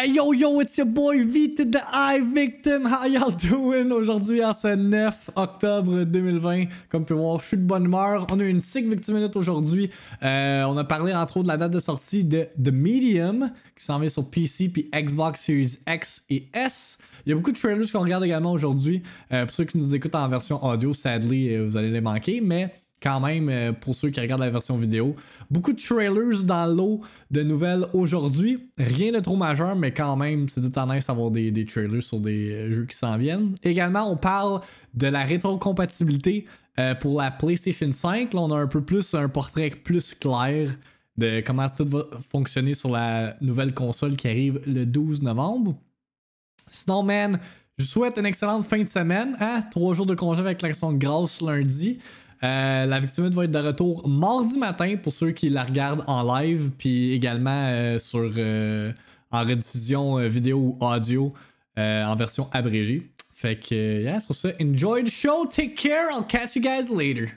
Hey 0.00 0.12
yo 0.12 0.30
yo, 0.30 0.60
it's 0.60 0.78
your 0.78 0.86
boy 0.86 1.24
V 1.24 1.56
to 1.56 1.64
the 1.64 1.82
I 1.92 2.20
Victim. 2.20 2.84
How 2.84 3.06
y'all 3.06 3.32
doing? 3.32 3.90
Aujourd'hui, 3.90 4.40
c'est 4.54 4.76
9 4.76 5.30
octobre 5.34 6.04
2020. 6.04 6.66
Comme 6.88 7.02
tu 7.02 7.08
peux 7.08 7.14
voir, 7.14 7.40
je 7.40 7.46
suis 7.46 7.56
de 7.56 7.64
bonne 7.64 7.86
humeur. 7.86 8.24
On 8.30 8.38
a 8.38 8.44
eu 8.44 8.48
une 8.48 8.60
sick 8.60 8.88
Victim 8.88 9.16
Minute 9.16 9.34
aujourd'hui. 9.34 9.90
Euh, 10.22 10.62
on 10.66 10.76
a 10.76 10.84
parlé 10.84 11.12
entre 11.12 11.38
autres 11.38 11.48
de 11.48 11.48
la 11.48 11.56
date 11.56 11.72
de 11.72 11.80
sortie 11.80 12.22
de 12.22 12.46
The 12.62 12.70
Medium 12.70 13.50
qui 13.76 13.84
s'en 13.84 13.98
vient 13.98 14.08
sur 14.08 14.30
PC 14.30 14.68
puis 14.68 14.88
Xbox 14.94 15.40
Series 15.40 15.78
X 15.88 16.22
et 16.30 16.48
S. 16.54 16.98
Il 17.26 17.30
y 17.30 17.32
a 17.32 17.34
beaucoup 17.34 17.50
de 17.50 17.58
trailers 17.58 17.90
qu'on 17.90 18.02
regarde 18.02 18.22
également 18.22 18.52
aujourd'hui. 18.52 19.02
Euh, 19.32 19.46
pour 19.46 19.54
ceux 19.56 19.64
qui 19.64 19.78
nous 19.78 19.96
écoutent 19.96 20.14
en 20.14 20.28
version 20.28 20.64
audio, 20.64 20.94
sadly, 20.94 21.56
euh, 21.56 21.66
vous 21.66 21.76
allez 21.76 21.90
les 21.90 22.00
manquer, 22.00 22.40
mais 22.40 22.72
quand 23.02 23.20
même, 23.20 23.48
euh, 23.48 23.72
pour 23.72 23.94
ceux 23.94 24.10
qui 24.10 24.20
regardent 24.20 24.42
la 24.42 24.50
version 24.50 24.76
vidéo. 24.76 25.14
Beaucoup 25.50 25.72
de 25.72 25.80
trailers 25.80 26.44
dans 26.44 26.66
l'eau 26.66 27.00
de 27.30 27.42
nouvelles 27.42 27.84
aujourd'hui. 27.92 28.70
Rien 28.76 29.12
de 29.12 29.20
trop 29.20 29.36
majeur, 29.36 29.76
mais 29.76 29.92
quand 29.92 30.16
même, 30.16 30.48
c'est 30.48 30.70
tendance 30.70 31.06
d'avoir 31.06 31.30
des, 31.30 31.50
des 31.50 31.64
trailers 31.64 32.02
sur 32.02 32.20
des 32.20 32.52
euh, 32.52 32.72
jeux 32.72 32.86
qui 32.86 32.96
s'en 32.96 33.16
viennent. 33.16 33.54
Également, 33.62 34.10
on 34.10 34.16
parle 34.16 34.60
de 34.94 35.06
la 35.06 35.24
rétrocompatibilité 35.24 36.46
euh, 36.78 36.94
pour 36.94 37.20
la 37.20 37.30
PlayStation 37.30 37.90
5. 37.90 38.34
Là, 38.34 38.40
on 38.40 38.50
a 38.50 38.58
un 38.58 38.66
peu 38.66 38.82
plus 38.82 39.14
un 39.14 39.28
portrait 39.28 39.70
plus 39.70 40.14
clair 40.14 40.76
de 41.16 41.40
comment 41.40 41.68
tout 41.68 41.84
va 41.86 42.04
fonctionner 42.30 42.74
sur 42.74 42.90
la 42.90 43.36
nouvelle 43.40 43.74
console 43.74 44.14
qui 44.14 44.28
arrive 44.28 44.60
le 44.66 44.86
12 44.86 45.22
novembre. 45.22 45.76
Sinon, 46.68 47.02
man, 47.02 47.38
je 47.78 47.84
vous 47.84 47.90
souhaite 47.90 48.18
une 48.18 48.26
excellente 48.26 48.64
fin 48.64 48.82
de 48.82 48.88
semaine. 48.88 49.36
Hein? 49.40 49.62
Trois 49.70 49.94
jours 49.94 50.06
de 50.06 50.14
congé 50.14 50.40
avec 50.40 50.62
l'action 50.62 50.92
de 50.92 50.98
grâce 50.98 51.40
lundi. 51.40 51.98
Euh, 52.44 52.86
la 52.86 53.00
victime 53.00 53.28
va 53.30 53.44
être 53.44 53.50
de 53.50 53.58
retour 53.58 54.08
mardi 54.08 54.58
matin 54.58 54.96
pour 55.02 55.12
ceux 55.12 55.32
qui 55.32 55.48
la 55.48 55.64
regardent 55.64 56.04
en 56.06 56.22
live, 56.22 56.70
puis 56.78 57.12
également 57.12 57.66
euh, 57.68 57.98
sur 57.98 58.30
euh, 58.36 58.92
en 59.32 59.40
rediffusion 59.40 60.16
vidéo 60.28 60.58
ou 60.58 60.84
audio 60.84 61.32
en 61.76 62.16
version 62.16 62.48
abrégée. 62.52 63.08
Fait 63.34 63.56
que, 63.56 64.02
yeah, 64.02 64.18
sur 64.18 64.34
ça, 64.34 64.48
enjoy 64.60 65.04
the 65.04 65.10
show, 65.10 65.46
take 65.46 65.76
care, 65.76 66.10
I'll 66.10 66.26
catch 66.26 66.56
you 66.56 66.62
guys 66.62 66.90
later. 66.90 67.28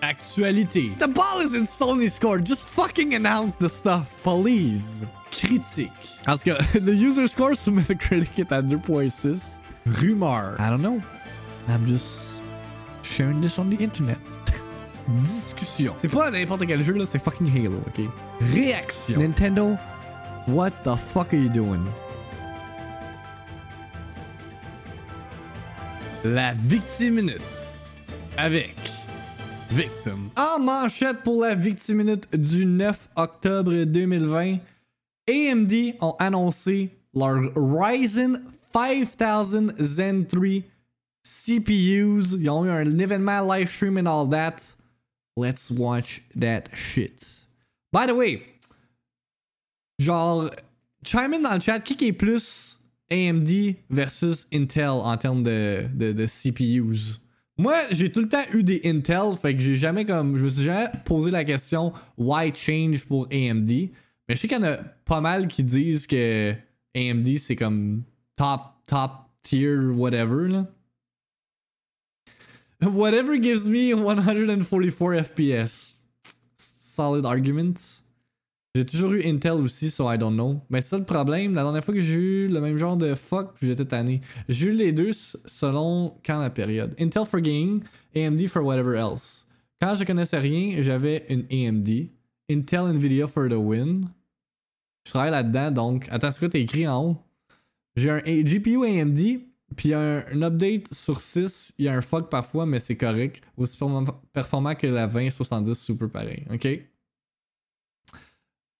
Actualité. 0.00 0.92
The 0.98 1.08
ball 1.08 1.42
is 1.42 1.54
in 1.54 1.64
Sony's 1.64 2.18
court. 2.18 2.44
Just 2.44 2.68
fucking 2.68 3.14
announce 3.14 3.56
the 3.56 3.68
stuff, 3.68 4.06
please. 4.22 5.04
Critique. 5.30 5.90
Tout 6.24 6.38
cas, 6.44 6.58
le 6.80 6.94
user 6.94 7.26
score 7.26 7.56
sur 7.56 7.72
Metacritic 7.72 8.38
est 8.38 8.52
à 8.52 8.62
2.6. 8.62 9.58
Rumeur. 9.86 10.58
I 10.60 10.70
don't 10.70 10.82
know. 10.82 11.02
I'm 11.68 11.86
just 11.86 12.42
sharing 13.02 13.40
this 13.40 13.58
on 13.58 13.70
the 13.70 13.76
internet. 13.82 14.18
Discussion. 15.22 15.94
C'est 15.96 16.08
pas 16.08 16.30
n'importe 16.30 16.66
quel 16.66 16.82
jeu 16.82 16.92
là, 16.94 17.06
c'est 17.06 17.18
fucking 17.18 17.48
Halo, 17.48 17.78
ok? 17.86 18.04
Réaction. 18.52 19.18
Nintendo, 19.18 19.76
what 20.46 20.70
the 20.84 20.96
fuck 20.96 21.32
are 21.32 21.40
you 21.40 21.48
doing? 21.48 21.84
La 26.24 26.52
victime 26.54 27.14
minute. 27.14 27.40
Avec 28.36 28.76
Victim. 29.70 30.30
En 30.36 30.58
manchette 30.60 31.22
pour 31.22 31.42
la 31.42 31.54
victime 31.54 31.98
minute 31.98 32.28
du 32.36 32.66
9 32.66 33.10
octobre 33.16 33.84
2020, 33.84 34.58
AMD 35.28 35.72
ont 36.00 36.16
annoncé 36.18 36.90
leur 37.14 37.38
Ryzen 37.54 38.42
5000 38.72 39.74
Zen 39.78 40.26
3 40.26 40.62
CPUs. 41.24 42.36
Ils 42.38 42.50
ont 42.50 42.64
eu 42.64 42.70
un 42.70 42.98
événement 42.98 43.42
live 43.42 43.68
stream 43.68 43.98
and 43.98 44.06
all 44.06 44.28
that? 44.30 44.76
Let's 45.36 45.70
watch 45.70 46.22
that 46.38 46.64
shit. 46.74 47.46
By 47.92 48.06
the 48.06 48.14
way, 48.14 48.42
genre, 50.00 50.50
chime 51.04 51.34
in 51.34 51.42
dans 51.42 51.54
le 51.54 51.60
chat, 51.60 51.80
qui 51.80 52.06
est 52.06 52.12
plus 52.12 52.78
AMD 53.10 53.76
versus 53.88 54.46
Intel 54.52 54.88
en 54.88 55.16
termes 55.16 55.42
de, 55.42 55.86
de, 55.94 56.12
de 56.12 56.26
CPUs? 56.26 57.20
Moi, 57.58 57.76
j'ai 57.90 58.10
tout 58.10 58.20
le 58.20 58.28
temps 58.28 58.44
eu 58.52 58.62
des 58.62 58.80
Intel, 58.84 59.36
fait 59.40 59.54
que 59.54 59.60
j'ai 59.60 59.76
jamais 59.76 60.04
comme. 60.04 60.36
Je 60.36 60.44
me 60.44 60.48
suis 60.48 60.62
jamais 60.62 60.90
posé 61.04 61.30
la 61.30 61.44
question 61.44 61.92
why 62.16 62.52
change 62.54 63.04
pour 63.04 63.26
AMD. 63.30 63.68
Mais 63.68 64.36
je 64.36 64.36
sais 64.36 64.48
qu'il 64.48 64.58
y 64.58 64.60
en 64.60 64.64
a 64.64 64.76
pas 64.76 65.20
mal 65.20 65.48
qui 65.48 65.62
disent 65.62 66.06
que 66.06 66.54
AMD 66.96 67.38
c'est 67.38 67.56
comme 67.56 68.02
top, 68.40 68.86
top 68.86 69.28
tier, 69.42 69.92
whatever. 69.92 70.66
Whatever 72.80 73.36
gives 73.36 73.66
me 73.66 73.92
144 73.92 75.14
FPS. 75.24 75.96
Solid 76.56 77.26
argument. 77.26 78.02
J'ai 78.74 78.86
toujours 78.86 79.12
eu 79.12 79.22
Intel 79.26 79.60
aussi, 79.60 79.90
so 79.90 80.10
I 80.10 80.16
don't 80.16 80.36
know. 80.36 80.62
Mais 80.70 80.80
c'est 80.80 80.88
ça 80.88 80.98
le 80.98 81.04
problème. 81.04 81.54
La 81.54 81.64
dernière 81.64 81.84
fois 81.84 81.92
que 81.92 82.00
j'ai 82.00 82.14
eu 82.14 82.48
le 82.48 82.60
même 82.60 82.78
genre 82.78 82.96
de 82.96 83.14
fuck, 83.14 83.54
puis 83.56 83.66
j'étais 83.66 83.84
tanné. 83.84 84.22
J'ai 84.48 84.68
eu 84.68 84.72
les 84.72 84.92
deux 84.92 85.10
selon 85.12 86.14
quand 86.24 86.38
la 86.38 86.48
période. 86.48 86.94
Intel 86.98 87.26
for 87.26 87.40
gaming, 87.40 87.82
AMD 88.16 88.48
for 88.48 88.64
whatever 88.64 88.96
else. 88.96 89.46
Quand 89.82 89.96
je 89.96 90.04
connaissais 90.04 90.38
rien, 90.38 90.80
j'avais 90.80 91.26
une 91.28 91.44
AMD. 91.50 92.08
Intel 92.50 92.94
Nvidia 92.94 93.26
for 93.26 93.48
the 93.50 93.54
win. 93.54 94.08
Je 95.04 95.10
travaille 95.10 95.32
là-dedans, 95.32 95.70
donc. 95.72 96.06
Attends, 96.10 96.30
c'est 96.30 96.38
quoi 96.38 96.48
t'as 96.48 96.58
écrit 96.58 96.88
en 96.88 97.04
haut? 97.04 97.29
J'ai 97.96 98.10
un 98.10 98.20
GPU 98.20 98.84
AMD, 98.84 99.40
puis 99.76 99.94
un, 99.94 100.42
update 100.42 100.92
sur 100.92 101.20
6. 101.20 101.74
Il 101.78 101.84
y 101.84 101.88
a 101.88 101.94
un 101.94 102.00
fuck 102.00 102.30
parfois, 102.30 102.66
mais 102.66 102.80
c'est 102.80 102.96
correct. 102.96 103.42
Aussi 103.56 103.78
performant 104.32 104.74
que 104.74 104.86
la 104.86 105.06
2070 105.06 105.74
super 105.74 106.08
pareil. 106.08 106.44
Ok? 106.50 106.66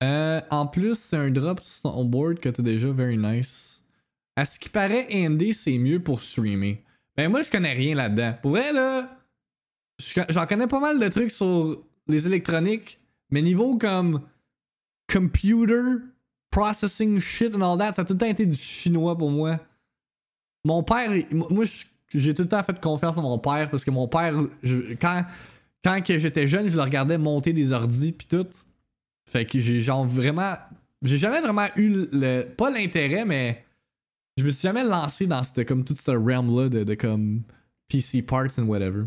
Euh, 0.03 0.41
en 0.50 0.66
plus, 0.66 0.99
c'est 0.99 1.16
un 1.16 1.31
drop 1.31 1.60
sur 1.60 2.04
board 2.04 2.41
que 2.41 2.49
t'as 2.49 2.62
déjà 2.62 2.91
very 2.91 3.19
nice. 3.19 3.84
À 4.37 4.47
ce 4.47 4.59
qui 4.59 4.70
paraît, 4.70 5.06
AMD 5.12 5.53
c'est 5.53 5.76
mieux 5.76 6.03
pour 6.03 6.22
streamer. 6.22 6.82
Ben 7.16 7.28
moi 7.28 7.43
je 7.43 7.50
connais 7.50 7.75
rien 7.75 7.94
là-dedans. 7.94 8.34
Pour 8.41 8.53
vrai 8.53 8.72
là, 8.72 9.19
j'en 10.31 10.47
connais 10.47 10.66
pas 10.66 10.81
mal 10.81 10.99
de 10.99 11.09
trucs 11.09 11.31
sur 11.31 11.84
les 12.06 12.26
électroniques, 12.26 12.99
mais 13.31 13.43
niveau 13.43 13.76
comme 13.76 14.22
computer, 15.12 15.99
processing 16.50 17.19
shit 17.21 17.55
and 17.55 17.62
all 17.62 17.78
that, 17.78 17.94
ça 17.94 18.03
a 18.03 18.05
tout 18.05 18.12
le 18.12 18.19
temps 18.19 18.27
été 18.27 18.47
du 18.47 18.56
chinois 18.56 19.16
pour 19.16 19.31
moi. 19.31 19.59
Mon 20.65 20.83
père, 20.83 21.11
moi 21.33 21.65
j'ai 22.12 22.34
tout 22.34 22.43
le 22.43 22.49
temps 22.49 22.62
fait 22.62 22.78
confiance 22.81 23.16
à 23.16 23.22
mon 23.22 23.38
père 23.38 23.71
parce 23.71 23.84
que 23.84 23.91
mon 23.91 24.09
père, 24.09 24.34
quand, 25.00 26.03
j'étais 26.06 26.47
jeune, 26.47 26.69
je 26.69 26.77
le 26.77 26.83
regardais 26.83 27.19
monter 27.19 27.53
des 27.53 27.72
ordis 27.72 28.12
pis 28.12 28.27
tout. 28.27 28.49
Fait 29.27 29.44
que 29.47 29.61
j'ai 29.61 29.81
genre 29.81 30.05
vraiment. 30.05 30.55
J'ai 31.03 31.19
jamais 31.19 31.41
vraiment 31.41 31.69
eu 31.77 32.09
le. 32.12 32.44
Pas 32.44 32.71
l'intérêt, 32.71 33.25
mais. 33.25 33.65
Je 34.37 34.44
me 34.44 34.50
suis 34.50 34.62
jamais 34.62 34.84
lancé 34.84 35.27
dans 35.27 35.43
comme 35.67 35.84
tout 35.84 35.94
ce 35.94 36.11
realm-là 36.11 36.69
de, 36.69 36.84
de, 36.84 36.94
comme 36.94 37.43
PC 37.88 38.22
parts 38.22 38.59
and 38.59 38.65
whatever. 38.65 39.05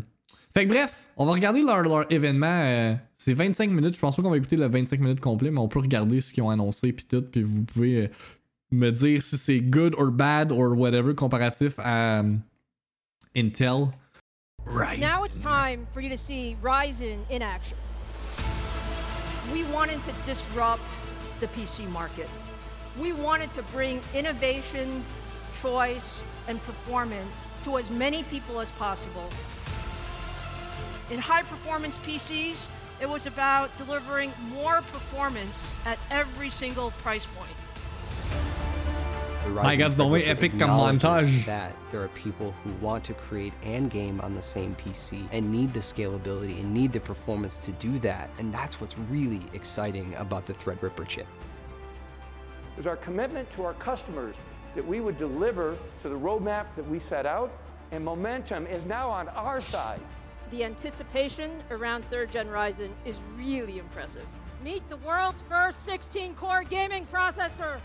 Fait 0.54 0.66
que 0.66 0.72
bref, 0.72 1.08
on 1.16 1.26
va 1.26 1.32
regarder 1.32 1.62
leur, 1.62 1.82
leur 1.82 2.10
événement. 2.12 2.46
Euh, 2.46 2.94
c'est 3.16 3.34
25 3.34 3.70
minutes. 3.70 3.96
Je 3.96 4.00
pense 4.00 4.14
pas 4.14 4.22
qu'on 4.22 4.30
va 4.30 4.36
écouter 4.36 4.56
le 4.56 4.68
25 4.68 5.00
minutes 5.00 5.20
complet, 5.20 5.50
mais 5.50 5.58
on 5.58 5.68
peut 5.68 5.80
regarder 5.80 6.20
ce 6.20 6.32
qu'ils 6.32 6.42
ont 6.42 6.50
annoncé 6.50 6.92
puis 6.92 7.04
tout. 7.04 7.22
Puis 7.22 7.42
vous 7.42 7.62
pouvez 7.64 8.04
euh, 8.04 8.08
me 8.70 8.90
dire 8.90 9.20
si 9.22 9.36
c'est 9.36 9.60
good 9.60 9.94
or 9.98 10.12
bad 10.12 10.52
or 10.52 10.76
whatever 10.76 11.14
comparatif 11.14 11.74
à 11.78 12.20
um, 12.20 12.40
Intel. 13.36 13.88
Ryzen. 14.64 15.00
Now 15.00 15.24
it's 15.24 15.36
time 15.36 15.86
for 15.92 16.00
you 16.00 16.08
to 16.08 16.16
see 16.16 16.56
Ryzen 16.62 17.18
in 17.30 17.42
action. 17.42 17.76
we 19.52 19.64
wanted 19.64 20.02
to 20.04 20.12
disrupt 20.24 20.88
the 21.40 21.46
PC 21.48 21.88
market. 21.90 22.28
We 22.98 23.12
wanted 23.12 23.52
to 23.54 23.62
bring 23.62 24.00
innovation, 24.14 25.04
choice, 25.60 26.18
and 26.48 26.62
performance 26.62 27.44
to 27.64 27.78
as 27.78 27.90
many 27.90 28.22
people 28.24 28.60
as 28.60 28.70
possible. 28.72 29.28
In 31.10 31.18
high 31.18 31.42
performance 31.42 31.98
PCs, 31.98 32.66
it 33.00 33.08
was 33.08 33.26
about 33.26 33.76
delivering 33.76 34.32
more 34.50 34.80
performance 34.82 35.70
at 35.84 35.98
every 36.10 36.48
single 36.48 36.92
price 36.92 37.26
point. 37.26 37.50
My 39.54 39.76
God, 39.76 39.92
the 39.92 40.06
way 40.06 40.24
epic 40.24 40.52
montage. 40.52 41.44
That 41.44 41.76
there 41.90 42.02
are 42.02 42.08
people 42.08 42.54
who 42.64 42.72
want 42.84 43.04
to 43.04 43.12
create 43.12 43.52
and 43.62 43.90
game 43.90 44.18
on 44.22 44.34
the 44.34 44.40
same 44.40 44.74
PC 44.76 45.22
and 45.32 45.52
need 45.52 45.74
the 45.74 45.80
scalability 45.80 46.58
and 46.58 46.72
need 46.72 46.92
the 46.92 47.00
performance 47.00 47.58
to 47.58 47.72
do 47.72 47.98
that. 47.98 48.30
And 48.38 48.54
that's 48.54 48.80
what's 48.80 48.98
really 48.98 49.42
exciting 49.52 50.14
about 50.16 50.46
the 50.46 50.54
Threadripper 50.54 51.06
chip. 51.06 51.26
It 52.72 52.78
was 52.78 52.86
our 52.86 52.96
commitment 52.96 53.50
to 53.52 53.64
our 53.64 53.74
customers 53.74 54.34
that 54.74 54.86
we 54.86 55.00
would 55.00 55.18
deliver 55.18 55.76
to 56.02 56.08
the 56.08 56.18
roadmap 56.18 56.66
that 56.76 56.88
we 56.88 56.98
set 56.98 57.26
out, 57.26 57.52
and 57.92 58.02
momentum 58.02 58.66
is 58.66 58.86
now 58.86 59.10
on 59.10 59.28
our 59.28 59.60
side. 59.60 60.00
The 60.50 60.64
anticipation 60.64 61.62
around 61.70 62.04
third 62.10 62.30
gen 62.30 62.48
Ryzen 62.48 62.90
is 63.04 63.16
really 63.36 63.78
impressive. 63.78 64.26
Meet 64.62 64.88
the 64.88 64.96
world's 64.98 65.42
first 65.48 65.84
16 65.84 66.34
core 66.34 66.62
gaming 66.62 67.06
processor. 67.12 67.80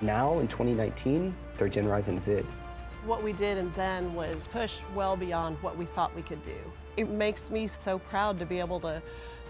Now, 0.00 0.38
in 0.40 0.48
2019, 0.48 1.34
third 1.56 1.72
gen 1.72 1.84
Ryzen 1.84 2.18
is 2.18 2.28
it. 2.28 2.44
What 3.04 3.22
we 3.22 3.32
did 3.32 3.58
in 3.58 3.70
Zen 3.70 4.14
was 4.14 4.46
push 4.46 4.80
well 4.94 5.16
beyond 5.16 5.56
what 5.60 5.76
we 5.76 5.84
thought 5.84 6.14
we 6.14 6.22
could 6.22 6.44
do. 6.44 6.56
It 6.96 7.08
makes 7.08 7.50
me 7.50 7.66
so 7.66 7.98
proud 7.98 8.38
to 8.38 8.46
be 8.46 8.58
able 8.58 8.80
to 8.80 9.02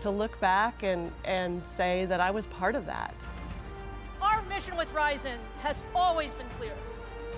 to 0.02 0.10
look 0.10 0.38
back 0.40 0.82
and, 0.82 1.12
and 1.25 1.64
say 1.64 2.04
that 2.06 2.20
I 2.20 2.31
was 2.32 2.49
part 2.49 2.75
of 2.75 2.87
that. 2.87 3.14
Our 4.20 4.43
mission 4.43 4.76
with 4.76 4.93
Ryzen 4.93 5.38
has 5.60 5.81
always 5.94 6.34
been 6.34 6.49
clear. 6.58 6.72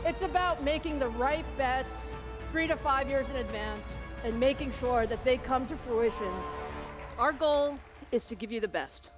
It's 0.06 0.22
about 0.22 0.64
making 0.64 0.98
the 0.98 1.08
right 1.08 1.44
bets 1.58 2.10
three 2.50 2.66
to 2.66 2.76
five 2.76 3.06
years 3.06 3.28
in 3.28 3.36
advance 3.36 3.94
and 4.24 4.38
making 4.40 4.72
sure 4.80 5.06
that 5.06 5.22
they 5.24 5.36
come 5.36 5.66
to 5.66 5.76
fruition. 5.76 6.32
Our 7.18 7.32
goal 7.32 7.78
is 8.10 8.24
to 8.26 8.34
give 8.34 8.50
you 8.50 8.60
the 8.60 8.68
best. 8.68 9.10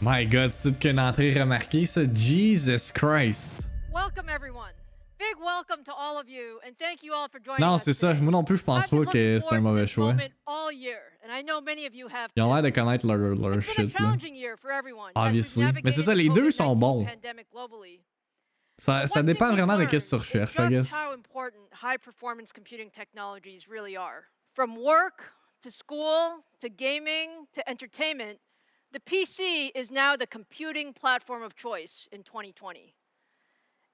My 0.00 0.24
god, 0.24 0.50
c'est 0.52 0.78
qu'une 0.78 1.00
entrée 1.00 1.32
remarquée, 1.32 1.86
ça. 1.86 2.02
Jesus 2.12 2.92
Christ. 2.92 3.68
Welcome 3.92 4.28
everyone. 4.28 4.72
Big 5.18 5.36
welcome 5.42 5.82
to 5.84 5.92
all 5.94 6.18
of 6.18 6.28
you 6.28 6.58
and 6.66 6.76
thank 6.78 7.02
you 7.02 7.14
all 7.14 7.28
for 7.28 7.38
joining 7.40 7.60
Non, 7.64 7.76
us 7.76 7.84
c'est 7.84 7.94
ça. 7.94 8.08
today. 8.12 8.20
Moi 8.20 8.32
non 8.32 8.44
plus, 8.44 8.58
je 8.58 8.64
pense 8.64 8.84
I've 8.84 8.90
been 8.90 9.04
pas 9.06 9.12
que 9.12 9.40
c'est 9.40 9.54
un 9.54 9.60
mauvais 9.60 9.86
choix. 9.86 10.08
moment 10.12 10.28
All 10.46 10.72
year, 10.72 10.98
and 11.24 11.32
I 11.32 11.42
know 11.42 11.60
many 11.62 11.86
of 11.86 11.94
you 11.94 12.08
have 12.08 12.30
Ils 12.36 12.42
ont 12.42 12.48
too. 12.48 12.54
l'air 12.54 12.62
de 12.62 12.70
connaître 12.70 13.06
leur, 13.06 13.16
leur 13.16 13.58
a 13.58 13.62
shit, 13.62 13.98
là. 13.98 14.14
year 14.34 14.56
for 14.60 14.70
everyone 14.70 15.12
Obviously. 15.14 15.62
Mais 15.62 15.68
c'est 15.92 16.02
navigated 16.02 16.04
ça, 16.04 16.14
les 16.14 16.28
the 16.28 16.34
deux 16.34 16.50
sont 16.50 16.76
bons. 16.76 17.06
Ça, 18.84 19.06
ça 19.06 19.22
dépend 19.22 19.50
vraiment 19.52 19.78
de 19.78 19.86
qu'est-ce 19.86 20.10
que 20.10 20.16
tu 20.16 20.38
recherches, 20.38 20.58
I 20.58 20.68
guess. 20.68 20.92
how 20.92 21.12
important 21.14 21.62
high 21.72 21.96
performance 21.96 22.52
computing 22.52 22.90
technologies 22.90 23.66
really 23.66 23.96
are. 23.96 24.24
From 24.54 24.76
work 24.76 25.32
to 25.62 25.70
school 25.70 26.44
to 26.60 26.68
gaming 26.68 27.46
to 27.54 27.66
entertainment, 27.66 28.40
the 28.92 29.00
PC 29.00 29.70
is 29.74 29.90
now 29.90 30.16
the 30.16 30.26
computing 30.26 30.92
platform 30.92 31.42
of 31.42 31.54
choice 31.56 32.06
in 32.12 32.22
2020. 32.24 32.94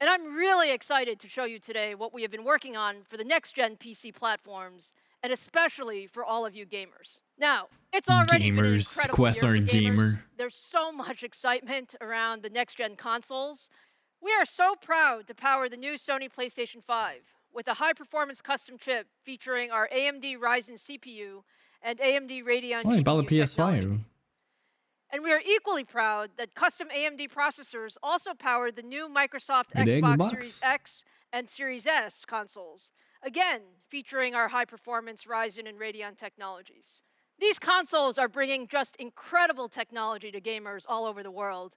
And 0.01 0.11
I'm 0.11 0.35
really 0.35 0.73
excited 0.73 1.21
to 1.21 1.29
show 1.29 1.45
you 1.45 1.61
today 1.61 1.95
what 1.95 2.13
we 2.13 2.23
have 2.23 2.33
been 2.33 2.45
working 2.45 2.77
on 2.77 3.05
for 3.09 3.17
the 3.17 3.25
next 3.25 3.53
gen 3.55 3.77
PC 3.77 4.13
platforms, 4.13 4.93
and 5.23 5.33
especially 5.33 6.09
for 6.09 6.25
all 6.25 6.45
of 6.45 6.57
you 6.57 6.67
gamers. 6.67 7.21
Now, 7.39 7.69
it's 7.93 8.09
already 8.09 8.51
been 8.51 8.59
an 8.59 8.65
Gamers, 8.65 8.97
incredible 8.97 9.25
year 9.25 9.35
for 9.35 9.47
gamers. 9.47 9.71
gamer? 9.71 10.25
There's 10.37 10.57
so 10.57 10.91
much 10.91 11.23
excitement 11.23 11.95
around 12.01 12.43
the 12.43 12.51
next 12.51 12.75
gen 12.77 12.97
consoles. 12.97 13.69
We 14.23 14.33
are 14.33 14.45
so 14.45 14.75
proud 14.75 15.27
to 15.29 15.35
power 15.35 15.69
the 15.69 15.79
new 15.79 15.95
Sony 15.95 16.29
PlayStation 16.31 16.85
5 16.85 17.21
with 17.55 17.67
a 17.69 17.75
high 17.75 17.95
performance 17.95 18.43
custom 18.43 18.77
chip 18.79 19.07
featuring 19.25 19.71
our 19.71 19.89
AMD 19.89 20.39
Ryzen 20.39 20.79
CPU 20.79 21.43
and 21.83 21.99
AMD 21.99 22.45
Radeon 22.45 22.85
Ouais, 22.85 22.99
il 22.99 23.05
parle 23.05 23.23
de 23.23 23.29
GPU 23.29 23.49
technology. 23.49 23.81
PS5. 23.81 24.01
And 25.13 25.25
we 25.25 25.33
are 25.33 25.41
equally 25.45 25.85
proud 25.85 26.31
that 26.37 26.55
custom 26.55 26.89
AMD 26.95 27.33
processors 27.33 27.97
also 28.03 28.35
power 28.35 28.71
the 28.71 28.83
new 28.83 29.09
Microsoft 29.09 29.73
Xbox 29.75 30.17
Xbox. 30.17 30.31
Series 30.31 30.61
X 30.63 31.05
and 31.33 31.49
Series 31.49 31.87
S 31.87 32.25
consoles, 32.25 32.93
again 33.23 33.63
featuring 33.89 34.35
our 34.35 34.49
high 34.49 34.67
performance 34.67 35.25
Ryzen 35.25 35.67
and 35.69 35.81
Radeon 35.81 36.17
technologies. 36.17 37.01
These 37.41 37.59
consoles 37.59 38.19
are 38.19 38.29
bringing 38.29 38.69
just 38.69 38.97
incredible 38.97 39.69
technology 39.69 40.31
to 40.31 40.41
gamers 40.43 40.85
all 40.87 41.07
over 41.07 41.23
the 41.23 41.31
world 41.31 41.75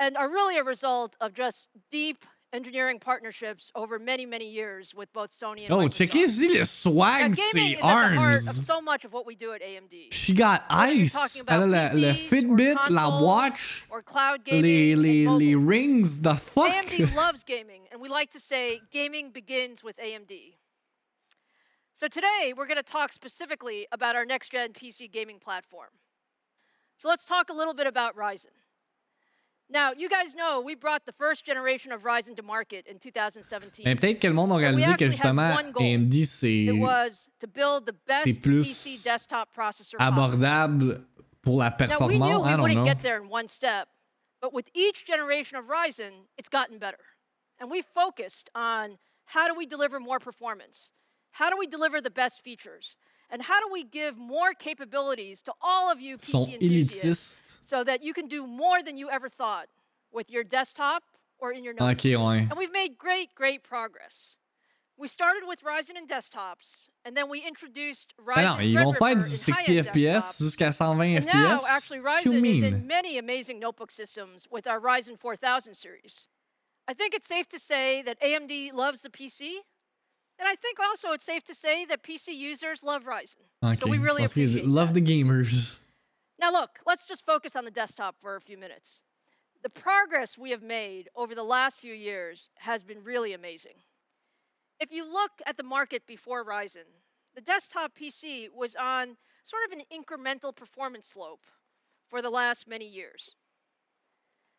and 0.00 0.16
are 0.16 0.28
really 0.28 0.58
a 0.58 0.64
result 0.64 1.16
of 1.20 1.32
just 1.34 1.68
deep 1.90 2.24
engineering 2.52 3.00
partnerships 3.00 3.72
over 3.74 3.98
many, 3.98 4.24
many 4.24 4.48
years 4.48 4.94
with 4.94 5.12
both 5.12 5.30
Sony 5.30 5.64
and 5.64 5.72
Oh, 5.72 5.78
Microsoft. 5.78 6.08
checkez-y 6.08 6.46
le 6.52 6.58
Now, 6.58 6.64
swag, 6.64 7.34
gaming 7.34 7.34
c'est 7.34 7.72
is 7.72 7.78
at 7.78 7.80
the 7.80 7.86
heart 7.86 8.36
of 8.48 8.56
so 8.64 8.80
much 8.80 9.04
of 9.04 9.12
what 9.12 9.26
we 9.26 9.34
do 9.34 9.52
at 9.52 9.60
AMD. 9.60 10.12
She 10.12 10.34
got 10.34 10.62
Whether 10.70 10.92
ice. 10.92 11.12
talking 11.12 11.40
about 11.40 11.68
la, 11.68 11.82
le 11.94 12.14
PCs 12.14 12.14
or 12.14 12.14
Fitbit, 12.30 12.74
la 12.76 12.84
consoles 12.84 13.22
watch, 13.24 13.86
or 13.90 14.02
cloud 14.02 14.44
gaming 14.44 14.62
les, 14.62 14.92
and 14.92 15.02
les, 15.02 15.26
les 15.26 15.54
rings, 15.56 16.20
the 16.20 16.36
fuck. 16.36 16.72
AMD 16.72 17.14
loves 17.16 17.42
gaming, 17.42 17.88
and 17.90 18.00
we 18.00 18.08
like 18.08 18.30
to 18.30 18.40
say 18.40 18.80
gaming 18.92 19.30
begins 19.30 19.82
with 19.82 19.96
AMD. 19.96 20.54
So 21.96 22.06
today, 22.08 22.52
we're 22.56 22.66
going 22.66 22.76
to 22.76 22.82
talk 22.84 23.12
specifically 23.12 23.86
about 23.90 24.14
our 24.16 24.24
next 24.24 24.50
gen 24.50 24.72
PC 24.72 25.10
gaming 25.10 25.38
platform. 25.40 25.90
So 26.98 27.08
let's 27.08 27.24
talk 27.24 27.50
a 27.50 27.52
little 27.52 27.74
bit 27.74 27.86
about 27.88 28.16
Ryzen. 28.16 28.54
Now, 29.74 29.90
you 29.92 30.08
guys 30.08 30.36
know 30.36 30.60
we 30.60 30.76
brought 30.76 31.04
the 31.04 31.12
first 31.12 31.44
generation 31.44 31.90
of 31.90 32.04
Ryzen 32.04 32.36
to 32.36 32.44
market 32.44 32.86
in 32.86 33.00
2017. 33.00 33.84
Mais 33.84 33.96
peut-être 33.96 34.20
que 34.20 34.28
le 34.28 34.32
monde 34.32 34.52
a 34.52 34.56
réalisé 34.56 34.96
que 34.96 35.10
justement. 35.10 35.56
AMD, 35.76 36.24
c'est 36.26 36.66
It 36.66 36.78
was 36.78 37.28
to 37.40 37.48
build 37.48 37.84
the 37.84 37.96
best 38.06 38.40
plus 38.40 38.68
PC 38.68 39.02
desktop 39.02 39.52
processor 39.52 39.96
abordable 39.98 41.04
pour 41.42 41.58
la 41.58 41.72
performance. 41.72 42.00
Now, 42.00 42.06
we 42.06 42.18
knew 42.18 42.38
we 42.38 42.54
wouldn't 42.54 42.86
get 42.86 43.02
there 43.02 43.20
in 43.20 43.28
one 43.28 43.48
step, 43.48 43.88
but 44.40 44.54
with 44.54 44.66
each 44.74 45.04
generation 45.04 45.58
of 45.58 45.64
Ryzen, 45.66 46.28
it's 46.38 46.48
gotten 46.48 46.78
better. 46.78 47.04
And 47.58 47.68
we 47.68 47.82
focused 47.82 48.50
on 48.54 48.98
how 49.24 49.48
do 49.48 49.54
we 49.56 49.66
deliver 49.66 49.98
more 49.98 50.20
performance? 50.20 50.92
How 51.32 51.50
do 51.50 51.56
we 51.58 51.66
deliver 51.66 52.00
the 52.00 52.10
best 52.10 52.42
features? 52.42 52.96
And 53.30 53.42
how 53.42 53.60
do 53.60 53.72
we 53.72 53.84
give 53.84 54.16
more 54.16 54.52
capabilities 54.54 55.42
to 55.42 55.52
all 55.60 55.90
of 55.90 56.00
you 56.00 56.18
PC 56.18 56.54
enthusiasts 56.60 57.58
so 57.64 57.82
that 57.84 58.02
you 58.02 58.12
can 58.14 58.28
do 58.28 58.46
more 58.46 58.82
than 58.82 58.96
you 58.96 59.10
ever 59.10 59.28
thought 59.28 59.68
with 60.12 60.30
your 60.30 60.44
desktop 60.44 61.02
or 61.38 61.52
in 61.52 61.64
your 61.64 61.74
notebook? 61.74 61.98
Ok, 61.98 62.16
ouais. 62.16 62.46
And 62.48 62.56
we've 62.56 62.72
made 62.72 62.96
great, 62.98 63.34
great 63.34 63.62
progress. 63.64 64.36
We 64.96 65.08
started 65.08 65.42
with 65.48 65.64
Ryzen 65.64 65.96
and 65.96 66.08
desktops, 66.08 66.88
and 67.04 67.16
then 67.16 67.28
we 67.28 67.40
introduced 67.40 68.14
Ryzen 68.16 68.44
non, 68.44 68.60
ils 68.60 68.74
vont 68.76 68.92
faire 68.96 69.16
du 69.16 69.22
60 69.22 69.52
high-end 69.52 69.88
FPS 69.88 70.38
jusqu'à 70.38 70.72
120 70.72 71.16
And 71.16 71.26
now, 71.26 71.58
FPS. 71.58 71.64
actually, 71.68 71.98
Ryzen 71.98 72.44
is 72.46 72.62
in 72.62 72.86
many 72.86 73.18
amazing 73.18 73.58
notebook 73.58 73.90
systems 73.90 74.46
with 74.52 74.68
our 74.68 74.78
Ryzen 74.78 75.18
4000 75.18 75.74
series. 75.74 76.28
I 76.86 76.94
think 76.94 77.12
it's 77.12 77.26
safe 77.26 77.48
to 77.48 77.58
say 77.58 78.02
that 78.02 78.20
AMD 78.20 78.72
loves 78.72 79.00
the 79.00 79.10
PC, 79.10 79.54
and 80.38 80.48
I 80.48 80.56
think 80.56 80.78
also 80.80 81.12
it's 81.12 81.24
safe 81.24 81.44
to 81.44 81.54
say 81.54 81.84
that 81.86 82.02
PC 82.02 82.34
users 82.34 82.82
love 82.82 83.04
Ryzen. 83.04 83.46
Ok, 83.62 83.76
So 83.76 83.86
we 83.86 83.98
really 83.98 84.22
qu'ils 84.22 84.30
appreciate 84.30 84.66
love 84.66 84.94
the 84.94 85.00
gamers. 85.00 85.78
Now, 86.38 86.50
look, 86.50 86.80
let's 86.86 87.06
just 87.06 87.24
focus 87.24 87.56
on 87.56 87.64
the 87.64 87.70
desktop 87.70 88.16
for 88.20 88.36
a 88.36 88.40
few 88.40 88.58
minutes. 88.58 89.00
The 89.62 89.70
progress 89.70 90.36
we 90.36 90.50
have 90.50 90.62
made 90.62 91.08
over 91.14 91.34
the 91.34 91.44
last 91.44 91.78
few 91.80 91.94
years 91.94 92.48
has 92.58 92.82
been 92.82 93.02
really 93.02 93.32
amazing. 93.32 93.76
If 94.80 94.92
you 94.92 95.04
look 95.10 95.30
at 95.46 95.56
the 95.56 95.62
market 95.62 96.06
before 96.06 96.44
Ryzen, 96.44 96.90
the 97.34 97.40
desktop 97.40 97.92
PC 97.96 98.48
was 98.52 98.76
on 98.76 99.16
sort 99.44 99.62
of 99.66 99.78
an 99.78 99.84
incremental 99.90 100.54
performance 100.54 101.06
slope 101.06 101.44
for 102.10 102.20
the 102.20 102.30
last 102.30 102.68
many 102.68 102.86
years. 102.86 103.36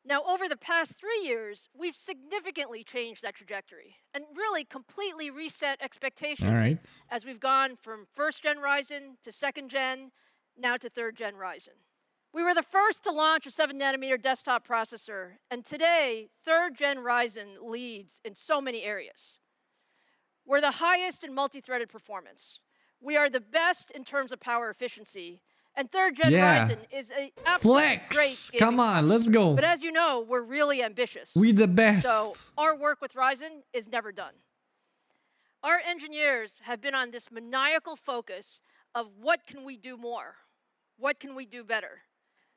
Now, 0.08 0.22
over 0.24 0.48
the 0.48 0.56
past 0.56 0.98
three 0.98 1.22
years, 1.24 1.68
we've 1.76 1.96
significantly 1.96 2.84
changed 2.84 3.24
that 3.24 3.34
trajectory 3.34 3.96
and 4.14 4.24
really 4.36 4.64
completely 4.64 5.32
reset 5.32 5.82
expectations 5.82 6.52
All 6.52 6.56
right. 6.56 6.78
as 7.10 7.26
we've 7.26 7.40
gone 7.40 7.76
from 7.76 8.06
first 8.16 8.44
gen 8.44 8.58
Ryzen 8.58 9.16
to 9.24 9.32
second 9.32 9.70
gen, 9.70 10.12
now 10.56 10.78
to 10.78 10.90
third 10.90 11.16
gen 11.16 11.34
Ryzen. 11.34 11.80
We 12.32 12.44
were 12.44 12.54
the 12.54 12.62
first 12.62 13.02
to 13.04 13.12
launch 13.12 13.48
a 13.48 13.52
7 13.52 13.80
nanometer 13.80 14.22
desktop 14.22 14.68
processor, 14.68 15.38
and 15.50 15.66
today, 15.66 16.28
third 16.44 16.76
gen 16.76 16.98
Ryzen 16.98 17.64
leads 17.64 18.22
in 18.24 18.36
so 18.36 18.62
many 18.62 18.84
areas. 18.84 19.40
We're 20.46 20.62
the 20.62 20.72
highest 20.72 21.24
in 21.24 21.34
multi 21.34 21.62
threaded 21.62 21.90
performance. 21.90 22.60
We 23.02 23.18
are 23.18 23.30
the 23.30 23.40
best 23.40 23.90
in 23.90 24.04
terms 24.04 24.32
of 24.32 24.40
power 24.40 24.70
efficiency, 24.70 25.42
and 25.78 25.92
third 25.92 26.16
gen 26.16 26.32
Yeah. 26.32 26.68
Ryzen 26.68 26.78
is 26.92 27.12
a 27.12 27.32
absolutely 27.46 28.02
great 28.10 28.36
Flex! 28.36 28.52
Come 28.58 28.80
on, 28.80 29.08
let's 29.08 29.30
go. 29.30 29.54
But 29.54 29.64
as 29.64 29.84
you 29.84 29.92
know, 29.92 30.26
we're 30.28 30.42
really 30.42 30.82
ambitious. 30.84 31.34
We 31.36 31.52
the 31.52 31.68
best. 31.68 32.04
So 32.04 32.34
our 32.58 32.78
work 32.78 33.02
with 33.02 33.14
Ryzen 33.14 33.64
is 33.74 33.88
never 33.88 34.12
done. 34.12 34.34
Our 35.64 35.80
engineers 35.86 36.62
have 36.64 36.80
been 36.80 36.94
on 36.94 37.12
this 37.12 37.32
maniacal 37.32 37.96
focus 37.96 38.62
of 38.94 39.08
what 39.20 39.48
can 39.48 39.66
we 39.66 39.78
do 39.78 39.98
more? 39.98 40.36
What 40.98 41.20
can 41.20 41.36
we 41.36 41.46
do 41.46 41.64
better? 41.64 42.02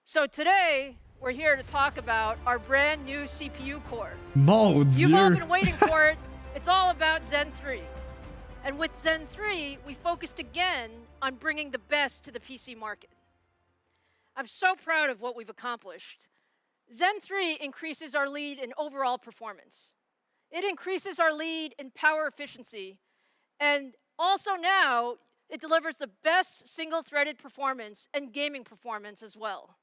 So 0.04 0.26
today, 0.26 0.96
we're 1.20 1.32
here 1.32 1.56
to 1.56 1.62
talk 1.64 1.98
about 1.98 2.38
our 2.46 2.58
brand 2.58 3.04
new 3.04 3.20
CPU 3.22 3.82
core. 3.90 4.12
Mon 4.34 4.86
You've 4.92 5.14
all 5.14 5.30
been 5.30 5.48
waiting 5.48 5.74
for 5.88 6.06
it. 6.06 6.18
It's 6.54 6.68
all 6.68 6.90
about 6.90 7.26
Zen 7.26 7.50
3. 7.52 7.82
And 8.64 8.78
with 8.78 8.96
Zen 8.96 9.26
3, 9.26 9.78
we 9.86 9.94
focused 9.94 10.38
again 10.38 10.90
on 11.20 11.34
bringing 11.36 11.70
the 11.70 11.78
best 11.78 12.24
to 12.24 12.30
the 12.30 12.40
PC 12.40 12.76
market. 12.76 13.10
I'm 14.36 14.46
so 14.46 14.74
proud 14.74 15.10
of 15.10 15.20
what 15.20 15.36
we've 15.36 15.48
accomplished. 15.48 16.26
Zen 16.94 17.20
3 17.20 17.58
increases 17.60 18.14
our 18.14 18.28
lead 18.28 18.58
in 18.58 18.72
overall 18.78 19.18
performance. 19.18 19.92
It 20.50 20.64
increases 20.64 21.18
our 21.18 21.32
lead 21.32 21.74
in 21.78 21.90
power 21.90 22.26
efficiency. 22.26 22.98
And 23.60 23.94
also 24.18 24.52
now, 24.52 25.16
it 25.50 25.60
delivers 25.60 25.96
the 25.96 26.10
best 26.22 26.68
single 26.68 27.02
threaded 27.02 27.38
performance 27.38 28.08
and 28.14 28.32
gaming 28.32 28.64
performance 28.64 29.22
as 29.22 29.36
well. 29.36 29.76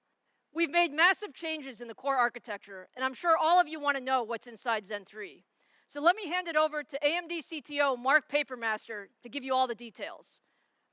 We've 0.53 0.71
made 0.71 0.93
massive 0.93 1.33
changes 1.33 1.81
in 1.81 1.87
the 1.89 1.93
core 1.93 2.15
architecture, 2.15 2.87
and 2.95 3.03
I'm 3.03 3.13
sure 3.13 3.35
all 3.37 3.59
of 3.59 3.67
you 3.67 3.79
want 3.79 3.97
to 3.97 4.03
know 4.03 4.23
what's 4.23 4.47
inside 4.47 4.85
Zen 4.85 5.03
3. 5.03 5.43
So 5.87 6.01
let 6.01 6.15
me 6.15 6.29
hand 6.29 6.47
it 6.47 6.55
over 6.55 6.81
to 6.81 6.99
AMD 6.99 7.39
CTO 7.39 7.99
Mark 7.99 8.31
Papermaster 8.31 9.07
to 9.21 9.29
give 9.29 9.43
you 9.43 9.53
all 9.53 9.67
the 9.67 9.75
details. 9.75 10.39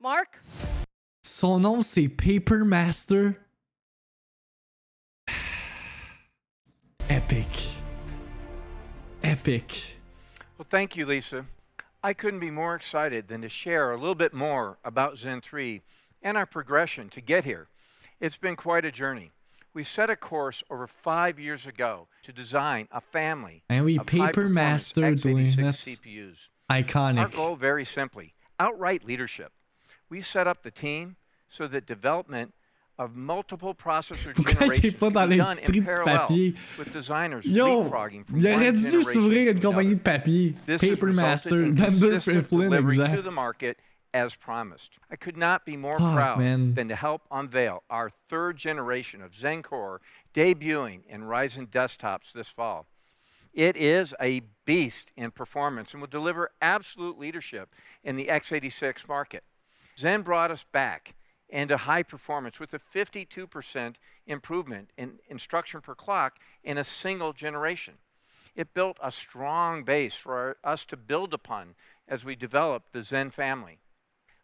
Mark? 0.03 0.43
Son 1.23 1.61
nom, 1.61 1.81
c'est 1.81 2.09
Paper 2.09 2.65
Master. 2.65 3.37
Epic. 7.09 7.47
Epic. 9.23 9.95
Well, 10.57 10.67
thank 10.69 10.97
you, 10.97 11.05
Lisa. 11.05 11.45
I 12.03 12.11
couldn't 12.11 12.41
be 12.41 12.51
more 12.51 12.75
excited 12.75 13.29
than 13.29 13.41
to 13.43 13.49
share 13.49 13.93
a 13.93 13.97
little 13.97 14.13
bit 14.13 14.33
more 14.33 14.77
about 14.83 15.17
Zen 15.17 15.39
3 15.39 15.81
and 16.21 16.35
our 16.35 16.45
progression 16.45 17.07
to 17.11 17.21
get 17.21 17.45
here. 17.45 17.69
It's 18.19 18.35
been 18.35 18.57
quite 18.57 18.83
a 18.83 18.91
journey. 18.91 19.31
We 19.73 19.85
set 19.85 20.09
a 20.09 20.17
course 20.17 20.63
over 20.69 20.85
five 20.85 21.39
years 21.39 21.65
ago 21.65 22.09
to 22.23 22.33
design 22.33 22.89
a 22.91 22.99
family 22.99 23.63
And 23.69 23.85
we 23.85 23.97
of 23.97 24.05
paper 24.05 24.25
high-performance 24.25 24.53
mastered, 24.53 25.19
Dwayne. 25.19 25.55
x86 25.55 25.55
That's 25.55 25.87
CPUs. 25.87 26.35
Our 26.69 26.77
iconic. 26.83 27.33
goal, 27.33 27.55
very 27.55 27.85
simply, 27.85 28.33
outright 28.59 29.05
leadership. 29.05 29.53
We 30.09 30.21
set 30.21 30.47
up 30.47 30.63
the 30.63 30.71
team 30.71 31.15
so 31.49 31.67
that 31.67 31.85
development 31.85 32.53
of 32.99 33.15
multiple 33.15 33.73
processor 33.73 34.33
Pourquoi 34.35 34.53
il 34.67 34.71
est 34.73 34.81
generations 34.91 34.99
pas 34.99 35.09
dans 35.09 35.27
done 35.27 35.37
l'industrie 35.37 35.67
in 35.67 35.71
du 35.71 35.83
parallel 35.83 36.17
papier? 36.19 36.53
with 36.77 36.93
designers 36.93 37.43
Yo, 37.43 37.83
il 38.35 38.47
aurait 38.47 38.71
dû 38.71 39.03
s'ouvrir 39.03 39.45
to 39.45 39.51
une 39.51 39.59
compagnie 39.59 39.95
de 39.95 40.01
papier. 40.01 40.55
Paper 40.79 41.07
Master, 41.11 41.69
Dunder 41.71 42.09
consistent 42.11 42.45
Flynn, 42.45 42.69
delivery 42.69 42.97
to 42.97 43.03
exact. 43.05 43.23
the 43.23 43.31
market 43.31 43.77
as 44.13 44.35
promised. 44.35 44.91
I 45.09 45.15
could 45.15 45.37
not 45.37 45.65
be 45.65 45.75
more 45.75 45.97
Fuck, 45.97 46.13
proud 46.13 46.37
man. 46.39 46.75
than 46.75 46.87
to 46.89 46.95
help 46.95 47.23
unveil 47.31 47.81
our 47.89 48.11
third 48.29 48.57
generation 48.57 49.23
of 49.23 49.33
Zen 49.35 49.63
Core 49.63 50.01
debuting 50.35 50.99
in 51.09 51.23
Ryzen 51.23 51.67
desktops 51.67 52.31
this 52.31 52.49
fall. 52.49 52.85
It 53.55 53.75
is 53.75 54.13
a 54.21 54.41
beast 54.65 55.11
in 55.15 55.31
performance 55.31 55.93
and 55.93 56.01
will 56.01 56.07
deliver 56.07 56.51
absolute 56.61 57.17
leadership 57.19 57.73
in 58.03 58.15
the 58.15 58.27
x86 58.27 59.07
market. 59.07 59.43
Zen 59.97 60.21
brought 60.21 60.51
us 60.51 60.65
back 60.71 61.15
into 61.49 61.77
high 61.77 62.03
performance 62.03 62.59
with 62.59 62.73
a 62.73 62.79
52% 62.79 63.95
improvement 64.25 64.89
in 64.97 65.19
instruction 65.27 65.81
per 65.81 65.93
clock 65.93 66.39
in 66.63 66.77
a 66.77 66.83
single 66.83 67.33
generation. 67.33 67.95
It 68.55 68.73
built 68.73 68.97
a 69.01 69.11
strong 69.11 69.83
base 69.83 70.15
for 70.15 70.35
our- 70.37 70.57
us 70.63 70.85
to 70.85 70.97
build 70.97 71.33
upon 71.33 71.75
as 72.07 72.25
we 72.25 72.35
developed 72.35 72.91
the 72.91 73.03
Zen 73.03 73.31
family. 73.31 73.79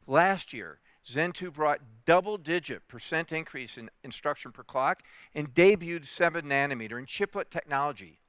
Last 0.07 0.53
year, 0.53 0.79
Zen 1.07 1.31
2 1.31 1.51
brought 1.51 2.05
double 2.05 2.37
digit 2.37 2.87
percent 2.87 3.31
increase 3.31 3.77
in 3.77 3.89
instruction 4.03 4.51
per 4.51 4.63
clock 4.63 5.01
and 5.33 5.53
debuted 5.53 6.05
7 6.05 6.45
nanometer 6.45 6.99
in 6.99 7.05
chiplet 7.05 7.49
technology. 7.49 8.19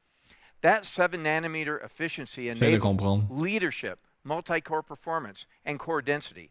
That 0.63 0.85
7 0.85 1.23
nanometer 1.23 1.83
efficiency 1.85 2.49
enabled 2.49 2.99
leadership, 3.31 4.01
multi 4.25 4.61
core 4.61 4.83
performance, 4.83 5.47
and 5.65 5.79
core 5.79 6.03
density. 6.03 6.51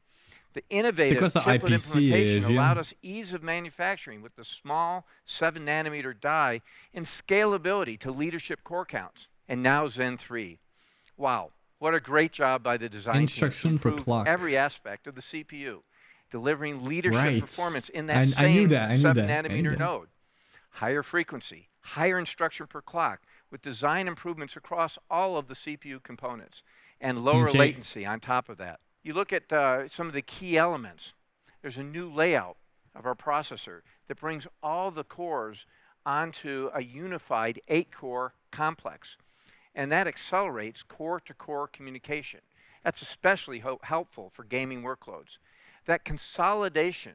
The 0.53 0.63
innovative 0.70 1.20
quoi 1.20 1.27
ça, 1.29 1.44
chiplet 1.44 1.72
IPC, 1.72 1.75
implementation 1.75 2.44
allowed 2.56 2.77
us 2.79 2.94
ease 3.03 3.34
of 3.34 3.44
manufacturing 3.44 4.22
with 4.22 4.36
the 4.36 4.44
small 4.44 5.06
7 5.25 5.63
nanometer 5.65 6.20
die 6.20 6.62
and 6.94 7.06
scalability 7.06 8.00
to 8.00 8.12
leadership 8.12 8.63
core 8.63 8.86
counts. 8.86 9.27
And 9.48 9.62
now 9.62 9.88
Zen 9.88 10.18
3. 10.18 10.60
Wow, 11.18 11.51
what 11.77 11.94
a 11.94 12.00
great 12.00 12.32
job 12.32 12.63
by 12.63 12.77
the 12.77 12.89
design 12.89 13.22
Instruction 13.24 13.72
team 13.72 13.79
to 13.79 13.98
per 13.98 14.03
clock. 14.03 14.27
every 14.27 14.58
aspect 14.58 15.06
of 15.06 15.15
the 15.15 15.22
CPU, 15.22 15.84
delivering 16.32 16.84
leadership 16.86 17.20
Right. 17.20 17.39
performance 17.41 17.89
in 17.89 18.08
that 18.08 18.18
I 18.18 18.24
knew 18.25 18.34
same 18.34 18.70
that, 18.70 18.89
I 18.89 18.96
knew 18.96 19.01
7 19.01 19.27
that, 19.27 19.46
nanometer 19.46 19.70
that. 19.72 19.79
node. 19.79 20.10
Higher 20.72 21.03
frequency, 21.03 21.70
higher 21.82 22.18
instruction 22.18 22.68
per 22.68 22.82
clock, 22.82 23.22
with 23.51 23.62
design 23.62 24.08
improvements 24.08 24.56
across 24.56 24.98
all 25.10 25.38
of 25.38 25.48
the 25.48 25.56
CPU 25.56 26.01
components, 26.01 26.63
and 27.01 27.20
lower 27.20 27.50
Okay. 27.50 27.58
latency 27.60 28.06
on 28.06 28.20
top 28.20 28.50
of 28.50 28.58
that. 28.58 28.79
You 29.03 29.13
look 29.13 29.32
at 29.32 29.51
uh, 29.51 29.88
some 29.88 30.08
of 30.08 30.13
the 30.13 30.22
key 30.22 30.58
elements. 30.58 31.13
There's 31.62 31.77
a 31.77 31.84
new 31.84 32.12
layout 32.12 32.58
of 32.96 33.06
our 33.06 33.15
processor 33.15 33.82
that 34.08 34.20
brings 34.20 34.48
all 34.62 34.91
the 34.91 35.03
cores 35.03 35.65
onto 36.06 36.70
a 36.74 36.82
unified 36.82 37.62
eight 37.68 37.91
core 37.91 38.34
complex. 38.51 39.18
And 39.75 39.91
that 39.91 40.08
accelerates 40.08 40.84
core 40.84 41.20
to 41.22 41.34
core 41.34 41.68
communication. 41.68 42.41
That's 42.84 43.01
especially 43.01 43.60
ho- 43.60 43.79
helpful 43.84 44.32
for 44.34 44.44
gaming 44.44 44.82
workloads. 44.82 45.38
That 45.86 46.03
consolidation 46.03 47.13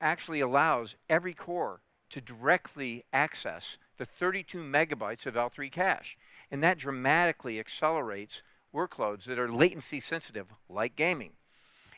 actually 0.00 0.40
allows 0.40 0.96
every 1.10 1.34
core 1.34 1.82
to 2.10 2.20
directly 2.20 3.04
access 3.12 3.78
the 3.96 4.04
32 4.04 4.58
megabytes 4.58 5.26
of 5.26 5.34
L3 5.34 5.70
cache. 5.72 6.16
And 6.50 6.62
that 6.62 6.78
dramatically 6.78 7.58
accelerates 7.58 8.42
workloads 8.74 9.24
that 9.24 9.38
are 9.38 9.52
latency 9.52 10.00
sensitive, 10.00 10.46
like 10.68 10.96
gaming. 10.96 11.32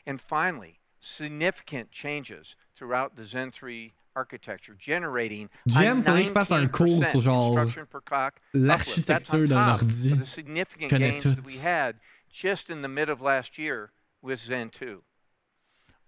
And 0.05 0.21
finally, 0.21 0.79
significant 0.99 1.91
changes 1.91 2.55
throughout 2.75 3.15
the 3.15 3.25
Zen 3.25 3.51
3 3.51 3.93
architecture, 4.15 4.75
generating 4.79 5.49
Jen, 5.67 6.01
faudrait 6.01 6.31
fasse 6.31 6.51
un 6.51 6.69
cours 6.69 7.05
sur 7.11 7.21
genre 7.21 7.65
per 7.85 8.01
clock 8.01 8.41
uplift. 8.53 9.05
That's 9.05 9.33
on 9.33 9.45
l'architecture 9.45 9.47
d'un 9.47 9.77
ordi. 9.77 10.11
of 10.11 10.19
the 10.19 10.25
significant 10.25 10.91
Connais 10.91 11.21
gains 11.21 11.23
that 11.23 11.45
we 11.45 11.57
had 11.57 11.97
just 12.31 12.69
in 12.69 12.81
the 12.81 12.87
mid 12.87 13.09
of 13.09 13.21
last 13.21 13.57
year 13.57 13.91
with 14.21 14.39
Zen 14.39 14.69
2. 14.69 15.03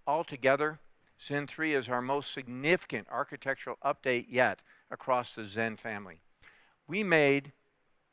Altogether, 0.06 0.80
Zen 1.22 1.48
3 1.48 1.74
is 1.76 1.90
our 1.90 2.02
most 2.02 2.34
significant 2.34 3.08
architectural 3.12 3.78
update 3.84 4.28
yet 4.30 4.62
across 4.90 5.34
the 5.34 5.44
Zen 5.44 5.76
family. 5.76 6.22
We 6.88 7.04
made 7.04 7.52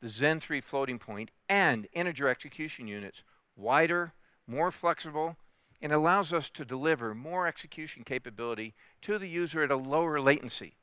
the 0.01 0.09
Zen 0.09 0.39
3 0.39 0.61
floating 0.61 0.99
point 0.99 1.31
and 1.49 1.87
integer 1.93 2.27
execution 2.27 2.87
units 2.87 3.23
wider, 3.55 4.13
more 4.47 4.71
flexible, 4.71 5.37
and 5.81 5.91
allows 5.91 6.33
us 6.33 6.49
to 6.49 6.65
deliver 6.65 7.13
more 7.13 7.47
execution 7.47 8.03
capability 8.03 8.73
to 9.01 9.17
the 9.17 9.29
user 9.29 9.63
at 9.63 9.71
a 9.71 9.75
lower 9.75 10.19
latency. 10.19 10.75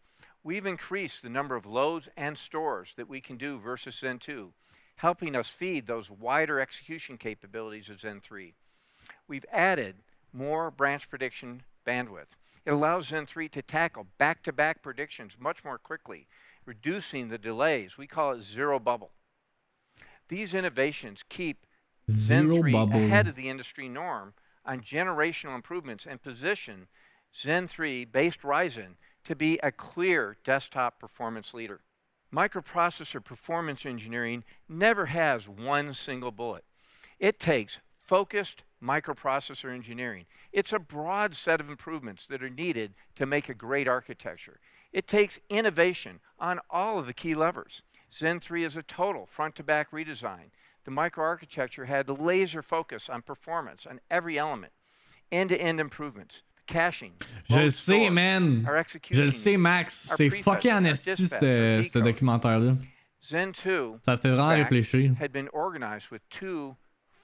We've 0.44 0.66
increased 0.66 1.22
the 1.22 1.28
number 1.28 1.54
of 1.54 1.66
loads 1.66 2.08
and 2.16 2.36
stores 2.36 2.94
that 2.96 3.08
we 3.08 3.20
can 3.20 3.36
do 3.36 3.58
versus 3.58 3.98
Zen 3.98 4.18
2, 4.18 4.52
helping 4.96 5.36
us 5.36 5.48
feed 5.48 5.86
those 5.86 6.10
wider 6.10 6.60
execution 6.60 7.16
capabilities 7.16 7.88
of 7.88 8.00
Zen 8.00 8.20
3. 8.20 8.54
We've 9.28 9.46
added 9.52 9.96
more 10.32 10.70
branch 10.70 11.08
prediction 11.08 11.62
bandwidth. 11.86 12.36
It 12.64 12.70
allows 12.70 13.08
Zen 13.08 13.26
3 13.26 13.48
to 13.50 13.62
tackle 13.62 14.06
back 14.18 14.42
to 14.44 14.52
back 14.52 14.82
predictions 14.82 15.36
much 15.38 15.64
more 15.64 15.78
quickly, 15.78 16.26
reducing 16.64 17.28
the 17.28 17.38
delays. 17.38 17.96
We 17.96 18.06
call 18.06 18.32
it 18.32 18.42
zero 18.42 18.78
bubble. 18.78 19.10
These 20.28 20.54
innovations 20.54 21.22
keep 21.28 21.66
Zen 22.10 22.48
Zero 22.48 22.62
3 22.62 22.72
bubble. 22.72 22.96
ahead 22.96 23.28
of 23.28 23.36
the 23.36 23.48
industry 23.48 23.88
norm 23.88 24.34
on 24.64 24.80
generational 24.80 25.54
improvements 25.54 26.06
and 26.06 26.22
position 26.22 26.88
Zen 27.36 27.68
3 27.68 28.04
based 28.04 28.42
Ryzen 28.42 28.94
to 29.24 29.36
be 29.36 29.58
a 29.62 29.70
clear 29.72 30.36
desktop 30.44 30.98
performance 30.98 31.54
leader. 31.54 31.80
Microprocessor 32.34 33.22
performance 33.22 33.84
engineering 33.84 34.42
never 34.68 35.06
has 35.06 35.48
one 35.48 35.92
single 35.94 36.30
bullet. 36.30 36.64
It 37.18 37.38
takes 37.38 37.80
focused 38.12 38.62
microprocessor 38.84 39.72
engineering. 39.72 40.26
It's 40.52 40.70
a 40.70 40.78
broad 40.78 41.34
set 41.34 41.62
of 41.62 41.70
improvements 41.70 42.26
that 42.26 42.42
are 42.42 42.50
needed 42.50 42.92
to 43.14 43.24
make 43.24 43.48
a 43.48 43.54
great 43.54 43.88
architecture. 43.88 44.60
It 44.92 45.06
takes 45.06 45.40
innovation 45.48 46.20
on 46.38 46.60
all 46.68 46.98
of 46.98 47.06
the 47.06 47.14
key 47.14 47.34
levers. 47.34 47.80
Zen 48.12 48.38
3 48.38 48.64
is 48.66 48.76
a 48.76 48.82
total 48.82 49.24
front 49.24 49.56
to 49.56 49.62
back 49.62 49.92
redesign. 49.92 50.50
The 50.84 50.90
microarchitecture 50.90 51.86
had 51.86 52.06
laser 52.10 52.60
focus 52.60 53.08
on 53.08 53.22
performance 53.22 53.86
on 53.88 53.98
every 54.10 54.38
element, 54.38 54.74
end 55.30 55.48
to 55.48 55.56
end 55.58 55.80
improvements, 55.80 56.42
caching. 56.66 57.12
Je 57.48 57.70
sais, 57.70 58.10
man. 58.10 58.66
our 58.68 58.84
Je 59.10 59.30
sais, 59.30 59.56
Max. 59.56 60.12
C'est 60.18 60.28
fucké 60.28 60.70
en 60.70 60.84
our 60.84 60.92
esti, 60.92 61.14
dispatch, 61.14 61.40
ce, 61.40 61.46
our 61.46 61.80
euh, 61.80 61.82
ce 61.82 61.98
documentaire-là. 61.98 62.76
Zen 63.24 63.52
2 63.52 64.00
Ça 64.02 64.18
fait 64.18 64.32
vraiment 64.32 64.48
réfléchir. 64.48 65.14
had 65.18 65.32
been 65.32 65.48
organized 65.54 66.10
with 66.10 66.20
two 66.28 66.76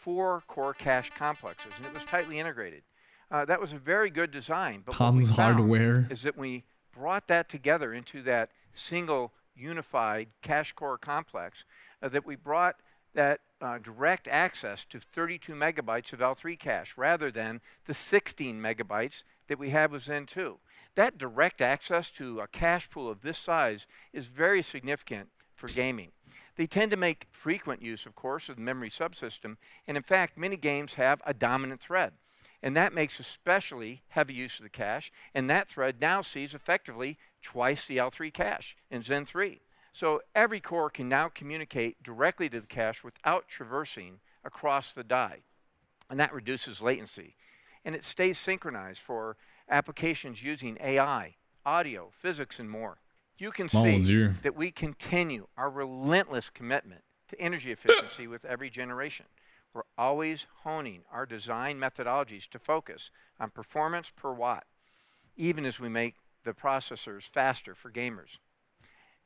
four 0.09 0.43
core 0.47 0.73
cache 0.73 1.11
complexes, 1.19 1.71
and 1.77 1.85
it 1.85 1.93
was 1.93 2.03
tightly 2.05 2.39
integrated. 2.39 2.83
Uh, 3.31 3.45
that 3.45 3.61
was 3.61 3.75
a 3.75 3.79
very 3.79 4.09
good 4.09 4.31
design, 4.31 4.83
but 4.87 4.95
Tom's 4.95 5.29
Hardware. 5.29 6.07
is 6.09 6.23
that 6.23 6.35
we 6.35 6.65
brought 6.97 7.29
that 7.29 7.51
together 7.51 7.93
into 7.93 8.23
that 8.23 8.49
single 8.73 9.35
unified 9.55 10.29
cache 10.41 10.73
core 10.73 10.97
complex, 10.97 11.65
uh, 12.03 12.09
that 12.09 12.25
we 12.25 12.37
brought 12.37 12.77
that 13.13 13.41
uh, 13.61 13.77
direct 13.77 14.27
access 14.29 14.87
to 14.89 14.99
32 14.99 15.53
megabytes 15.53 16.15
of 16.15 16.21
L3 16.21 16.59
cache 16.59 16.95
rather 16.97 17.31
than 17.31 17.61
the 17.85 17.93
16 17.93 18.59
megabytes 18.59 19.25
that 19.49 19.59
we 19.59 19.69
had 19.69 19.93
with 19.93 20.05
Zen 20.05 20.25
2. 20.25 20.57
That 20.95 21.19
direct 21.19 21.61
access 21.61 22.11
to 22.13 22.41
a 22.41 22.47
cache 22.47 22.89
pool 22.89 23.11
of 23.11 23.21
this 23.21 23.37
size 23.37 23.87
is 24.15 24.25
very 24.25 24.63
significant 24.63 25.29
for 25.55 25.69
gaming. 25.69 26.13
They 26.59 26.67
tend 26.67 26.91
to 26.91 26.97
make 26.97 27.29
frequent 27.31 27.83
use, 27.83 28.05
of 28.05 28.17
course, 28.17 28.49
of 28.49 28.57
the 28.57 28.63
memory 28.63 28.91
subsystem, 28.91 29.59
and 29.87 29.97
in 29.97 30.03
fact, 30.03 30.37
many 30.37 30.57
games 30.57 30.95
have 30.95 31.23
a 31.25 31.33
dominant 31.33 31.81
thread. 31.81 32.15
And 32.65 32.77
that 32.77 32.93
makes 32.93 33.21
especially 33.21 34.03
heavy 34.09 34.35
use 34.35 34.59
of 34.59 34.65
the 34.65 34.69
cache, 34.69 35.13
and 35.33 35.49
that 35.49 35.69
thread 35.69 36.01
now 36.01 36.21
sees 36.21 36.55
effectively 36.55 37.17
twice 37.43 37.87
the 37.87 37.99
L3 37.99 38.35
cache 38.35 38.77
in 38.91 39.03
Zen 39.05 39.25
3. 39.25 39.61
So 39.93 40.21
every 40.35 40.59
core 40.59 40.91
can 40.91 41.09
now 41.09 41.29
communicate 41.29 42.03
directly 42.03 42.49
to 42.49 42.61
the 42.61 42.67
cache 42.67 43.05
without 43.05 43.47
traversing 43.47 44.19
across 44.45 44.91
the 44.91 45.05
die, 45.05 45.43
and 46.11 46.19
that 46.19 46.35
reduces 46.35 46.83
latency. 46.83 47.37
And 47.85 47.95
it 47.95 48.03
stays 48.03 48.37
synchronized 48.37 49.01
for 49.01 49.37
applications 49.71 50.43
using 50.43 50.77
AI, 50.81 51.37
audio, 51.65 52.11
physics, 52.21 52.59
and 52.59 52.69
more. 52.69 52.99
You 53.39 53.53
can 53.53 53.69
Mon 53.73 53.85
see 53.85 54.07
Dieu. 54.07 54.35
that 54.43 54.57
we 54.57 54.71
continue 54.73 55.47
our 55.57 55.71
relentless 55.71 56.51
commitment 56.51 57.03
to 57.29 57.41
energy 57.41 57.71
efficiency 57.71 58.27
with 58.27 58.45
every 58.45 58.69
generation. 58.71 59.27
we're 59.75 59.83
always 59.99 60.47
honing 60.63 61.03
our 61.13 61.27
design 61.27 61.79
methodologies 61.79 62.49
to 62.49 62.59
focus 62.59 63.11
on 63.39 63.51
performance 63.51 64.11
per 64.15 64.33
watt, 64.33 64.65
even 65.37 65.65
as 65.67 65.79
we 65.79 65.89
make 65.89 66.15
the 66.43 66.53
processors 66.53 67.25
faster 67.25 67.75
for 67.75 67.91
gamers. 67.91 68.39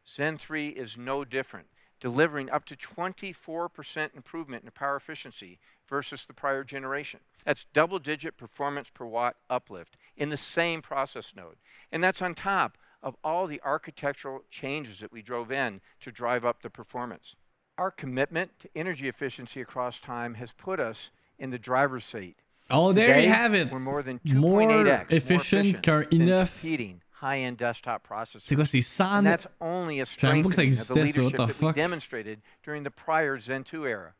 Zen 0.06 0.36
3 0.36 0.70
is 0.70 0.98
no 0.98 1.24
different, 1.24 1.68
delivering 2.00 2.50
up 2.50 2.64
to 2.66 2.76
24% 2.76 4.16
improvement 4.16 4.64
in 4.64 4.70
power 4.72 4.96
efficiency 4.96 5.60
versus 5.88 6.24
the 6.26 6.34
prior 6.34 6.64
generation. 6.64 7.20
That's 7.46 7.66
double 7.72 8.00
digit 8.00 8.36
performance 8.36 8.90
per 8.92 9.06
watt 9.06 9.36
uplift 9.48 9.96
in 10.16 10.28
the 10.30 10.36
same 10.36 10.82
process 10.82 11.32
node. 11.36 11.56
And 11.92 12.02
that's 12.02 12.20
on 12.20 12.34
top 12.34 12.76
of 13.02 13.16
all 13.24 13.46
the 13.46 13.60
architectural 13.64 14.42
changes 14.50 15.00
that 15.00 15.12
we 15.12 15.22
drove 15.22 15.50
in 15.50 15.80
to 16.00 16.12
drive 16.12 16.44
up 16.44 16.62
the 16.62 16.70
performance. 16.70 17.34
Our 17.78 17.90
commitment 17.90 18.58
to 18.60 18.68
energy 18.76 19.08
efficiency 19.08 19.60
across 19.60 19.98
time 20.00 20.34
has 20.34 20.52
put 20.52 20.78
us 20.78 21.10
in 21.38 21.50
the 21.50 21.58
driver's 21.58 22.04
seat. 22.04 22.36
Oh, 22.70 22.92
there 22.92 23.08
Today, 23.08 23.24
you 23.24 23.32
have 23.32 23.54
it. 23.54 23.70
We're 23.70 23.80
more 23.80 24.02
than 24.02 24.20
2.8x 24.20 25.10
efficient 25.12 25.82
qu'un 25.82 26.06
than 26.10 26.20
i9. 26.28 26.46
competing 26.52 27.00
high-end 27.10 27.56
desktop 27.56 28.06
processors. 28.06 28.42
C'est 28.44 28.54
quoi, 28.56 28.64
c'est 28.64 28.82
100 28.82 29.18
And 29.18 29.26
that's 29.26 29.46
only 29.60 30.00
a 30.00 30.04
savais 30.06 30.34
même 30.34 30.42
pas 30.44 30.50
que 30.50 30.54
ça 30.56 30.62
strengthening 30.62 30.74
of 30.74 30.92
the 30.92 30.92
existait, 30.92 30.94
ça, 30.94 30.94
what 30.94 31.04
leadership 31.04 31.36
the 31.36 31.46
that 31.46 31.66
we 31.66 31.72
demonstrated 31.72 32.40
during 32.64 32.82
the 32.84 32.90
prior 32.90 33.38
Zen 33.38 33.64
2 33.64 33.86
era. 33.86 34.12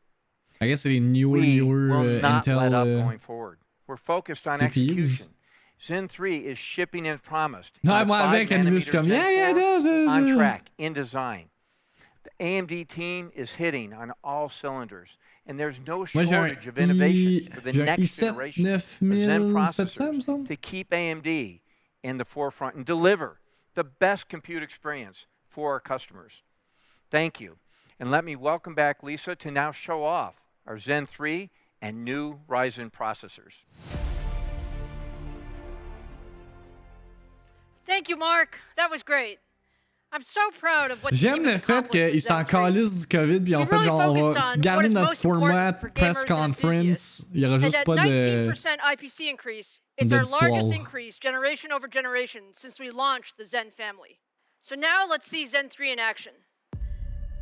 I 0.61 0.67
guess 0.67 0.85
les 0.85 0.99
newer, 0.99 1.39
We 1.39 1.55
newer 1.55 1.87
will 1.89 2.17
uh, 2.17 2.21
not 2.21 2.45
Intel. 2.45 2.57
let 2.57 2.73
up 2.73 2.87
uh, 2.87 3.01
going 3.03 3.19
forward. 3.19 3.59
We're 3.87 3.97
focused 3.97 4.47
on 4.47 4.59
CPUs. 4.59 4.65
execution. 4.65 5.27
Zen 5.85 6.07
3 6.07 6.37
is 6.47 6.57
shipping 6.57 7.07
as 7.07 7.19
promised. 7.19 7.73
Non, 7.83 8.01
and 8.01 8.01
the 8.03 8.07
moi, 8.07 8.21
5 8.21 8.29
avec 8.29 8.51
Animus, 8.51 8.83
je 8.85 8.91
suis 8.91 8.91
nanometer 8.91 9.01
comme, 9.01 9.09
Zen 9.09 9.19
yeah, 9.19 9.29
yeah, 9.29 9.53
4 9.53 9.59
it 9.59 9.85
is, 9.85 10.07
on 10.09 10.35
track 10.37 10.69
in 10.77 10.93
design. 10.93 11.49
The 12.23 12.31
AMD 12.39 12.87
team 12.87 13.31
is 13.35 13.51
hitting 13.51 13.91
on 13.93 14.13
all 14.23 14.47
cylinders, 14.49 15.17
and 15.45 15.59
there's 15.59 15.79
no 15.85 16.05
shortage 16.05 16.67
of 16.67 16.77
innovations 16.77 17.49
i- 17.51 17.55
for 17.55 17.61
the 17.61 17.73
next 17.83 18.15
generation 18.17 18.65
of 18.65 18.81
Zen 18.81 19.53
processors 19.53 20.47
to 20.47 20.55
keep 20.55 20.93
AMD 20.93 21.61
in 22.01 22.17
the 22.17 22.25
forefront 22.25 22.75
and 22.75 22.85
deliver 22.85 23.39
the 23.75 23.83
best 23.83 24.29
compute 24.29 24.63
experience 24.63 25.25
for 25.49 25.71
our 25.73 25.79
customers. 25.81 26.43
Thank 27.11 27.41
you. 27.41 27.57
And 27.99 28.09
let 28.09 28.23
me 28.23 28.35
welcome 28.37 28.73
back 28.73 29.03
Lisa 29.03 29.35
to 29.35 29.51
now 29.51 29.71
show 29.71 30.03
off 30.05 30.35
our 30.65 30.79
Zen 30.79 31.05
3 31.07 31.49
and 31.81 32.05
new 32.05 32.39
Ryzen 32.47 32.89
processors. 32.91 33.63
Thank 37.85 38.09
you, 38.09 38.17
Mark. 38.17 38.59
That 38.77 38.89
was 38.89 39.03
great. 39.03 39.39
I'm 40.13 40.21
so 40.21 40.41
proud 40.59 40.91
of 40.91 41.03
what 41.03 41.15
J'aime 41.15 41.43
le 41.43 41.57
fait 41.57 41.89
qu'ils 41.89 42.21
s'en 42.21 42.37
Zen 42.37 42.45
3. 42.45 42.61
calissent 42.61 42.99
du 43.01 43.07
COVID, 43.07 43.39
puis 43.41 43.55
en 43.55 43.65
fait, 43.65 43.75
really 43.77 43.85
genre, 43.85 44.13
on 44.13 44.31
va 44.31 44.57
garder 44.57 44.89
notre 44.89 45.15
format 45.15 45.73
press 45.73 46.23
conference. 46.23 47.23
Il 47.33 47.41
y 47.41 47.45
aura 47.47 47.57
juste 47.57 47.83
pas 47.83 47.95
de. 47.95 48.45
19% 48.47 48.77
IPC 48.79 49.27
increase, 49.27 49.79
it's 49.97 50.13
our 50.13 50.23
largest 50.23 50.71
increase 50.71 51.17
generation 51.17 51.71
over 51.71 51.87
generation 51.87 52.41
since 52.53 52.79
we 52.79 52.91
launched 52.91 53.37
the 53.37 53.45
Zen 53.45 53.71
family. 53.71 54.19
So 54.61 54.75
now 54.75 55.07
let's 55.09 55.25
see 55.25 55.47
Zen 55.47 55.69
3 55.69 55.93
in 55.93 55.99
action. 55.99 56.33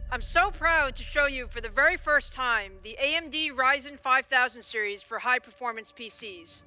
I'm 0.09 0.21
so 0.21 0.49
proud 0.49 0.95
to 0.95 1.03
show 1.03 1.25
you 1.25 1.47
for 1.47 1.59
the 1.59 1.69
very 1.69 1.97
first 1.97 2.31
time 2.31 2.77
the 2.83 2.97
AMD 2.97 3.51
Ryzen 3.53 3.99
5000 3.99 4.61
series 4.61 5.03
for 5.03 5.19
high 5.19 5.39
performance 5.39 5.91
PCs, 5.91 6.63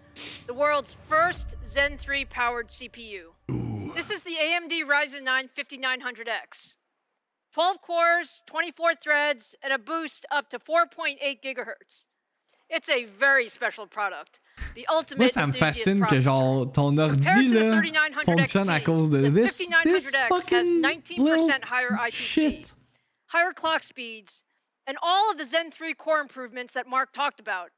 the 0.47 0.55
world's 0.55 0.97
first 1.09 1.57
Zen 1.67 1.97
3 1.97 2.27
powered 2.27 2.69
CPU. 2.69 3.33
This 3.95 4.11
is 4.11 4.25
the 4.25 4.37
AMD 4.41 4.73
Ryzen 4.87 5.23
9 5.23 5.51
5900X. 5.57 6.75
12 7.53 7.81
cores, 7.81 8.43
24 8.47 8.95
threads, 8.97 9.55
and 9.63 9.73
a 9.73 9.79
boost 9.79 10.27
up 10.33 10.51
to 10.51 10.59
4.8 10.59 11.17
gigahertz. 11.41 12.05
It's 12.69 12.89
a 12.89 13.05
very 13.05 13.49
special 13.49 13.87
product. 13.87 14.41
The 14.75 14.87
ultimate 14.89 15.19
Moi, 15.19 15.29
ça 15.29 15.47
me 15.47 15.53
fascine 15.53 16.05
que, 16.09 16.17
genre, 16.17 16.67
ton 16.73 16.97
ordi, 16.97 17.23
Compared 17.23 17.49
to 17.49 17.55
the 17.55 17.65
là, 17.65 17.73
3900 17.73 18.25
fonctionne 18.25 18.69
à 18.69 18.81
cause 18.85 19.11
de 19.11 19.31
this, 19.31 19.59
this 19.59 19.69
5900X 19.69 20.15
has 20.15 20.29
fucking 20.29 20.83
19% 20.83 21.65
higher 21.65 21.91
IPC, 21.91 22.11
shit. 22.13 22.73
higher 23.27 23.53
clock 23.53 23.85
speeds, 23.85 24.43
and 24.89 24.97
all 25.01 25.31
of 25.31 25.39
the 25.39 25.45
Zen 25.45 25.71
3 25.71 25.95
core 25.95 26.19
improvements 26.21 26.73
that 26.75 26.89
Mark 26.89 27.13
talked 27.13 27.39
about, 27.39 27.71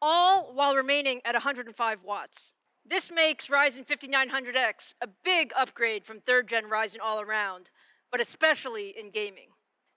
all 0.00 0.52
while 0.54 0.76
remaining 0.76 1.20
at 1.24 1.34
105 1.34 2.04
watts. 2.04 2.52
This 2.88 3.10
makes 3.10 3.48
Ryzen 3.48 3.84
5900X 3.84 4.94
a 5.00 5.08
big 5.24 5.52
upgrade 5.56 6.04
from 6.06 6.20
third 6.20 6.48
gen 6.48 6.64
Ryzen 6.70 6.98
all 7.02 7.20
around, 7.20 7.70
but 8.12 8.20
especially 8.20 8.94
in 8.96 9.10
gaming. 9.10 9.48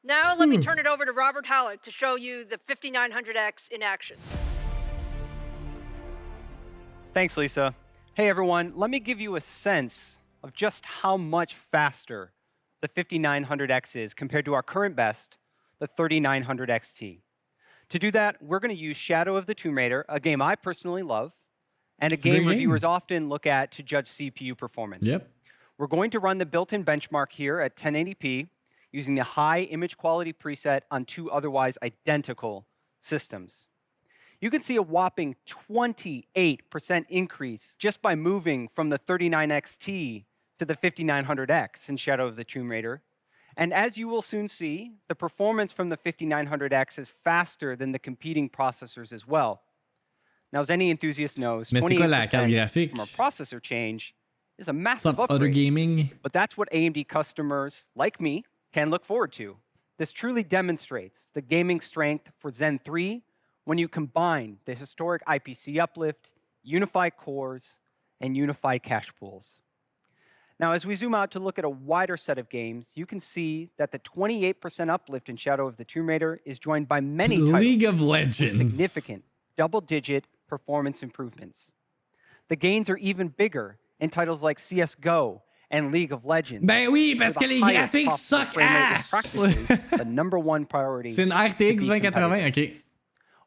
Now 0.03 0.35
let 0.35 0.49
me 0.49 0.55
Hmm. 0.55 0.61
turn 0.63 0.79
it 0.79 0.87
over 0.87 1.05
to 1.05 1.11
Robert 1.11 1.45
Hallock 1.45 1.83
to 1.83 1.91
show 1.91 2.15
you 2.15 2.43
the 2.45 2.57
5900X 2.57 3.67
in 3.67 3.83
action. 3.83 4.17
Thanks, 7.13 7.37
Lisa. 7.37 7.75
Hey, 8.15 8.27
everyone. 8.27 8.73
Let 8.75 8.89
me 8.89 8.99
give 8.99 9.19
you 9.21 9.35
a 9.35 9.41
sense 9.41 10.17
of 10.41 10.53
just 10.53 10.85
how 10.85 11.15
much 11.17 11.53
faster 11.53 12.33
the 12.81 12.87
5900X 12.87 13.95
is 13.95 14.13
compared 14.13 14.45
to 14.45 14.53
our 14.53 14.63
current 14.63 14.95
best, 14.95 15.37
the 15.79 15.85
3900 15.87 16.69
XT. 16.69 17.21
To 17.89 17.99
do 17.99 18.09
that, 18.11 18.41
we're 18.41 18.59
going 18.59 18.75
to 18.75 18.81
use 18.81 18.97
Shadow 18.97 19.35
of 19.35 19.45
the 19.47 19.53
Tomb 19.55 19.77
Raider, 19.77 20.05
a 20.09 20.19
game 20.19 20.41
I 20.41 20.55
personally 20.55 21.03
love, 21.03 21.33
and 22.01 22.13
a 22.13 22.15
It's 22.15 22.23
a 22.23 22.29
game 22.29 22.39
game. 22.39 22.47
reviewers 22.47 22.83
often 22.83 23.29
look 23.29 23.45
at 23.45 23.71
to 23.73 23.83
judge 23.83 24.07
CPU 24.07 24.57
performance. 24.57 25.05
Yep. 25.05 25.29
We're 25.77 25.87
going 25.87 26.11
to 26.11 26.19
run 26.19 26.39
the 26.39 26.45
built-in 26.45 26.83
benchmark 26.83 27.31
here 27.31 27.59
at 27.59 27.75
1080p 27.75 28.49
using 28.91 29.15
the 29.15 29.23
high 29.23 29.61
image 29.61 29.97
quality 29.97 30.33
preset 30.33 30.81
on 30.91 31.05
two 31.05 31.31
otherwise 31.31 31.77
identical 31.83 32.65
systems. 33.01 33.67
You 34.41 34.49
can 34.49 34.61
see 34.61 34.77
a 34.77 34.81
whopping 34.81 35.35
28% 35.47 37.05
increase 37.09 37.75
just 37.77 38.01
by 38.01 38.15
moving 38.15 38.67
from 38.67 38.89
the 38.89 38.97
39XT 38.97 40.25
to 40.59 40.65
the 40.65 40.75
5900X 40.75 41.89
in 41.89 41.97
Shadow 41.97 42.27
of 42.27 42.35
the 42.35 42.43
Tomb 42.43 42.69
Raider. 42.69 43.01
And 43.57 43.73
as 43.73 43.97
you 43.97 44.07
will 44.07 44.21
soon 44.21 44.47
see, 44.47 44.93
the 45.09 45.15
performance 45.15 45.73
from 45.73 45.89
the 45.89 45.97
5900X 45.97 46.97
is 46.99 47.09
faster 47.09 47.75
than 47.75 47.91
the 47.91 47.99
competing 47.99 48.49
processors 48.49 49.11
as 49.11 49.27
well. 49.27 49.61
Now, 50.51 50.61
as 50.61 50.69
any 50.69 50.89
enthusiast 50.89 51.37
knows, 51.37 51.71
Mais 51.71 51.81
c'est 51.81 51.95
quoi 51.95 52.07
la 52.07 52.25
28% 52.25 52.31
carte 52.31 52.49
graphique? 52.49 52.89
from 52.91 52.99
a 53.01 53.05
processor 53.05 53.61
change 53.61 54.15
is 54.57 54.67
a 54.67 54.73
massive 54.73 55.19
up, 55.19 55.29
Other. 55.29 55.47
Gaming? 55.47 56.09
But 56.23 56.33
that's 56.33 56.57
what 56.57 56.69
AMD 56.71 57.07
customers 57.07 57.85
like 57.95 58.19
me 58.19 58.43
can 58.73 58.89
look 58.89 59.05
forward 59.05 59.31
to. 59.33 59.57
This 59.97 60.11
truly 60.11 60.43
demonstrates 60.43 61.29
the 61.33 61.41
gaming 61.41 61.81
strength 61.81 62.31
for 62.39 62.51
Zen 62.51 62.79
3 62.83 63.21
when 63.65 63.77
you 63.77 63.87
combine 63.87 64.57
the 64.65 64.73
historic 64.73 65.23
IPC 65.25 65.77
uplift, 65.79 66.31
unified 66.63 67.15
cores, 67.17 67.77
and 68.19 68.35
unified 68.35 68.81
cache 68.81 69.11
pools. 69.19 69.59
Now, 70.59 70.73
as 70.73 70.85
we 70.85 70.95
zoom 70.95 71.13
out 71.15 71.31
to 71.31 71.39
look 71.39 71.57
at 71.57 71.63
a 71.63 71.69
wider 71.69 72.17
set 72.17 72.37
of 72.37 72.49
games, 72.49 72.87
you 72.95 73.05
can 73.05 73.19
see 73.21 73.69
that 73.77 73.91
the 73.91 73.99
28% 73.99 74.89
uplift 74.89 75.29
in 75.29 75.37
Shadow 75.37 75.67
of 75.67 75.77
the 75.77 75.85
Tomb 75.85 76.07
Raider 76.09 76.41
is 76.43 76.59
joined 76.59 76.87
by 76.87 76.99
many 76.99 77.37
League 77.37 77.81
titles 77.81 77.93
of 77.93 77.99
with 78.01 78.09
Legends. 78.09 78.57
significant 78.73 79.23
double-digit 79.55 80.25
performance 80.49 81.03
improvements. 81.03 81.71
The 82.49 82.55
gains 82.55 82.89
are 82.89 82.97
even 82.97 83.27
bigger 83.29 83.77
in 83.99 84.09
titles 84.09 84.41
like 84.41 84.59
CS:GO 84.59 85.43
and 85.71 85.91
League 85.91 86.11
of 86.11 86.25
Legends. 86.25 86.65
Ben 86.65 86.89
oui, 86.91 87.15
parce 87.15 87.35
que 87.35 87.45
les 87.47 87.59
graphiques 87.59 88.11
suck 88.17 88.53
frame 88.53 88.67
rate 88.67 88.99
is 89.01 89.13
ass. 89.13 89.33
the 89.99 90.05
number 90.05 90.39
one 90.39 90.65
priority. 90.65 91.09
C'est 91.11 91.23
une 91.23 91.31
RTX 91.31 91.85
2080, 91.85 92.47
ok. 92.47 92.71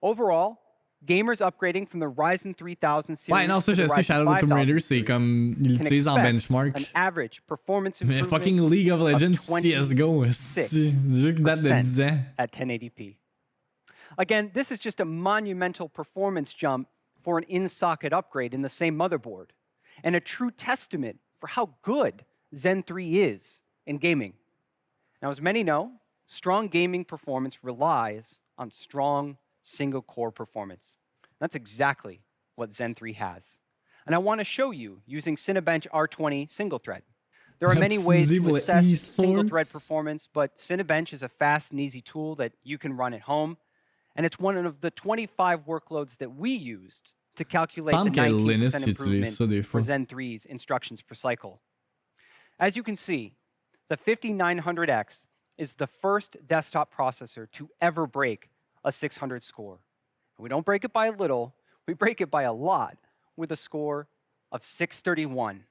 Overall, 0.02 0.58
gamers 1.04 1.40
upgrading 1.40 1.88
from 1.88 1.98
the 2.00 2.06
Ryzen 2.08 2.56
3000 2.56 3.16
series 3.16 3.32
Ouais, 3.36 3.46
non, 3.48 3.60
ça, 3.60 3.66
to 3.66 3.74
je 3.74 3.82
the 3.82 3.88
sais, 3.88 3.94
Ryzen 3.96 4.04
Shadow 4.04 4.30
of 4.30 4.36
the 4.36 4.40
Tomb 4.40 4.52
Raider, 4.52 4.78
c'est 4.80 5.02
comme, 5.02 5.56
ils 5.60 5.78
l'utilisent 5.78 6.06
en 6.06 6.16
benchmark. 6.16 6.76
An 6.76 6.84
average 6.94 7.42
performance 7.48 8.00
Mais 8.04 8.18
improvement 8.20 8.38
fucking 8.38 8.70
League 8.70 8.90
of 8.90 9.00
Legends, 9.00 9.38
of 9.40 9.46
26 9.46 9.94
CSGO, 9.94 10.24
jeu 10.26 11.32
qui 11.32 11.42
date 11.42 11.62
de 11.62 11.68
10 11.82 12.00
ans. 12.02 12.18
at 12.38 12.52
1080p. 12.52 13.16
Again, 14.18 14.50
this 14.52 14.70
is 14.70 14.78
just 14.78 15.00
a 15.00 15.04
monumental 15.04 15.88
performance 15.88 16.52
jump 16.52 16.86
for 17.22 17.38
an 17.38 17.44
in-socket 17.44 18.12
upgrade 18.12 18.54
in 18.54 18.62
the 18.62 18.68
same 18.68 18.96
motherboard, 18.96 19.50
and 20.02 20.16
a 20.16 20.20
true 20.20 20.50
testament 20.50 21.18
for 21.40 21.46
how 21.46 21.74
good 21.82 22.24
Zen 22.54 22.82
3 22.82 23.20
is 23.20 23.60
in 23.86 23.98
gaming. 23.98 24.34
Now, 25.20 25.30
as 25.30 25.40
many 25.40 25.62
know, 25.62 25.92
strong 26.26 26.68
gaming 26.68 27.04
performance 27.04 27.62
relies 27.62 28.38
on 28.58 28.70
strong 28.70 29.38
single-core 29.62 30.32
performance. 30.32 30.96
That's 31.38 31.54
exactly 31.54 32.22
what 32.54 32.74
Zen 32.74 32.94
3 32.94 33.14
has. 33.14 33.58
And 34.06 34.14
I 34.14 34.18
want 34.18 34.40
to 34.40 34.44
show 34.44 34.70
you 34.70 35.00
using 35.06 35.36
Cinebench 35.36 35.86
R20 35.88 36.50
single 36.50 36.78
thread. 36.78 37.02
There 37.60 37.70
are 37.70 37.74
many 37.74 37.98
ways 37.98 38.28
to 38.28 38.56
assess 38.56 39.00
single 39.00 39.46
thread 39.46 39.68
performance, 39.70 40.28
but 40.32 40.56
Cinebench 40.56 41.12
is 41.12 41.22
a 41.22 41.28
fast 41.28 41.70
and 41.70 41.80
easy 41.80 42.00
tool 42.00 42.34
that 42.36 42.52
you 42.64 42.76
can 42.76 42.96
run 42.96 43.14
at 43.14 43.20
home. 43.20 43.56
And 44.14 44.26
it's 44.26 44.38
one 44.38 44.56
of 44.56 44.80
the 44.80 44.90
25 44.90 45.64
workloads 45.66 46.18
that 46.18 46.34
we 46.34 46.50
used 46.50 47.12
to 47.36 47.44
calculate 47.44 47.92
the 47.92 47.98
Semble 47.98 48.14
que 48.14 48.56
19% 48.56 48.88
improvement 48.88 49.66
for. 49.66 49.80
Zen 49.80 50.06
3's 50.06 50.44
instructions 50.44 51.00
per 51.00 51.14
cycle. 51.14 51.60
As 52.58 52.76
you 52.76 52.82
can 52.82 52.96
see, 52.96 53.36
the 53.88 53.96
5900X 53.96 55.24
is 55.56 55.74
the 55.74 55.86
first 55.86 56.36
desktop 56.46 56.94
processor 56.94 57.50
to 57.52 57.70
ever 57.80 58.06
break 58.06 58.50
a 58.84 58.92
600 58.92 59.42
score. 59.42 59.80
We 60.38 60.48
don't 60.48 60.66
break 60.66 60.84
it 60.84 60.92
by 60.92 61.06
a 61.06 61.12
little, 61.12 61.54
we 61.86 61.94
break 61.94 62.20
it 62.20 62.30
by 62.30 62.42
a 62.42 62.52
lot 62.52 62.98
with 63.36 63.52
a 63.52 63.56
score 63.56 64.08
of 64.50 64.64
631. 64.64 65.64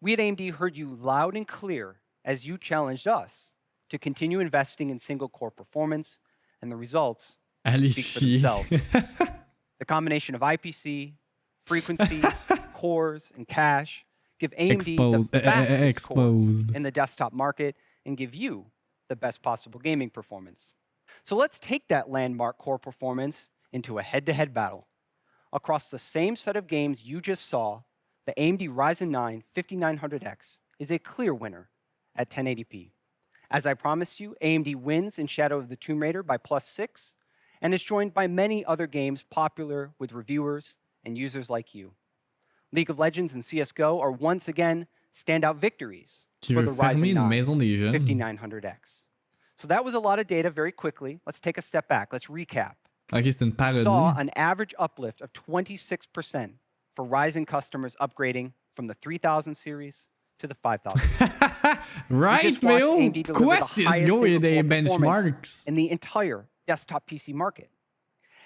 We 0.00 0.12
at 0.14 0.18
AMD 0.18 0.52
heard 0.52 0.76
you 0.76 0.94
loud 0.94 1.36
and 1.36 1.46
clear 1.46 2.00
as 2.24 2.46
you 2.46 2.56
challenged 2.58 3.06
us 3.06 3.52
to 3.90 3.98
continue 3.98 4.40
investing 4.40 4.88
in 4.90 4.98
single 4.98 5.28
core 5.28 5.50
performance, 5.50 6.18
and 6.62 6.70
the 6.70 6.76
results 6.76 7.38
speak 7.66 8.04
for 8.04 8.20
themselves. 8.20 8.68
the 9.78 9.84
combination 9.86 10.34
of 10.34 10.40
IPC, 10.40 11.14
frequency, 11.66 12.22
cores, 12.74 13.32
and 13.36 13.46
cache 13.46 14.04
give 14.38 14.50
AMD 14.52 14.88
Exposed- 14.88 15.32
the 15.32 15.38
eh, 15.38 15.48
eh, 15.48 15.50
eh, 15.50 15.52
fastest 15.52 15.82
exposed. 15.82 16.66
cores 16.66 16.76
in 16.76 16.82
the 16.82 16.90
desktop 16.90 17.32
market 17.32 17.76
and 18.04 18.16
give 18.16 18.34
you 18.34 18.66
the 19.08 19.16
best 19.16 19.42
possible 19.42 19.78
gaming 19.78 20.10
performance. 20.10 20.72
So 21.24 21.36
let's 21.36 21.60
take 21.60 21.88
that 21.88 22.10
landmark 22.10 22.58
core 22.58 22.78
performance 22.78 23.48
into 23.72 23.98
a 23.98 24.02
head-to-head 24.02 24.52
battle. 24.52 24.88
Across 25.52 25.90
the 25.90 25.98
same 25.98 26.34
set 26.34 26.56
of 26.56 26.66
games 26.66 27.04
you 27.04 27.20
just 27.20 27.48
saw, 27.48 27.82
the 28.26 28.32
AMD 28.34 28.68
Ryzen 28.70 29.10
9 29.10 29.44
5900X 29.54 30.58
is 30.78 30.90
a 30.90 30.98
clear 30.98 31.34
winner 31.34 31.70
at 32.16 32.30
1080p. 32.30 32.90
As 33.50 33.66
I 33.66 33.74
promised 33.74 34.18
you, 34.18 34.34
AMD 34.42 34.76
wins 34.76 35.18
in 35.18 35.26
Shadow 35.26 35.58
of 35.58 35.68
the 35.68 35.76
Tomb 35.76 36.00
Raider 36.00 36.22
by 36.22 36.38
plus 36.38 36.66
six 36.66 37.12
and 37.62 37.72
is 37.72 37.82
joined 37.82 38.12
by 38.12 38.26
many 38.26 38.64
other 38.64 38.86
games 38.86 39.24
popular 39.30 39.92
with 39.98 40.12
reviewers 40.12 40.76
and 41.04 41.16
users 41.16 41.48
like 41.48 41.74
you. 41.74 41.92
League 42.72 42.90
of 42.90 42.98
Legends 42.98 43.32
and 43.32 43.42
CSGO 43.42 44.00
are 44.00 44.10
once 44.10 44.48
again 44.48 44.88
standout 45.14 45.56
victories 45.56 46.26
for 46.44 46.62
the 46.62 46.72
Ryzen 46.72 47.14
9 47.14 47.28
maison 47.28 47.58
des 47.58 47.76
jeunes. 47.76 47.94
5900X. 47.94 49.02
So 49.58 49.68
that 49.68 49.84
was 49.84 49.94
a 49.94 50.00
lot 50.00 50.18
of 50.18 50.26
data 50.26 50.50
very 50.50 50.72
quickly. 50.72 51.20
Let's 51.24 51.38
take 51.38 51.56
a 51.56 51.62
step 51.62 51.86
back. 51.86 52.12
Let's 52.12 52.26
recap. 52.26 52.74
Ok, 53.12 53.24
c'est 53.30 53.42
une 53.42 53.52
parodie. 53.52 53.84
Saw 53.84 54.14
an 54.16 54.30
average 54.34 54.74
uplift 54.78 55.20
of 55.20 55.32
26% 55.34 56.54
for 56.96 57.06
Ryzen 57.06 57.46
customers 57.46 57.94
upgrading 58.00 58.52
from 58.74 58.86
the 58.88 58.94
3000 58.94 59.54
series 59.54 60.08
to 60.38 60.46
the 60.46 60.54
5000. 60.54 61.30
right, 62.10 62.42
just 62.42 62.62
watched 62.62 62.64
mais 62.64 62.82
oh, 62.82 62.98
AMD 62.98 63.12
deliver 63.12 63.32
quoi 63.34 63.60
the 63.60 63.66
c'est 63.66 63.84
highest 63.84 64.06
go 64.06 64.24
et 64.24 64.30
single 64.30 64.40
des 64.40 64.62
benchmarks? 64.62 65.62
in 65.66 65.74
the 65.74 65.90
entire 65.90 66.46
desktop 66.66 67.08
PC 67.08 67.34
market. 67.34 67.70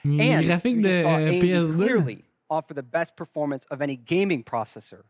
And 0.04 0.42
de 0.42 0.48
just 0.48 0.62
saw 0.62 1.16
euh, 1.16 1.32
AMD 1.32 1.42
PS2. 1.42 1.74
clearly 1.76 2.24
offer 2.48 2.74
the 2.74 2.82
best 2.82 3.16
performance 3.16 3.64
of 3.70 3.82
any 3.82 3.96
gaming 3.96 4.44
processor 4.44 5.02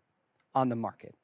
on 0.55 0.69
the 0.69 0.77
market. 0.77 1.14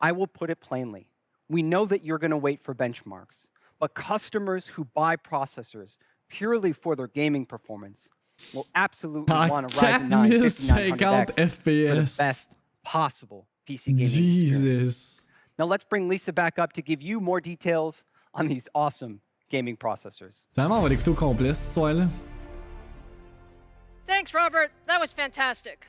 I 0.00 0.12
will 0.12 0.26
put 0.26 0.50
it 0.50 0.60
plainly. 0.60 1.08
We 1.48 1.62
know 1.62 1.86
that 1.86 2.04
you're 2.04 2.18
going 2.18 2.32
to 2.32 2.36
wait 2.36 2.60
for 2.62 2.74
benchmarks, 2.74 3.48
but 3.80 3.94
customers 3.94 4.66
who 4.66 4.84
buy 4.84 5.16
processors 5.16 5.96
purely 6.28 6.72
for 6.72 6.96
their 6.96 7.06
gaming 7.06 7.46
performance 7.46 8.08
will 8.52 8.66
absolutely 8.74 9.32
want 9.32 9.72
a 9.72 9.76
Ryzen 9.76 10.08
9 10.10 10.30
4050 10.30 10.92
5900X 10.92 11.26
for 11.26 11.32
the 11.32 11.42
FPS. 11.42 12.18
best 12.18 12.50
possible 12.84 13.46
PC 13.66 13.86
gaming 13.86 14.02
experience. 14.02 15.20
Now 15.58 15.64
let's 15.64 15.84
bring 15.84 16.08
Lisa 16.08 16.32
back 16.32 16.58
up 16.58 16.74
to 16.74 16.82
give 16.82 17.00
you 17.00 17.20
more 17.20 17.40
details 17.40 18.04
on 18.34 18.48
these 18.48 18.68
awesome 18.74 19.20
gaming 19.50 19.76
processors. 19.76 20.44
Finalement, 20.54 20.78
on 20.78 20.82
va 20.82 20.88
l'écouter 20.88 21.10
au 21.10 21.14
complet 21.14 21.54
cette 21.54 21.68
histoire-là. 21.68 22.08
Thanks, 24.06 24.32
Robert. 24.32 24.70
That 24.86 25.00
was 25.00 25.12
fantastic. 25.12 25.86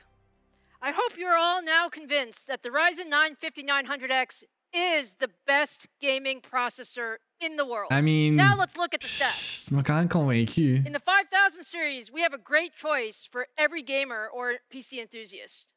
I 0.80 0.92
hope 0.92 1.16
you're 1.18 1.36
all 1.36 1.62
now 1.62 1.88
convinced 1.88 2.46
that 2.46 2.62
the 2.62 2.70
Ryzen 2.70 3.08
9 3.08 3.36
5900X 3.36 4.44
is 4.72 5.14
the 5.14 5.30
best 5.46 5.88
gaming 6.00 6.40
processor 6.40 7.16
in 7.40 7.56
the 7.56 7.64
world. 7.64 7.88
I 7.90 8.00
mean. 8.00 8.36
now 8.36 8.56
let's 8.56 8.76
look 8.76 8.94
at 8.94 9.00
the 9.00 9.08
stats. 9.08 9.66
Je 9.68 9.74
suis 9.74 9.82
quand 9.82 9.96
même 9.96 10.08
convaincu. 10.08 10.84
In 10.86 10.92
the 10.92 11.00
5000 11.00 11.64
series, 11.64 12.12
we 12.12 12.22
have 12.22 12.32
a 12.32 12.38
great 12.38 12.74
choice 12.76 13.28
for 13.30 13.46
every 13.56 13.82
gamer 13.82 14.28
or 14.32 14.54
PC 14.72 15.00
enthusiast. 15.00 15.72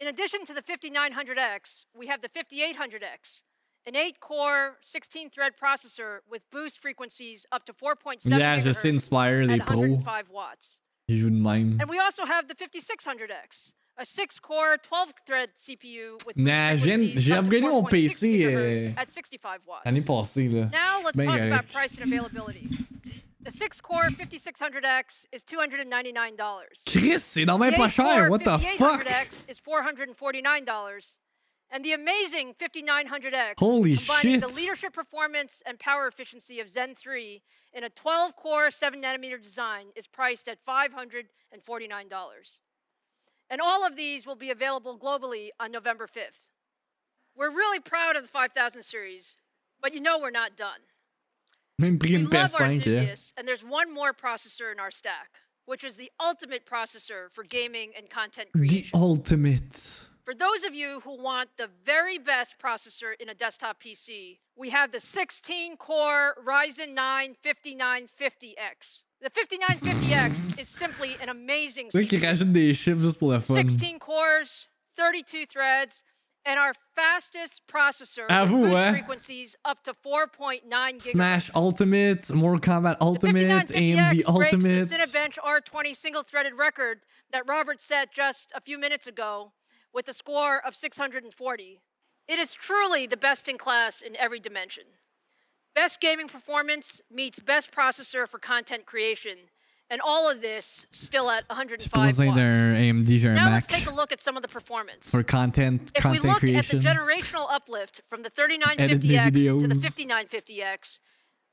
In 0.00 0.06
addition 0.06 0.44
to 0.44 0.54
the 0.54 0.62
5900X, 0.62 1.84
we 1.94 2.06
have 2.06 2.20
the 2.20 2.28
5800X, 2.28 3.42
an 3.88 3.96
8 3.96 4.20
core, 4.20 4.76
16 4.82 5.30
thread 5.30 5.52
processor 5.56 6.18
with 6.30 6.42
boost 6.52 6.78
frequencies 6.80 7.46
up 7.50 7.64
to 7.64 7.72
4.7 7.72 8.38
Yeah, 8.38 8.60
je 8.60 8.72
sais 8.72 8.90
Inspire, 8.90 9.46
les 9.46 9.58
pros. 9.60 9.86
105 9.86 10.28
watts. 10.30 10.78
Ils 11.08 11.18
jouent 11.18 11.30
de 11.30 11.40
même. 11.40 11.78
And 11.80 11.88
we 11.88 11.98
also 11.98 12.24
have 12.26 12.48
the 12.48 12.54
5600X, 12.54 13.72
a 13.96 14.04
6 14.04 14.40
core, 14.40 14.76
12 14.82 15.08
thread 15.26 15.50
CPU 15.56 16.18
with 16.26 16.36
Nah, 16.36 16.76
j'ai- 16.76 16.90
frequencies 16.92 17.22
j'ai 17.22 17.32
up 17.32 17.44
to 17.44 17.50
upgradé 17.50 17.62
mon 17.62 17.82
4.6 17.82 17.90
PC, 18.20 18.44
euh, 18.44 18.92
at 18.98 19.08
65 19.10 19.60
watts. 19.66 19.86
L'année 19.86 20.02
passée, 20.04 20.48
là. 20.48 20.66
Now 20.70 21.02
let's 21.04 21.16
Ben 21.16 21.26
talk 21.26 21.40
about 21.40 21.72
price 21.72 21.96
and 21.98 22.04
availability. 22.12 22.68
The 23.42 23.50
6 23.50 23.80
core 23.80 24.10
5600X 24.10 25.26
is 25.32 25.42
$299. 25.44 26.84
Chris, 26.84 27.20
c'est 27.20 27.46
dans 27.46 27.56
même 27.56 27.74
pas 27.74 27.86
8 27.88 27.90
cher. 27.94 28.28
What 28.28 28.40
the 28.40 28.58
fuck? 28.60 29.06
5800X 29.06 29.44
is 29.48 29.58
$449. 29.60 31.16
And 31.70 31.84
the 31.84 31.92
amazing 31.92 32.54
5900X, 32.58 33.54
Holy 33.58 33.96
combining 33.96 34.40
the 34.40 34.48
leadership 34.48 34.94
performance 34.94 35.62
and 35.66 35.78
power 35.78 36.06
efficiency 36.06 36.60
of 36.60 36.70
Zen 36.70 36.94
3 36.94 37.42
in 37.74 37.84
a 37.84 37.90
12 37.90 38.36
core 38.36 38.70
7 38.70 39.02
nanometer 39.02 39.42
design, 39.42 39.88
is 39.94 40.06
priced 40.06 40.48
at 40.48 40.64
$549. 40.66 41.24
And 43.50 43.60
all 43.60 43.86
of 43.86 43.96
these 43.96 44.26
will 44.26 44.36
be 44.36 44.50
available 44.50 44.98
globally 44.98 45.50
on 45.60 45.70
November 45.70 46.06
5th. 46.06 46.52
We're 47.36 47.50
really 47.50 47.80
proud 47.80 48.16
of 48.16 48.22
the 48.22 48.28
5000 48.28 48.82
series, 48.82 49.36
but 49.80 49.94
you 49.94 50.00
know 50.00 50.18
we're 50.18 50.30
not 50.30 50.56
done. 50.56 50.80
We 51.80 52.16
love 52.16 52.56
our 52.58 52.66
enthusiasts, 52.72 53.32
and 53.36 53.46
there's 53.46 53.62
one 53.62 53.94
more 53.94 54.12
processor 54.12 54.72
in 54.72 54.80
our 54.80 54.90
stack, 54.90 55.38
which 55.64 55.84
is 55.84 55.94
the 55.94 56.10
ultimate 56.20 56.66
processor 56.66 57.30
for 57.30 57.44
gaming 57.44 57.92
and 57.96 58.10
content 58.10 58.48
creation. 58.50 58.90
The. 58.92 58.98
Ultimate. 58.98 60.07
For 60.28 60.34
those 60.34 60.62
of 60.64 60.74
you 60.74 61.00
who 61.04 61.16
want 61.16 61.48
the 61.56 61.70
very 61.86 62.18
best 62.18 62.56
processor 62.62 63.14
in 63.18 63.30
a 63.30 63.34
desktop 63.34 63.82
PC, 63.82 64.40
we 64.58 64.68
have 64.68 64.92
the 64.92 65.00
16 65.00 65.78
core 65.78 66.34
Ryzen 66.46 66.92
9 66.92 67.36
5950X. 67.42 69.04
The 69.22 69.30
5950X 69.30 70.58
is 70.60 70.68
simply 70.68 71.16
an 71.22 71.30
amazing 71.30 71.88
CPU. 71.88 72.52
des 72.52 72.74
chiffres 72.74 73.00
juste 73.00 73.18
pour 73.18 73.30
le 73.30 73.40
fun. 73.40 73.56
16 73.56 73.98
cores, 74.00 74.68
32 74.98 75.46
threads, 75.46 76.02
and 76.44 76.58
our 76.60 76.74
fastest 76.94 77.62
processor 77.66 78.28
with 78.28 78.50
boost 78.50 78.76
hein? 78.76 78.92
frequencies 78.92 79.56
up 79.64 79.82
to 79.84 79.94
4.9 79.94 80.60
gigahertz. 80.68 81.02
Smash 81.04 81.50
Ultimate, 81.54 82.28
Mortal 82.34 82.60
Kombat 82.60 82.98
The 82.98 83.04
Ultimate, 83.04 83.68
5950X 83.68 83.96
AMD 83.96 84.10
breaks 84.10 84.28
Ultimate. 84.28 84.88
the 84.90 84.94
Cinebench 84.94 85.38
R20 85.38 85.96
single-threaded 85.96 86.52
record 86.52 87.00
that 87.32 87.48
Robert 87.48 87.80
set 87.80 88.12
just 88.12 88.52
a 88.54 88.60
few 88.60 88.76
minutes 88.76 89.06
ago 89.06 89.52
with 89.92 90.08
a 90.08 90.12
score 90.12 90.58
of 90.64 90.74
640. 90.74 91.80
It 92.26 92.38
is 92.38 92.54
truly 92.54 93.06
the 93.06 93.16
best 93.16 93.48
in 93.48 93.56
class 93.58 94.00
in 94.00 94.14
every 94.16 94.40
dimension. 94.40 94.84
Best 95.74 96.00
gaming 96.00 96.28
performance 96.28 97.00
meets 97.10 97.38
best 97.38 97.70
processor 97.72 98.28
for 98.28 98.38
content 98.38 98.84
creation, 98.84 99.38
and 99.88 100.00
all 100.00 100.28
of 100.28 100.40
this 100.42 100.86
still 100.90 101.30
at 101.30 101.44
J'ai 101.44 101.48
pas 101.48 101.56
105 101.56 102.08
besoin 102.08 102.26
watts. 102.28 102.36
d'un 102.38 102.74
AMD, 102.74 103.24
Now 103.34 103.44
Mac. 103.44 103.52
let's 103.52 103.66
take 103.66 103.86
a 103.86 103.94
look 103.94 104.12
at 104.12 104.20
some 104.20 104.36
of 104.36 104.42
the 104.42 104.48
performance. 104.48 105.10
For 105.10 105.22
content, 105.22 105.90
If 105.94 106.04
we 106.04 106.18
look 106.18 106.40
creation. 106.40 106.58
at 106.78 106.82
the 106.82 106.88
generational 106.88 107.46
uplift 107.50 108.02
from 108.08 108.22
the 108.22 108.30
3950X 108.30 109.60
to 109.60 109.68
the 109.68 109.74
5950X, 109.74 111.00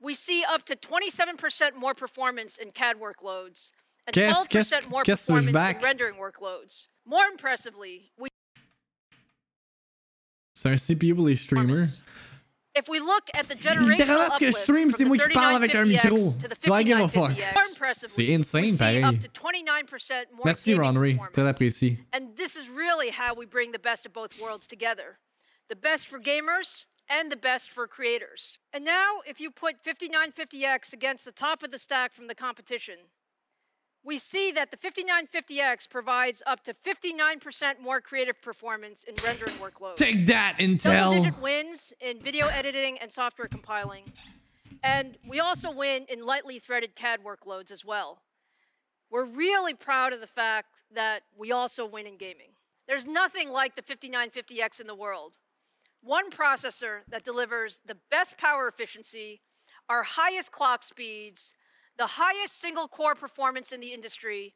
we 0.01 0.13
see 0.13 0.43
up 0.43 0.63
to 0.65 0.75
27% 0.75 1.75
more 1.75 1.93
performance 1.93 2.57
in 2.57 2.71
CAD 2.71 2.97
workloads 2.99 3.71
and 4.07 4.13
Qu'est-ce- 4.13 4.47
12% 4.47 4.49
qu'est-ce- 4.49 4.89
more 4.89 5.03
je 5.03 5.51
performance 5.51 5.53
back? 5.53 5.77
in 5.77 5.83
rendering 5.83 6.15
workloads. 6.17 6.87
More 7.05 7.25
impressively, 7.31 8.11
we 8.17 8.29
C'est 10.55 10.69
un 10.69 10.77
CPU 10.77 11.13
les 11.27 11.35
If 12.77 12.89
we 12.89 12.99
look 12.99 13.29
at 13.33 13.47
the 13.47 13.55
generational 13.55 14.29
ce 14.31 14.37
que 14.37 14.51
stream, 14.51 14.89
from 14.91 15.07
the 15.17 15.17
qui 15.27 15.33
parle 15.33 15.55
avec 15.55 15.73
un 15.75 15.83
3950X 15.83 16.37
to 16.41 16.47
the 16.49 16.55
Do 16.55 16.73
I 16.73 16.83
give 16.83 16.99
a 16.99 17.07
fuck? 17.07 17.31
5950X, 17.31 17.53
more 17.53 17.63
impressively, 17.69 18.25
C'est 18.25 18.33
insane, 18.33 18.77
pareil. 18.77 19.03
up 19.05 19.19
to 19.21 19.29
29% 19.29 20.31
more 20.33 20.41
Merci, 20.45 20.71
gaming 20.71 20.81
Ron 20.81 20.97
Ray. 20.97 21.17
C'est 21.25 21.31
très 21.33 21.47
apprécié. 21.47 21.97
And 22.11 22.35
this 22.35 22.55
is 22.57 22.67
really 22.69 23.11
how 23.11 23.33
we 23.33 23.45
bring 23.45 23.71
the 23.71 23.79
best 23.79 24.05
of 24.05 24.11
both 24.13 24.37
worlds 24.39 24.67
together 24.67 25.19
the 25.69 25.75
best 25.75 26.07
for 26.09 26.19
gamers 26.19 26.85
and 27.09 27.31
the 27.31 27.37
best 27.37 27.71
for 27.71 27.87
creators. 27.87 28.59
And 28.73 28.83
now, 28.83 29.21
if 29.25 29.39
you 29.39 29.49
put 29.51 29.81
5950X 29.83 30.91
against 30.93 31.23
the 31.25 31.31
top 31.31 31.63
of 31.63 31.71
the 31.71 31.79
stack 31.79 32.13
from 32.13 32.27
the 32.27 32.35
competition, 32.35 32.97
we 34.05 34.19
see 34.19 34.51
that 34.51 34.69
the 34.69 34.77
5950X 34.77 35.89
provides 35.89 36.43
up 36.45 36.63
to 36.63 36.73
59% 36.73 37.79
more 37.81 37.99
creative 37.99 38.39
performance 38.41 39.03
in 39.03 39.15
rendering 39.23 39.53
workloads. 39.53 39.95
Take 39.95 40.27
that, 40.27 40.57
Intel. 40.59 40.83
Double 40.83 41.13
Intel. 41.13 41.23
digit 41.23 41.41
wins 41.41 41.93
in 41.99 42.21
video 42.21 42.47
editing 42.47 42.99
and 42.99 43.11
software 43.11 43.47
compiling. 43.47 44.03
And 44.83 45.17
we 45.27 45.39
also 45.39 45.71
win 45.71 46.05
in 46.07 46.23
lightly 46.23 46.59
threaded 46.59 46.95
CAD 46.95 47.21
workloads 47.25 47.71
as 47.71 47.83
well. 47.83 48.21
We're 49.09 49.25
really 49.25 49.73
proud 49.73 50.13
of 50.13 50.21
the 50.21 50.27
fact 50.27 50.67
that 50.93 51.23
we 51.35 51.51
also 51.51 51.85
win 51.85 52.05
in 52.05 52.17
gaming. 52.17 52.51
There's 52.87 53.07
nothing 53.07 53.49
like 53.49 53.75
the 53.75 53.81
5950X 53.81 54.79
in 54.79 54.85
the 54.85 54.95
world. 54.95 55.37
One 56.03 56.29
processor 56.29 56.99
that 57.09 57.23
delivers 57.23 57.81
the 57.83 57.97
best 58.11 58.37
power 58.37 58.67
efficiency, 58.67 59.41
our 59.89 60.03
highest 60.03 60.51
clock 60.51 60.83
speeds, 60.83 61.55
the 61.97 62.07
highest 62.07 62.59
single 62.59 62.87
core 62.87 63.15
performance 63.15 63.71
in 63.71 63.79
the 63.79 63.93
industry, 63.93 64.53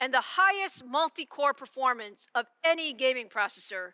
and 0.00 0.12
the 0.12 0.20
highest 0.20 0.84
multi 0.84 1.24
core 1.24 1.54
performance 1.54 2.26
of 2.34 2.46
any 2.64 2.92
gaming 2.92 3.28
processor. 3.28 3.92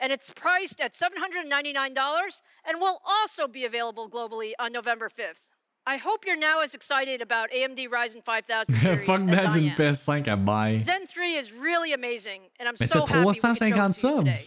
And 0.00 0.12
it's 0.12 0.30
priced 0.30 0.80
at 0.80 0.92
$799 0.92 2.40
and 2.66 2.80
will 2.80 3.00
also 3.06 3.46
be 3.46 3.64
available 3.64 4.10
globally 4.10 4.52
on 4.58 4.72
November 4.72 5.08
5th. 5.08 5.42
I 5.86 5.98
hope 5.98 6.24
you're 6.26 6.36
now 6.36 6.60
as 6.60 6.74
excited 6.74 7.20
about 7.20 7.50
AMD 7.50 7.88
Ryzen 7.88 8.24
5000 8.24 8.74
series 8.82 9.06
Fuck 9.06 9.28
as 9.28 9.54
I 9.54 9.58
am. 9.58 9.76
PS5 9.76 10.24
à 10.24 10.44
bail. 10.44 10.82
Zen 10.82 11.06
3 11.06 11.34
is 11.34 11.52
really 11.52 11.92
amazing, 11.92 12.42
and 12.58 12.68
I'm 12.68 12.74
Mais 12.80 12.88
so 12.88 13.00
t'as 13.00 13.08
happy 13.08 13.24
we 13.26 13.34
could 13.34 13.42
show 13.42 13.50
it 13.52 13.58
to 13.58 14.08
you 14.08 14.16
today. 14.24 14.46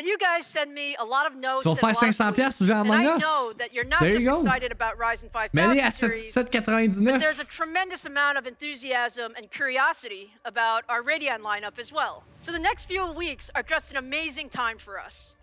But 0.00 0.06
you 0.08 0.16
guys 0.16 0.46
send 0.46 0.72
me 0.72 0.96
a 0.98 1.04
lot 1.04 1.26
of 1.26 1.36
notes 1.36 1.62
Tu 1.64 1.68
vas 1.68 1.76
and 1.82 1.90
a 1.90 1.94
faire 1.94 2.08
of 2.08 2.16
500 2.16 2.32
tweets, 2.32 2.36
piastres, 2.36 2.66
genre 2.68 2.84
and 2.84 2.90
I 2.90 3.02
Among 3.04 3.16
Us. 3.16 3.20
know 3.22 3.52
that 3.58 3.74
you're 3.74 3.84
not 3.84 4.00
There 4.00 4.08
you 4.08 4.14
just 4.20 4.26
go. 4.28 4.34
excited 4.36 4.72
about 4.72 4.96
Ryzen 4.98 5.30
5000 5.30 5.50
Mais 5.52 5.64
allez 5.66 5.82
à 5.82 5.92
series, 5.92 6.32
7,99. 6.32 7.20
there's 7.20 7.38
a 7.38 7.44
tremendous 7.44 8.06
amount 8.06 8.38
of 8.38 8.46
enthusiasm 8.46 9.34
and 9.36 9.50
curiosity 9.50 10.32
about 10.46 10.84
our 10.88 11.02
Radeon 11.02 11.40
lineup 11.42 11.78
as 11.78 11.92
well. 11.92 12.24
So 12.40 12.50
the 12.50 12.58
next 12.58 12.86
few 12.86 13.12
weeks 13.12 13.50
are 13.54 13.62
just 13.62 13.90
an 13.90 13.98
amazing 13.98 14.48
time 14.48 14.78
for 14.78 14.98
us. 14.98 15.34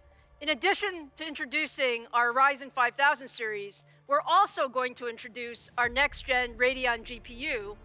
In 0.41 0.50
addition 0.50 1.12
to 1.17 1.28
introducing 1.28 2.08
our 2.12 2.34
Ryzen 2.34 2.72
5000 2.72 3.28
series, 3.28 3.84
we're 4.08 4.22
also 4.26 4.67
going 4.67 4.96
to 4.96 5.08
introduce 5.08 5.70
our 5.78 5.88
next 5.88 6.26
gen 6.26 6.56
Radeon 6.58 7.04
GPU, 7.04 7.76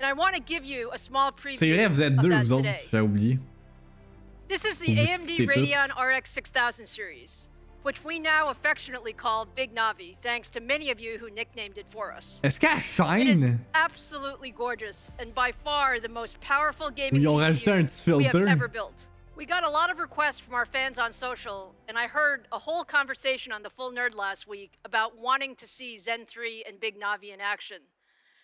and 0.00 0.06
I 0.06 0.14
want 0.14 0.34
to 0.36 0.40
give 0.40 0.64
you 0.64 0.88
a 0.94 0.98
small 0.98 1.30
preview 1.30 1.58
C'est 1.58 1.70
vrai, 1.76 1.86
vous 1.88 2.00
êtes 2.00 2.14
of 2.16 2.22
deux, 2.22 2.30
that 2.30 2.42
vous 2.44 2.52
autres. 2.54 2.62
today. 2.72 2.88
J'ai 2.90 3.00
oublié. 3.00 3.38
This 4.52 4.66
is 4.66 4.78
the 4.80 4.94
AMD. 4.94 5.48
Radeon 5.48 5.88
RX 5.98 6.30
6000 6.30 6.84
series, 6.84 7.48
which 7.84 8.04
we 8.04 8.18
now 8.18 8.50
affectionately 8.50 9.14
call 9.14 9.46
Big 9.46 9.74
Navi, 9.74 10.18
thanks 10.20 10.50
to 10.50 10.60
many 10.60 10.90
of 10.90 11.00
you 11.00 11.16
who 11.16 11.30
nicknamed 11.30 11.78
it 11.78 11.86
for 11.88 12.12
us. 12.12 12.38
Est-ce 12.44 12.58
qu'elle 12.58 12.76
It 13.18 13.28
is 13.28 13.40
shine? 13.40 13.64
absolutely 13.72 14.50
gorgeous 14.50 15.10
and 15.18 15.34
by 15.34 15.52
far 15.52 16.00
the 16.00 16.10
most 16.10 16.38
powerful 16.42 16.90
gaming 16.90 17.22
Ils 17.22 17.28
ont 17.28 17.38
rajouté 17.38 17.68
un 17.68 17.86
GPU 17.86 18.04
petit 18.04 18.12
we 18.18 18.24
have 18.24 18.32
filter. 18.32 18.46
ever 18.46 18.68
built. 18.68 19.08
We 19.36 19.46
got 19.46 19.64
a 19.64 19.70
lot 19.70 19.90
of 19.90 19.98
requests 19.98 20.40
from 20.40 20.52
our 20.52 20.66
fans 20.66 20.98
on 20.98 21.14
social, 21.14 21.74
and 21.88 21.96
I 21.96 22.06
heard 22.06 22.46
a 22.52 22.58
whole 22.58 22.84
conversation 22.84 23.54
on 23.54 23.62
the 23.62 23.70
Full 23.70 23.90
Nerd 23.90 24.14
last 24.14 24.46
week 24.46 24.72
about 24.84 25.16
wanting 25.16 25.56
to 25.56 25.66
see 25.66 25.96
Zen 25.96 26.26
3 26.26 26.64
and 26.68 26.78
Big 26.78 27.00
Navi 27.00 27.32
in 27.32 27.40
action. 27.40 27.78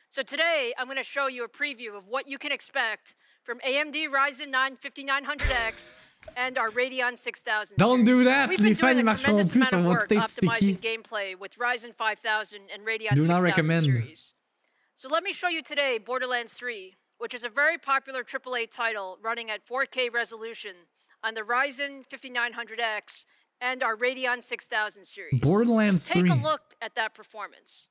So 0.08 0.22
today, 0.22 0.72
I'm 0.78 0.86
going 0.86 0.96
to 0.96 1.04
show 1.04 1.26
you 1.26 1.44
a 1.44 1.48
preview 1.50 1.94
of 1.94 2.08
what 2.08 2.26
you 2.26 2.38
can 2.38 2.50
expect 2.50 3.14
from 3.48 3.60
AMD 3.60 4.10
Ryzen 4.10 4.50
9 4.50 4.76
5900X 4.76 5.90
and 6.36 6.58
our 6.58 6.68
Radeon 6.68 7.16
6000. 7.16 7.78
Don't 7.78 8.04
do 8.04 8.24
that. 8.24 8.50
We've 8.50 8.58
been 8.58 8.74
doing 8.74 9.08
a 9.08 9.14
tremendous 9.14 9.54
amount 9.54 9.72
of 9.72 9.84
work 9.86 10.10
optimizing 10.10 10.78
gameplay 10.80 11.34
with 11.34 11.56
Ryzen 11.56 11.94
5000 11.94 12.60
and 12.70 12.86
Radeon 12.86 13.14
Do 13.14 13.22
not 13.26 13.40
6000 13.40 13.44
recommend. 13.44 13.84
series. 13.86 14.34
So 14.94 15.08
let 15.08 15.22
me 15.22 15.32
show 15.32 15.48
you 15.48 15.62
today 15.62 15.96
Borderlands 15.96 16.52
3, 16.52 16.94
which 17.16 17.32
is 17.32 17.42
a 17.42 17.48
very 17.48 17.78
popular 17.78 18.22
AAA 18.22 18.70
title 18.70 19.16
running 19.22 19.48
at 19.48 19.66
4K 19.66 20.12
resolution 20.12 20.72
on 21.24 21.32
the 21.32 21.40
Ryzen 21.40 22.04
5900X 22.06 23.24
and 23.62 23.82
our 23.82 23.96
Radeon 23.96 24.42
6000 24.42 25.06
series. 25.06 25.40
Borderlands 25.40 26.00
Just 26.00 26.12
take 26.12 26.26
3. 26.26 26.32
a 26.32 26.34
look 26.34 26.74
at 26.82 26.94
that 26.96 27.14
performance. 27.14 27.88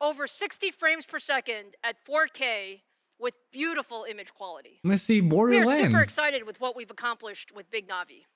Over 0.00 0.26
60 0.26 0.72
frames 0.72 1.06
per 1.06 1.20
second 1.20 1.76
at 1.84 2.04
4K 2.04 2.80
with 3.22 3.34
beautiful 3.52 4.04
image 4.10 4.34
quality. 4.34 4.80
Mais 4.82 5.00
c'est 5.00 5.20
We 5.20 5.26
are 5.26 5.30
Borderlands. 5.30 5.84
super 5.84 6.00
excited 6.00 6.44
with 6.44 6.60
what 6.60 6.76
we've 6.76 6.90
accomplished 6.90 7.52
with 7.54 7.70
Big 7.70 7.88
Navi. 7.88 8.26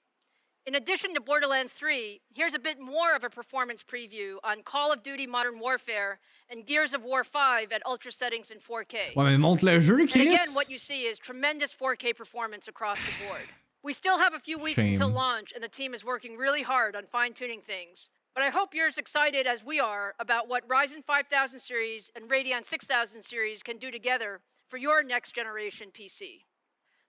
In 0.65 0.75
addition 0.75 1.15
to 1.15 1.21
Borderlands 1.21 1.73
3, 1.73 2.21
here's 2.35 2.55
a 2.55 2.59
bit 2.59 2.81
more 2.81 3.15
of 3.15 3.23
a 3.23 3.31
performance 3.31 3.85
preview 3.85 4.37
on 4.43 4.63
Call 4.65 4.93
of 4.93 5.03
Duty 5.03 5.27
Modern 5.27 5.61
Warfare 5.61 6.19
and 6.51 6.67
Gears 6.67 6.93
of 6.93 7.05
War 7.05 7.23
5 7.23 7.71
at 7.71 7.83
ultra 7.87 8.11
settings 8.11 8.51
in 8.51 8.59
4K. 8.59 9.15
Ouais, 9.15 9.31
mais 9.31 9.39
montre 9.39 9.65
le 9.65 9.79
jeu, 9.81 10.01
And 10.01 10.11
again, 10.11 10.55
what 10.55 10.69
you 10.69 10.79
see 10.79 11.03
is 11.07 11.19
tremendous 11.19 11.73
4K 11.73 12.17
performance 12.17 12.67
across 12.67 12.99
the 12.99 13.13
board. 13.27 13.43
We 13.85 13.93
still 13.93 14.19
have 14.19 14.35
a 14.35 14.41
few 14.41 14.59
weeks 14.59 14.81
Shame. 14.81 14.95
until 14.95 15.11
launch, 15.11 15.53
and 15.55 15.63
the 15.63 15.69
team 15.69 15.95
is 15.95 16.05
working 16.05 16.37
really 16.37 16.63
hard 16.63 16.97
on 16.97 17.07
fine 17.07 17.33
tuning 17.33 17.61
things. 17.61 18.09
But 18.35 18.43
I 18.43 18.51
hope 18.51 18.75
you're 18.75 18.89
as 18.89 18.99
excited 18.99 19.47
as 19.47 19.65
we 19.65 19.79
are 19.79 20.15
about 20.19 20.49
what 20.49 20.67
Ryzen 20.67 21.05
5000 21.05 21.61
series 21.61 22.11
and 22.17 22.29
Radeon 22.29 22.65
6000 22.65 23.23
series 23.23 23.63
can 23.63 23.79
do 23.79 23.93
together 23.93 24.41
for 24.69 24.77
your 24.77 25.03
next 25.03 25.35
generation 25.35 25.89
PC. 25.93 26.43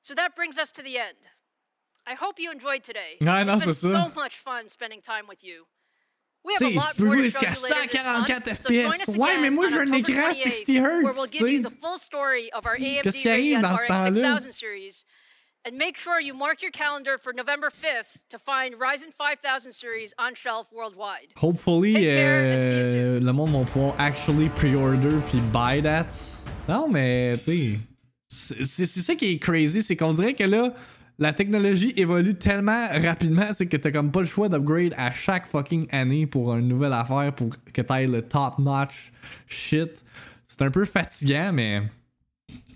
So 0.02 0.14
that 0.16 0.36
brings 0.36 0.58
us 0.58 0.72
to 0.74 0.82
the 0.82 0.98
end. 0.98 1.18
I 2.06 2.14
hope 2.14 2.40
you 2.40 2.52
enjoyed 2.52 2.84
today. 2.84 3.18
It's 3.20 3.66
been 3.66 3.74
so 3.74 4.12
much 4.16 4.38
fun 4.38 4.70
spending 4.70 5.02
time 5.02 5.28
with 5.28 5.44
you. 5.44 5.66
We 6.46 6.54
have 6.54 6.62
a 6.62 6.76
lot 6.76 6.92
tu 6.96 7.02
peux 7.02 7.06
more 7.08 7.16
to 7.16 7.22
jouer 7.24 7.30
show 7.30 7.40
jusqu'à 7.40 7.56
you 7.56 7.62
later 7.64 7.88
this 7.92 8.06
month, 8.06 8.30
144 8.30 8.56
so 8.56 8.70
join 8.70 8.94
us 8.94 9.02
FPS. 9.02 9.18
Ouais, 9.18 9.38
mais 9.38 9.50
moi, 9.50 9.66
on 9.66 9.70
j'ai 9.70 9.76
un 9.76 9.94
October 9.94 10.14
écran 10.14 10.34
60 10.34 10.70
Hz, 10.70 11.04
Where 11.04 11.14
we'll 11.14 11.26
give 11.26 11.50
you 11.50 11.62
the 11.62 11.76
full 11.82 11.98
story 11.98 12.50
of 12.54 12.66
our 12.66 12.76
AMD 12.76 13.04
Qu'est-ce 13.04 13.22
qui 13.22 13.30
arrive 13.30 13.62
dans 13.62 13.76
ce 13.76 13.88
temps-là? 13.88 14.40
6000 14.40 14.54
series. 14.54 15.04
And 15.66 15.78
make 15.78 15.98
sure 15.98 16.22
you 16.22 16.34
mark 16.34 16.62
your 16.62 16.72
calendar 16.72 17.18
for 17.18 17.34
November 17.34 17.70
5th 17.70 18.20
to 18.30 18.40
find 18.40 18.76
Ryzen 18.76 19.12
5000 19.18 19.74
series 19.74 20.14
on 20.18 20.34
shelf 20.34 20.68
worldwide. 20.72 21.34
Hopefully, 21.36 21.94
Take 21.96 22.04
care 22.04 22.40
and 22.40 22.62
see 22.86 22.98
you 22.98 23.04
euh, 23.04 23.20
le 23.20 23.34
monde 23.34 23.52
va 23.52 23.66
pouvoir 23.66 23.94
actually 24.00 24.48
pre-order 24.56 25.20
puis 25.30 25.42
buy 25.52 25.82
that. 25.82 26.08
Non, 26.68 26.90
mais 26.90 27.38
tu 27.38 27.80
sais, 28.30 28.66
c'est 28.66 28.86
ça 28.86 29.16
qui 29.16 29.32
est 29.32 29.40
crazy, 29.40 29.82
c'est 29.82 29.96
qu'on 29.96 30.14
dirait 30.14 30.34
que 30.34 30.44
là, 30.44 30.74
la 31.18 31.34
technologie 31.34 31.94
évolue 31.96 32.36
tellement 32.36 32.88
rapidement, 32.90 33.48
c'est 33.54 33.68
que 33.68 33.78
t'as 33.78 33.92
comme 33.92 34.12
pas 34.12 34.20
le 34.20 34.28
choix 34.28 34.50
d'upgrade 34.50 34.94
à 34.98 35.12
chaque 35.12 35.48
fucking 35.48 35.88
année 35.92 36.28
pour 36.28 36.54
une 36.56 36.68
nouvelle 36.68 36.94
affaire 36.94 37.34
pour 37.34 37.50
que 37.74 37.82
t'ailles 37.82 38.08
le 38.08 38.22
top-notch 38.22 39.12
shit. 39.48 40.04
C'est 40.46 40.62
un 40.62 40.70
peu 40.70 40.86
fatigant, 40.86 41.52
mais 41.54 41.84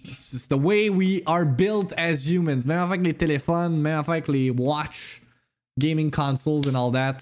c'est 0.04 0.48
the 0.48 0.54
way 0.54 0.90
we 0.90 1.22
are 1.26 1.46
built 1.46 1.94
as 1.98 2.26
humans. 2.26 2.66
Même 2.66 2.80
avec 2.80 3.06
les 3.06 3.14
téléphones, 3.14 3.78
même 3.80 4.04
avec 4.08 4.28
les 4.28 4.50
watch, 4.50 5.22
gaming 5.78 6.10
consoles 6.10 6.68
and 6.68 6.76
all 6.76 6.92
that. 6.92 7.18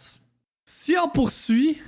Si 0.65 0.95
on 1.03 1.09
poursuit 1.09 1.81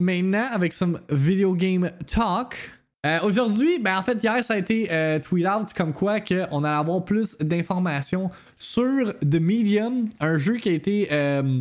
maintenant 0.00 0.48
avec 0.52 0.72
some 0.72 0.98
video 1.10 1.54
game 1.54 1.90
talk. 2.06 2.56
Euh, 3.06 3.18
Aujourd'hui, 3.22 3.78
ben 3.78 3.98
en 3.98 4.02
fait, 4.02 4.22
hier, 4.22 4.42
ça 4.44 4.54
a 4.54 4.58
été 4.58 4.88
euh, 4.90 5.18
tweet 5.18 5.46
out 5.46 5.72
comme 5.74 5.92
quoi 5.92 6.20
qu'on 6.20 6.64
allait 6.64 6.76
avoir 6.76 7.04
plus 7.04 7.36
d'informations 7.38 8.30
sur 8.56 9.18
The 9.20 9.40
Medium, 9.40 10.08
un 10.20 10.38
jeu 10.38 10.56
qui 10.56 10.68
a 10.68 10.72
été 10.72 11.08
euh, 11.10 11.60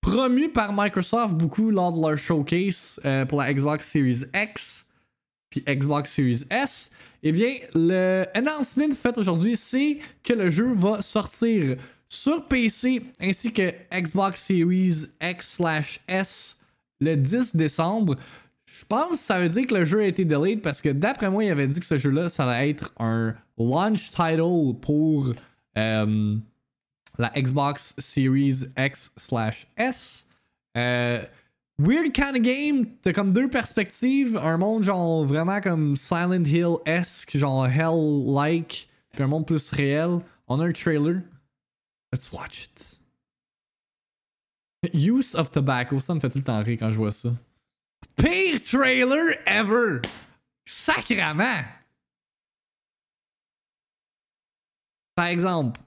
promu 0.00 0.50
par 0.50 0.72
Microsoft 0.72 1.34
beaucoup 1.34 1.70
lors 1.70 1.92
de 1.92 2.06
leur 2.06 2.18
showcase 2.18 3.00
euh, 3.04 3.24
pour 3.24 3.40
la 3.40 3.52
Xbox 3.52 3.90
Series 3.90 4.24
X 4.34 4.84
puis 5.54 5.76
Xbox 5.76 6.10
Series 6.10 6.44
S. 6.50 6.90
Eh 7.22 7.32
bien, 7.32 7.54
le 7.74 8.24
announcement 8.34 8.92
fait 8.92 9.16
aujourd'hui, 9.16 9.56
c'est 9.56 9.98
que 10.22 10.32
le 10.32 10.50
jeu 10.50 10.74
va 10.74 11.00
sortir 11.00 11.76
sur 12.08 12.46
PC 12.46 13.02
ainsi 13.20 13.52
que 13.52 13.72
Xbox 13.92 14.42
Series 14.42 15.06
X/S 15.20 16.56
le 17.00 17.14
10 17.14 17.56
décembre. 17.56 18.16
Je 18.78 18.84
pense 18.86 19.10
que 19.10 19.16
ça 19.16 19.38
veut 19.38 19.48
dire 19.48 19.66
que 19.66 19.74
le 19.74 19.84
jeu 19.84 20.00
a 20.00 20.06
été 20.06 20.24
delayed 20.24 20.60
parce 20.60 20.80
que 20.80 20.88
d'après 20.88 21.30
moi, 21.30 21.44
il 21.44 21.50
avait 21.50 21.68
dit 21.68 21.78
que 21.78 21.86
ce 21.86 21.96
jeu-là, 21.96 22.28
ça 22.28 22.50
allait 22.50 22.70
être 22.70 22.92
un 22.98 23.34
launch 23.56 24.10
title 24.10 24.74
pour 24.80 25.32
euh, 25.78 26.36
la 27.18 27.28
Xbox 27.36 27.94
Series 27.98 28.64
X/S. 28.76 30.26
Euh, 30.76 31.22
weird 31.78 32.12
kind 32.12 32.36
of 32.36 32.42
game. 32.42 32.86
T'as 33.00 33.12
comme 33.12 33.32
deux 33.32 33.48
perspectives. 33.48 34.36
Un 34.36 34.58
monde 34.58 34.82
genre 34.82 35.24
vraiment 35.24 35.60
comme 35.60 35.96
Silent 35.96 36.44
Hill-esque, 36.44 37.36
genre 37.36 37.66
Hell-like, 37.66 38.88
puis 39.12 39.22
un 39.22 39.28
monde 39.28 39.46
plus 39.46 39.70
réel. 39.70 40.18
On 40.48 40.58
a 40.58 40.66
un 40.66 40.72
trailer. 40.72 41.22
Let's 42.12 42.32
watch 42.32 42.64
it. 42.64 43.00
Use 44.92 45.34
of 45.36 45.52
tobacco, 45.52 46.00
ça 46.00 46.14
me 46.14 46.20
fait 46.20 46.28
tout 46.28 46.38
le 46.38 46.44
temps 46.44 46.62
rire 46.62 46.76
quand 46.78 46.90
je 46.90 46.96
vois 46.96 47.12
ça. 47.12 47.30
Pire 48.16 48.60
trailer 48.62 49.36
ever! 49.46 50.00
Sacrament! 50.66 51.64
Par 55.14 55.26
exemple, 55.26 55.80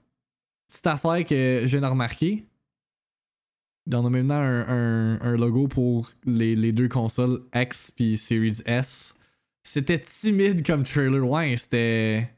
petite 0.69 0.88
affaire 0.88 1.25
que 1.25 1.62
je 1.63 1.67
viens 1.67 1.82
de 1.82 1.91
remarquer. 1.91 2.45
On 3.91 4.06
a 4.06 4.10
maintenant 4.10 4.39
un, 4.39 5.38
logo 5.38 5.67
pour 5.67 6.12
les, 6.25 6.56
les 6.56 6.71
deux 6.71 6.89
consoles 6.89 7.43
X 7.56 7.91
puis 7.91 8.17
Series 8.17 8.62
S. 8.65 9.15
C'était 9.63 9.99
timide 9.99 10.65
comme 10.65 10.84
trailer. 10.84 11.27
Ouais, 11.27 11.56
c'était. 11.58 12.30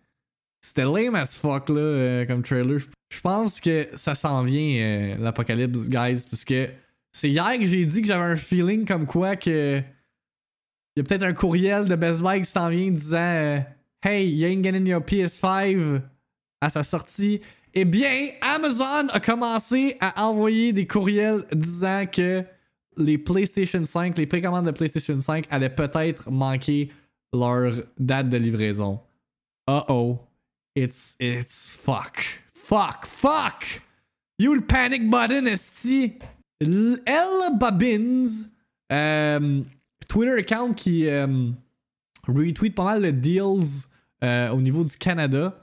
C'était 0.61 0.83
lame 0.83 1.15
as 1.15 1.37
fuck 1.37 1.69
là, 1.69 1.79
euh, 1.79 2.25
comme 2.25 2.43
trailer. 2.43 2.79
Je 3.09 3.21
pense 3.21 3.61
que 3.61 3.87
ça 3.95 4.13
s'en 4.13 4.43
vient, 4.43 4.81
euh, 4.81 5.15
l'apocalypse, 5.17 5.87
guys, 5.87 6.25
parce 6.29 6.43
que 6.43 6.69
c'est 7.19 7.29
hier 7.29 7.60
que 7.60 7.65
j'ai 7.65 7.86
dit 7.86 8.01
que 8.01 8.08
j'avais 8.08 8.32
un 8.32 8.38
feeling 8.38 8.86
comme 8.86 9.05
quoi 9.05 9.36
que. 9.36 9.82
Il 10.95 10.99
y 10.99 11.01
a 11.01 11.03
peut-être 11.03 11.23
un 11.23 11.34
courriel 11.34 11.86
de 11.86 11.95
Best 11.95 12.21
Buy 12.21 12.39
qui 12.39 12.49
s'en 12.49 12.69
vient 12.69 12.91
disant 12.91 13.17
euh, 13.19 13.60
Hey, 14.01 14.29
you 14.29 14.47
ain't 14.47 14.63
getting 14.63 14.88
your 14.88 15.01
PS5 15.01 16.01
à 16.62 16.69
sa 16.69 16.84
sortie. 16.84 17.41
Eh 17.73 17.86
bien, 17.86 18.29
Amazon 18.41 19.08
a 19.10 19.19
commencé 19.19 19.97
à 19.99 20.25
envoyer 20.25 20.73
des 20.73 20.88
courriels 20.88 21.45
disant 21.51 22.05
que 22.12 22.43
les 22.97 23.17
PlayStation 23.17 23.86
5, 23.86 24.17
les 24.17 24.25
précommandes 24.25 24.65
de 24.65 24.71
PlayStation 24.71 25.19
5 25.19 25.45
allaient 25.49 25.69
peut-être 25.69 26.29
manquer 26.32 26.91
leur 27.34 27.73
date 27.97 28.29
de 28.29 28.38
livraison. 28.38 28.99
Uh 29.69 29.82
oh. 29.89 30.19
It's. 30.75 31.15
It's. 31.19 31.75
Fuck. 31.75 32.23
Fuck. 32.53 33.05
Fuck! 33.05 33.82
You 34.38 34.62
panic 34.62 35.10
button, 35.10 35.47
esti! 35.47 36.17
L- 36.62 37.00
Babins, 37.60 38.45
euh, 38.91 39.62
Twitter 40.08 40.34
account 40.39 40.74
qui 40.74 41.08
euh, 41.08 41.52
retweet 42.28 42.74
pas 42.76 42.84
mal 42.84 43.02
de 43.02 43.12
deals 43.12 43.88
euh, 44.24 44.50
au 44.50 44.62
niveau 44.62 44.84
du 44.84 44.98
Canada. 44.98 45.60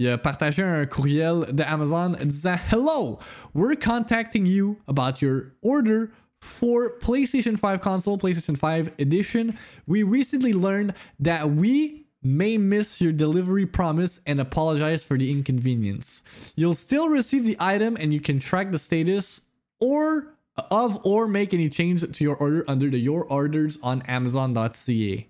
Il 0.00 0.08
a 0.08 0.16
partagé 0.18 0.62
un 0.62 0.86
courriel 0.86 1.46
de 1.52 1.62
Amazon 1.64 2.12
disant 2.24 2.56
Hello, 2.70 3.18
we're 3.54 3.76
contacting 3.76 4.46
you 4.46 4.76
about 4.86 5.20
your 5.20 5.52
order 5.62 6.10
for 6.40 6.90
PlayStation 7.00 7.56
5 7.56 7.80
console, 7.80 8.16
PlayStation 8.16 8.56
5 8.56 8.92
edition. 9.00 9.54
We 9.88 10.04
recently 10.04 10.52
learned 10.52 10.94
that 11.20 11.50
we 11.50 12.04
may 12.22 12.58
miss 12.58 13.00
your 13.00 13.12
delivery 13.12 13.66
promise 13.66 14.20
and 14.26 14.40
apologize 14.40 15.04
for 15.04 15.18
the 15.18 15.30
inconvenience. 15.30 16.22
You'll 16.56 16.74
still 16.74 17.08
receive 17.08 17.44
the 17.44 17.56
item 17.58 17.96
and 17.98 18.12
you 18.14 18.20
can 18.20 18.38
track 18.38 18.70
the 18.70 18.78
status 18.78 19.40
or 19.80 20.28
of 20.70 21.00
or 21.04 21.28
make 21.28 21.52
any 21.54 21.68
change 21.68 22.00
to 22.12 22.24
your 22.24 22.36
order 22.36 22.64
under 22.68 22.90
the 22.90 22.98
your 22.98 23.24
orders 23.30 23.78
on 23.82 24.02
amazon.ca. 24.06 25.28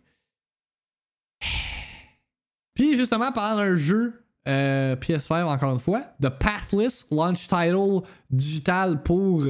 Puis 2.74 2.96
justement, 2.96 3.32
parlant 3.32 3.56
d'un 3.56 3.74
jeu 3.76 4.22
euh, 4.46 4.96
PS5 4.96 5.44
encore 5.44 5.72
une 5.72 5.78
fois, 5.78 6.04
The 6.20 6.30
Pathless 6.30 7.06
launch 7.10 7.48
title 7.48 8.02
digital 8.30 9.02
pour 9.02 9.44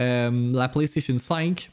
euh, 0.00 0.50
la 0.52 0.68
PlayStation 0.68 1.18
5. 1.18 1.70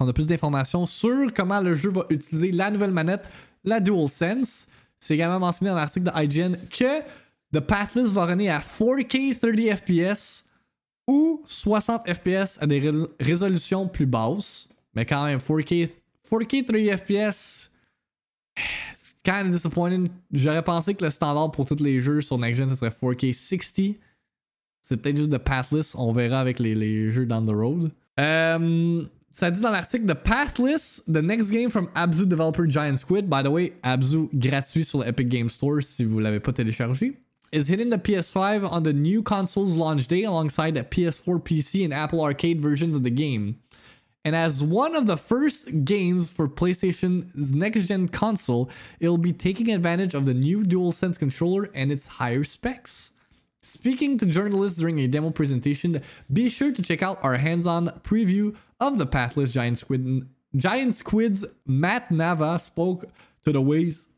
On 0.00 0.08
a 0.08 0.12
plus 0.12 0.26
d'informations 0.26 0.86
sur 0.86 1.32
comment 1.32 1.60
le 1.60 1.74
jeu 1.74 1.90
va 1.90 2.04
utiliser 2.10 2.52
la 2.52 2.70
nouvelle 2.70 2.90
manette, 2.90 3.28
la 3.64 3.80
DualSense. 3.80 4.66
C'est 4.98 5.14
également 5.14 5.38
mentionné 5.38 5.70
dans 5.70 5.76
l'article 5.76 6.06
de 6.06 6.12
IGN 6.14 6.56
que 6.70 7.02
The 7.52 7.60
Pathless 7.60 8.10
va 8.10 8.26
runner 8.26 8.50
à 8.50 8.58
4K 8.58 9.38
30 9.38 9.78
FPS 9.78 10.45
ou 11.06 11.42
60 11.46 12.08
FPS 12.08 12.58
à 12.60 12.66
des 12.66 12.80
rés- 12.80 13.06
résolutions 13.20 13.88
plus 13.88 14.06
basses. 14.06 14.68
Mais 14.94 15.04
quand 15.04 15.24
même, 15.24 15.38
4K, 15.38 15.90
4K 16.30 16.64
30 16.64 16.98
FPS, 16.98 17.70
c'est 18.96 19.22
kind 19.22 19.46
of 19.46 19.52
disappointing. 19.52 20.08
J'aurais 20.32 20.62
pensé 20.64 20.94
que 20.94 21.04
le 21.04 21.10
standard 21.10 21.50
pour 21.50 21.66
tous 21.66 21.82
les 21.82 22.00
jeux 22.00 22.20
sur 22.22 22.38
Next 22.38 22.58
Gen, 22.58 22.68
ce 22.70 22.76
serait 22.76 22.88
4K 22.90 23.32
60. 23.34 23.96
C'est 24.82 24.96
peut-être 24.96 25.16
juste 25.16 25.30
de 25.30 25.36
Pathless. 25.36 25.94
On 25.96 26.12
verra 26.12 26.40
avec 26.40 26.58
les, 26.60 26.74
les 26.74 27.10
jeux 27.10 27.26
down 27.26 27.44
the 27.44 27.50
road. 27.50 27.90
Euh, 28.20 29.04
ça 29.30 29.50
dit 29.50 29.60
dans 29.60 29.70
l'article 29.72 30.06
The 30.06 30.14
Pathless, 30.14 31.02
the 31.06 31.16
next 31.22 31.50
game 31.50 31.68
from 31.70 31.88
Abzu 31.94 32.24
developer 32.24 32.64
Giant 32.70 32.96
Squid. 32.96 33.28
By 33.28 33.42
the 33.42 33.48
way, 33.48 33.74
Abzu 33.82 34.28
gratuit 34.32 34.84
sur 34.84 35.00
le 35.00 35.08
Epic 35.08 35.28
Game 35.28 35.50
Store 35.50 35.82
si 35.82 36.04
vous 36.04 36.20
l'avez 36.20 36.40
pas 36.40 36.52
téléchargé. 36.52 37.18
Is 37.52 37.68
hitting 37.68 37.90
the 37.90 37.98
PS5 37.98 38.70
on 38.70 38.82
the 38.82 38.92
new 38.92 39.22
console's 39.22 39.76
launch 39.76 40.08
day 40.08 40.24
alongside 40.24 40.74
the 40.74 40.82
PS4, 40.82 41.40
PC, 41.40 41.84
and 41.84 41.94
Apple 41.94 42.20
Arcade 42.20 42.60
versions 42.60 42.96
of 42.96 43.02
the 43.02 43.10
game. 43.10 43.60
And 44.24 44.34
as 44.34 44.60
one 44.64 44.96
of 44.96 45.06
the 45.06 45.16
first 45.16 45.84
games 45.84 46.28
for 46.28 46.48
PlayStation's 46.48 47.54
next 47.54 47.86
gen 47.86 48.08
console, 48.08 48.68
it'll 48.98 49.18
be 49.18 49.32
taking 49.32 49.72
advantage 49.72 50.14
of 50.14 50.26
the 50.26 50.34
new 50.34 50.64
DualSense 50.64 51.16
controller 51.16 51.70
and 51.72 51.92
its 51.92 52.08
higher 52.08 52.42
specs. 52.42 53.12
Speaking 53.62 54.18
to 54.18 54.26
journalists 54.26 54.80
during 54.80 54.98
a 54.98 55.06
demo 55.06 55.30
presentation, 55.30 56.02
be 56.32 56.48
sure 56.48 56.72
to 56.72 56.82
check 56.82 57.02
out 57.02 57.22
our 57.22 57.36
hands-on 57.36 57.88
preview 58.02 58.56
of 58.80 58.98
the 58.98 59.06
Pathless 59.06 59.52
Giant 59.52 59.78
Squid. 59.78 60.28
Giant 60.56 60.94
Squid's 60.94 61.44
Matt 61.64 62.08
Nava 62.08 62.60
spoke 62.60 63.04
to 63.44 63.52
the 63.52 63.60
ways 63.60 64.08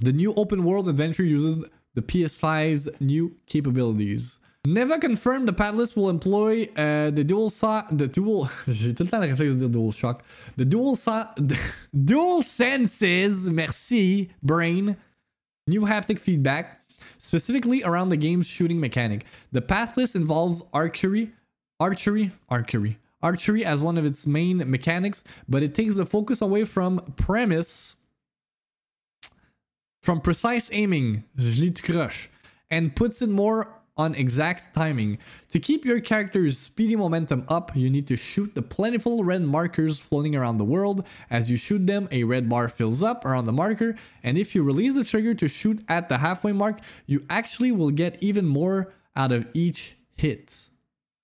the 0.00 0.12
new 0.12 0.32
open 0.34 0.64
world 0.64 0.88
adventure 0.88 1.24
uses 1.24 1.64
the 1.94 2.02
PS5's 2.02 2.88
new 3.00 3.34
capabilities. 3.46 4.38
Never 4.66 4.98
confirmed 4.98 5.48
the 5.48 5.54
Pathless 5.54 5.96
will 5.96 6.10
employ 6.10 6.64
uh, 6.76 7.10
the 7.10 7.24
dual 7.24 7.48
so- 7.48 7.82
the 7.90 8.06
dual 8.06 8.48
j'ai 8.68 8.92
tout 8.92 9.04
le 9.04 9.10
temps 9.10 9.20
le 9.20 9.28
réflexe 9.28 9.56
de 9.58 9.68
dual 9.68 9.90
shock 9.90 10.22
the 10.56 10.66
dual 10.66 10.96
so- 10.96 11.24
the 11.36 11.58
dual 12.04 12.42
senses 12.42 13.48
merci 13.48 14.28
brain 14.42 14.96
new 15.66 15.80
haptic 15.86 16.18
feedback 16.18 16.82
specifically 17.18 17.82
around 17.84 18.10
the 18.10 18.18
game's 18.18 18.46
shooting 18.46 18.78
mechanic 18.78 19.24
the 19.52 19.62
pathless 19.62 20.14
involves 20.14 20.62
archery 20.74 21.32
archery 21.80 22.30
archery 22.50 22.98
archery 23.22 23.64
as 23.64 23.82
one 23.82 23.96
of 23.96 24.04
its 24.04 24.26
main 24.26 24.58
mechanics 24.70 25.24
but 25.48 25.62
it 25.62 25.74
takes 25.74 25.96
the 25.96 26.04
focus 26.04 26.42
away 26.42 26.64
from 26.64 27.00
premise 27.16 27.96
from 30.00 30.20
precise 30.20 30.70
aiming, 30.72 31.24
lis 31.36 31.58
tout 31.58 31.82
croche, 31.82 32.28
and 32.70 32.94
puts 32.96 33.22
it 33.22 33.28
more 33.28 33.80
on 33.96 34.14
exact 34.14 34.74
timing. 34.74 35.18
To 35.50 35.60
keep 35.60 35.84
your 35.84 36.00
character's 36.00 36.58
speedy 36.58 36.96
momentum 36.96 37.44
up, 37.48 37.76
you 37.76 37.90
need 37.90 38.06
to 38.06 38.16
shoot 38.16 38.54
the 38.54 38.62
plentiful 38.62 39.22
red 39.24 39.42
markers 39.42 40.00
floating 40.00 40.34
around 40.34 40.56
the 40.56 40.64
world. 40.64 41.04
As 41.28 41.50
you 41.50 41.58
shoot 41.58 41.86
them, 41.86 42.08
a 42.10 42.24
red 42.24 42.48
bar 42.48 42.68
fills 42.70 43.02
up 43.02 43.24
around 43.26 43.44
the 43.44 43.52
marker, 43.52 43.96
and 44.22 44.38
if 44.38 44.54
you 44.54 44.62
release 44.62 44.94
the 44.94 45.04
trigger 45.04 45.34
to 45.34 45.48
shoot 45.48 45.84
at 45.88 46.08
the 46.08 46.18
halfway 46.18 46.52
mark, 46.52 46.80
you 47.06 47.24
actually 47.28 47.72
will 47.72 47.90
get 47.90 48.16
even 48.22 48.46
more 48.46 48.94
out 49.14 49.32
of 49.32 49.46
each 49.52 49.96
hit. 50.16 50.68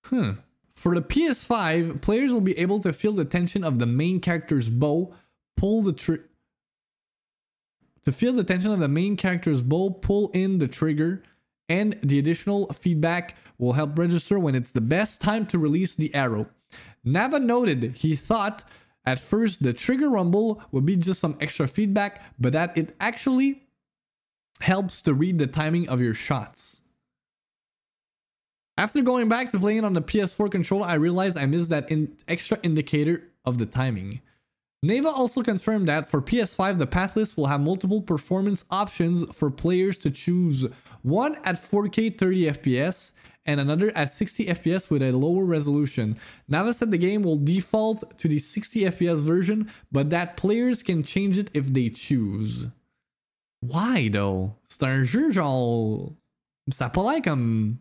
Hmm. 0.05 0.33
For 0.75 0.95
the 0.95 1.03
PS5, 1.03 2.03
players 2.03 2.33
will 2.33 2.43
be 2.43 2.59
able 2.59 2.81
to 2.81 2.93
feel 2.93 3.13
the 3.13 3.25
tension 3.25 3.65
of 3.65 3.79
the 3.79 3.87
main 3.87 4.21
character's 4.21 4.69
bow, 4.69 5.15
pull 5.57 5.81
the 5.81 5.95
trigger. 5.95 6.26
To 8.07 8.13
feel 8.13 8.33
the 8.33 8.45
tension 8.45 8.71
of 8.71 8.79
the 8.79 8.87
main 8.87 9.17
character's 9.17 9.63
bow, 9.63 9.91
pull 9.91 10.31
in 10.33 10.59
the 10.59 10.69
trigger, 10.69 11.25
and 11.69 11.99
the 12.03 12.21
additional 12.21 12.69
feedback 12.69 13.37
will 13.59 13.73
help 13.73 13.99
register 13.99 14.39
when 14.39 14.55
it's 14.55 14.71
the 14.71 14.81
best 14.81 15.21
time 15.21 15.45
to 15.47 15.59
release 15.59 15.97
the 15.97 16.15
arrow. 16.15 16.47
Nava 17.05 17.43
noted 17.43 17.95
he 17.97 18.15
thought 18.15 18.63
at 19.05 19.19
first 19.19 19.61
the 19.61 19.73
trigger 19.73 20.09
rumble 20.09 20.63
would 20.71 20.87
be 20.87 20.95
just 20.95 21.19
some 21.19 21.37
extra 21.41 21.67
feedback, 21.67 22.23
but 22.39 22.53
that 22.53 22.79
it 22.79 22.95
actually 23.01 23.65
helps 24.61 25.03
to 25.03 25.13
read 25.13 25.39
the 25.39 25.49
timing 25.49 25.89
of 25.89 26.01
your 26.01 26.15
shots. 26.15 26.83
After 28.79 29.03
going 29.03 29.29
back 29.29 29.51
to 29.51 29.59
playing 29.59 29.85
on 29.85 29.95
the 29.95 30.03
PS4 30.03 30.49
controller, 30.49 30.87
I 30.87 30.95
realized 30.95 31.37
I 31.37 31.47
missed 31.47 31.71
that 31.71 31.91
in- 31.91 32.17
extra 32.29 32.61
indicator 32.63 33.25
of 33.45 33.59
the 33.59 33.67
timing. 33.67 34.21
Nava 34.85 35.07
also 35.07 35.43
confirmed 35.43 35.89
that 35.89 36.09
for 36.09 36.21
PS5, 36.21 36.79
the 36.79 36.87
pathless 36.87 37.37
will 37.37 37.47
have 37.47 37.61
multiple 37.61 38.03
performance 38.03 38.65
options 38.71 39.25
for 39.35 39.51
players 39.51 39.99
to 39.99 40.11
choose 40.11 40.67
one 41.03 41.37
at 41.45 41.57
4K 41.57 42.17
30 42.17 42.43
FPS 42.53 43.13
and 43.47 43.61
another 43.61 43.91
at 43.97 44.13
60 44.13 44.47
FPS 44.47 44.91
with 44.91 45.03
a 45.03 45.13
lower 45.13 45.45
resolution. 45.45 46.17
Nava 46.51 46.75
said 46.75 46.91
the 46.91 46.99
game 46.99 47.23
will 47.23 47.37
default 47.37 48.19
to 48.19 48.29
the 48.29 48.39
60 48.39 48.81
FPS 48.81 49.23
version, 49.23 49.71
but 49.91 50.11
that 50.11 50.37
players 50.37 50.83
can 50.83 51.03
change 51.03 51.39
it 51.39 51.51
if 51.55 51.73
they 51.73 51.89
choose. 51.89 52.67
Why 53.61 54.09
though? 54.09 54.57
C'est 54.69 54.85
un 54.85 55.05
jeu 55.05 55.31
genre. 55.31 56.13
Ça 56.71 56.93
pas 56.93 57.13
l'air 57.13 57.23
comme 57.23 57.79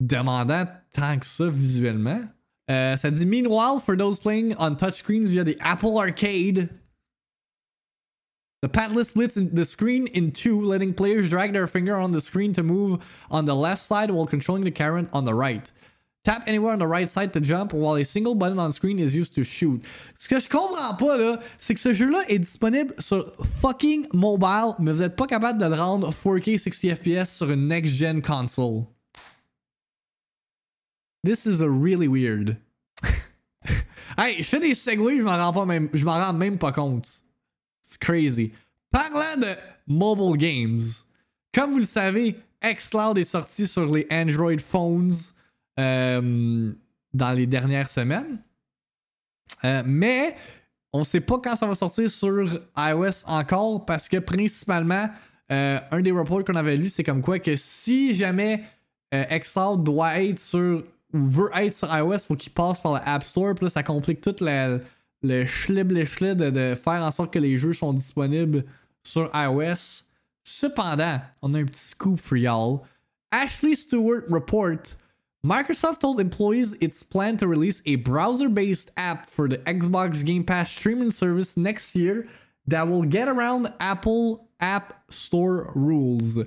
demandant 0.00 0.68
tant 0.92 1.18
que 1.18 1.26
ça 1.26 1.48
visuellement. 1.48 2.28
Euh, 2.70 2.96
ça 2.96 3.10
dit 3.10 3.26
Meanwhile, 3.26 3.80
for 3.80 3.96
those 3.96 4.18
playing 4.18 4.54
on 4.58 4.76
touchscreens 4.76 5.28
via 5.28 5.44
the 5.44 5.56
Apple 5.60 5.98
Arcade, 5.98 6.68
the 8.62 8.68
Pathless 8.68 9.08
splits 9.08 9.34
the 9.34 9.64
screen 9.64 10.06
in 10.08 10.30
two, 10.30 10.60
letting 10.60 10.94
players 10.94 11.28
drag 11.28 11.52
their 11.52 11.66
finger 11.66 11.96
on 11.96 12.12
the 12.12 12.20
screen 12.20 12.52
to 12.52 12.62
move 12.62 13.00
on 13.30 13.44
the 13.44 13.56
left 13.56 13.82
side 13.82 14.10
while 14.10 14.26
controlling 14.26 14.64
the 14.64 14.70
camera 14.70 15.06
on 15.12 15.24
the 15.24 15.34
right. 15.34 15.70
Tap 16.24 16.44
anywhere 16.46 16.72
on 16.72 16.78
the 16.78 16.86
right 16.86 17.10
side 17.10 17.32
to 17.32 17.40
jump, 17.40 17.72
while 17.72 17.96
a 17.96 18.04
single 18.04 18.36
button 18.36 18.60
on 18.60 18.70
screen 18.70 19.00
is 19.00 19.16
used 19.16 19.34
to 19.34 19.42
shoot. 19.42 19.82
Ce 20.16 20.28
que 20.28 20.38
je 20.38 20.48
comprends 20.48 20.94
pas, 20.96 21.16
là, 21.16 21.40
c'est 21.58 21.74
que 21.74 21.80
ce 21.80 21.92
jeu-là 21.92 22.22
est 22.28 22.38
disponible 22.38 22.94
sur 23.00 23.32
fucking 23.60 24.06
mobile, 24.14 24.74
mais 24.78 24.92
vous 24.92 25.02
êtes 25.02 25.16
pas 25.16 25.26
capable 25.26 25.58
de 25.58 25.66
le 25.66 25.74
rendre 25.74 26.12
4K 26.12 26.58
60 26.58 26.94
FPS 26.94 27.36
sur 27.38 27.50
une 27.50 27.66
next-gen 27.66 28.22
console. 28.22 28.84
This 31.24 31.46
is 31.46 31.60
a 31.60 31.68
really 31.68 32.08
weird. 32.08 32.56
hey, 34.18 34.38
je 34.38 34.42
fais 34.42 34.58
des 34.58 34.74
segways, 34.74 35.18
je 35.18 35.22
m'en 35.22 35.36
rends 35.36 35.52
pas 35.52 35.66
même, 35.66 35.88
je 35.94 36.04
m'en 36.04 36.18
rends 36.18 36.32
même 36.32 36.58
pas 36.58 36.72
compte. 36.72 37.22
It's 37.84 37.96
crazy. 37.96 38.52
Parlant 38.90 39.40
de 39.40 39.54
mobile 39.86 40.36
games, 40.36 40.80
comme 41.54 41.70
vous 41.72 41.78
le 41.78 41.84
savez, 41.84 42.36
xCloud 42.62 43.18
est 43.18 43.24
sorti 43.24 43.68
sur 43.68 43.92
les 43.94 44.06
Android 44.10 44.58
phones 44.58 45.12
euh, 45.78 46.72
dans 47.14 47.32
les 47.32 47.46
dernières 47.46 47.88
semaines. 47.88 48.38
Euh, 49.64 49.82
mais 49.86 50.34
on 50.92 51.04
sait 51.04 51.20
pas 51.20 51.38
quand 51.38 51.56
ça 51.56 51.66
va 51.66 51.74
sortir 51.74 52.10
sur 52.10 52.60
iOS 52.76 53.26
encore 53.26 53.84
parce 53.84 54.08
que 54.08 54.16
principalement, 54.16 55.08
euh, 55.50 55.78
un 55.90 56.00
des 56.00 56.10
reports 56.10 56.44
qu'on 56.44 56.54
avait 56.54 56.76
lu, 56.76 56.88
c'est 56.88 57.04
comme 57.04 57.22
quoi 57.22 57.38
que 57.38 57.54
si 57.56 58.14
jamais 58.14 58.64
euh, 59.14 59.24
xCloud 59.24 59.84
doit 59.84 60.20
être 60.20 60.38
sur 60.40 60.84
ou 61.12 61.24
veut 61.26 61.50
être 61.54 61.74
sur 61.74 61.94
iOS, 61.94 62.20
faut 62.20 62.36
qu'il 62.36 62.52
passe 62.52 62.80
par 62.80 62.94
l'App 62.94 63.22
Store. 63.22 63.54
Puis 63.54 63.66
là, 63.66 63.70
ça 63.70 63.82
complique 63.82 64.20
toute 64.20 64.40
la, 64.40 64.78
le 65.22 65.46
schlib 65.46 65.92
de, 65.92 66.50
de 66.50 66.74
faire 66.74 67.02
en 67.02 67.10
sorte 67.10 67.32
que 67.32 67.38
les 67.38 67.58
jeux 67.58 67.72
sont 67.72 67.92
disponibles 67.92 68.64
sur 69.02 69.30
iOS. 69.34 70.04
Cependant, 70.44 71.20
on 71.40 71.54
a 71.54 71.60
un 71.60 71.64
petit 71.64 71.80
scoop 71.80 72.20
for 72.20 72.36
y'all. 72.36 72.82
Ashley 73.30 73.74
Stewart 73.74 74.24
report 74.28 74.96
Microsoft 75.44 75.98
told 76.00 76.20
employees 76.20 76.74
it's 76.80 77.02
planned 77.02 77.40
to 77.40 77.48
release 77.48 77.82
a 77.84 77.96
browser 77.96 78.48
based 78.48 78.92
app 78.96 79.28
for 79.28 79.48
the 79.48 79.58
Xbox 79.58 80.24
Game 80.24 80.44
Pass 80.44 80.70
streaming 80.70 81.10
service 81.10 81.56
next 81.56 81.96
year 81.96 82.28
that 82.68 82.86
will 82.86 83.02
get 83.02 83.28
around 83.28 83.72
Apple 83.80 84.48
App 84.60 85.02
Store 85.10 85.72
rules. 85.74 86.38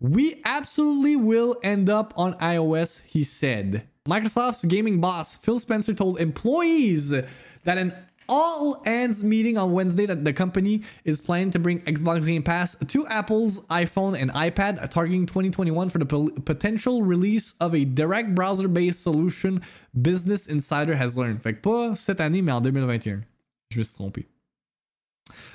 We 0.00 0.40
absolutely 0.46 1.16
will 1.16 1.56
end 1.62 1.90
up 1.90 2.14
on 2.16 2.34
iOS, 2.34 3.02
he 3.04 3.22
said. 3.22 3.86
Microsoft's 4.08 4.64
gaming 4.64 5.00
boss, 5.00 5.36
Phil 5.36 5.58
Spencer, 5.58 5.92
told 5.92 6.18
employees 6.18 7.10
that 7.10 7.76
an 7.78 7.92
all 8.28 8.82
ends 8.86 9.22
meeting 9.22 9.56
on 9.58 9.72
Wednesday 9.72 10.06
that 10.06 10.24
the 10.24 10.32
company 10.32 10.82
is 11.04 11.20
planning 11.20 11.50
to 11.50 11.58
bring 11.58 11.80
Xbox 11.80 12.26
Game 12.26 12.42
Pass 12.42 12.74
to 12.86 13.06
Apple's 13.06 13.60
iPhone 13.66 14.20
and 14.20 14.30
iPad, 14.32 14.88
targeting 14.90 15.26
2021 15.26 15.88
for 15.88 15.98
the 15.98 16.06
potential 16.44 17.02
release 17.02 17.54
of 17.60 17.74
a 17.74 17.84
direct 17.84 18.34
browser 18.34 18.68
based 18.68 19.02
solution, 19.02 19.62
Business 20.00 20.46
Insider 20.46 20.96
has 20.96 21.16
learned. 21.16 21.42
Fait 21.42 21.54
que 21.54 21.60
pas 21.60 21.96
cette 21.98 22.20
année, 22.20 22.42
mais 22.42 22.52
en 22.52 22.60
2021. 22.60 23.22
Je 23.70 23.78
me 23.78 23.82
suis 23.82 23.94
trompé. 23.94 24.26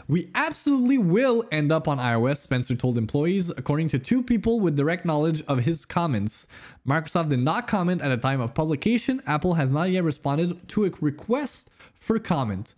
We 0.07 0.29
absolutely 0.35 0.97
will 0.97 1.43
end 1.51 1.71
up 1.71 1.87
on 1.87 1.97
iOS, 1.97 2.37
Spencer 2.37 2.75
told 2.75 2.97
employees, 2.97 3.49
according 3.49 3.89
to 3.89 3.99
two 3.99 4.21
people 4.21 4.59
with 4.59 4.75
direct 4.75 5.05
knowledge 5.05 5.41
of 5.47 5.59
his 5.59 5.85
comments. 5.85 6.47
Microsoft 6.87 7.29
did 7.29 7.39
not 7.39 7.67
comment 7.67 8.01
at 8.01 8.09
the 8.09 8.17
time 8.17 8.41
of 8.41 8.53
publication. 8.53 9.21
Apple 9.25 9.55
has 9.55 9.71
not 9.71 9.89
yet 9.89 10.03
responded 10.03 10.67
to 10.69 10.85
a 10.85 10.91
request 11.01 11.69
for 11.95 12.19
comment. 12.19 12.73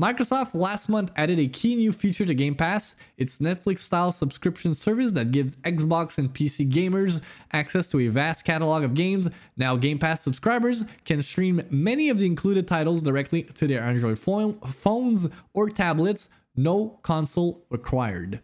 Microsoft 0.00 0.52
last 0.52 0.90
month 0.90 1.10
added 1.16 1.38
a 1.38 1.48
key 1.48 1.74
new 1.74 1.90
feature 1.90 2.26
to 2.26 2.34
Game 2.34 2.54
Pass, 2.54 2.96
its 3.16 3.38
Netflix 3.38 3.78
style 3.78 4.12
subscription 4.12 4.74
service 4.74 5.12
that 5.12 5.32
gives 5.32 5.56
Xbox 5.62 6.18
and 6.18 6.30
PC 6.34 6.70
gamers 6.70 7.22
access 7.52 7.88
to 7.88 8.00
a 8.00 8.08
vast 8.08 8.44
catalog 8.44 8.84
of 8.84 8.92
games. 8.92 9.26
Now, 9.56 9.74
Game 9.74 9.98
Pass 9.98 10.20
subscribers 10.20 10.84
can 11.06 11.22
stream 11.22 11.62
many 11.70 12.10
of 12.10 12.18
the 12.18 12.26
included 12.26 12.68
titles 12.68 13.02
directly 13.02 13.44
to 13.44 13.66
their 13.66 13.80
Android 13.80 14.18
phone, 14.18 14.60
phones 14.60 15.28
or 15.54 15.70
tablets, 15.70 16.28
no 16.54 16.98
console 17.02 17.64
required. 17.70 18.40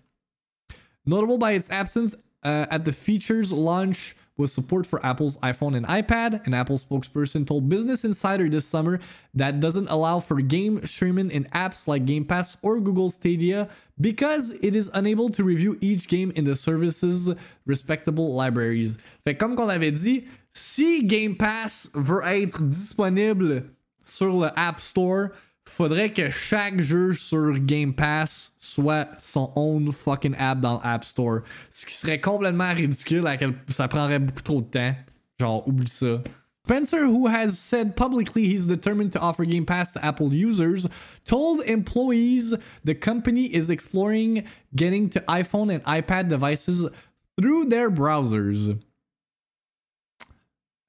Notable 1.04 1.36
by 1.36 1.52
its 1.52 1.68
absence 1.68 2.14
uh, 2.42 2.64
at 2.70 2.86
the 2.86 2.94
feature's 2.94 3.52
launch 3.52 4.16
was 4.42 4.52
support 4.52 4.84
for 4.84 5.04
Apple's 5.06 5.36
iPhone 5.38 5.76
and 5.76 5.86
iPad. 5.86 6.44
An 6.46 6.52
Apple 6.52 6.76
spokesperson 6.76 7.46
told 7.46 7.68
Business 7.68 8.04
Insider 8.04 8.48
this 8.48 8.66
summer 8.66 8.98
that 9.34 9.60
doesn't 9.60 9.88
allow 9.88 10.18
for 10.20 10.40
game 10.40 10.84
streaming 10.84 11.30
in 11.30 11.44
apps 11.54 11.86
like 11.86 12.04
Game 12.04 12.24
Pass 12.24 12.56
or 12.60 12.80
Google 12.80 13.08
Stadia 13.08 13.68
because 14.00 14.50
it 14.62 14.74
is 14.74 14.90
unable 14.94 15.30
to 15.30 15.44
review 15.44 15.78
each 15.80 16.08
game 16.08 16.32
in 16.34 16.44
the 16.44 16.56
service's 16.56 17.32
respectable 17.64 18.34
libraries. 18.34 18.98
Fait 19.24 19.38
comme 19.38 19.54
qu'on 19.54 19.70
avait 19.70 19.92
dit, 19.92 20.26
si 20.52 21.04
Game 21.04 21.36
Pass 21.36 21.88
veut 21.94 22.22
être 22.24 22.62
disponible 22.62 23.70
sur 24.02 24.40
le 24.40 24.50
App 24.58 24.80
Store, 24.80 25.30
faudrait 25.68 26.12
que 26.12 26.30
chaque 26.30 26.80
jeu 26.80 27.12
sur 27.12 27.58
Game 27.58 27.94
Pass 27.94 28.52
soit 28.58 29.08
son 29.18 29.52
own 29.56 29.92
fucking 29.92 30.34
app 30.38 30.60
dans 30.60 30.80
l'App 30.82 31.04
Store. 31.04 31.40
Ce 31.70 31.86
qui 31.86 31.94
serait 31.94 32.20
complètement 32.20 32.72
ridicule, 32.72 33.26
à 33.26 33.36
quel 33.36 33.54
ça 33.68 33.88
prendrait 33.88 34.18
beaucoup 34.18 34.42
trop 34.42 34.60
de 34.60 34.66
temps. 34.66 34.94
Genre, 35.38 35.66
oublie 35.66 35.88
ça. 35.88 36.22
Spencer, 36.64 37.06
who 37.06 37.26
has 37.26 37.58
said 37.58 37.96
publicly 37.96 38.46
he's 38.46 38.68
determined 38.68 39.10
to 39.12 39.18
offer 39.18 39.44
Game 39.44 39.66
Pass 39.66 39.94
to 39.94 40.04
Apple 40.04 40.32
users, 40.32 40.86
told 41.24 41.60
employees 41.62 42.54
the 42.84 42.94
company 42.94 43.46
is 43.46 43.68
exploring 43.68 44.44
getting 44.76 45.08
to 45.10 45.20
iPhone 45.22 45.74
and 45.74 45.82
iPad 45.84 46.28
devices 46.28 46.88
through 47.36 47.64
their 47.64 47.90
browsers. 47.90 48.78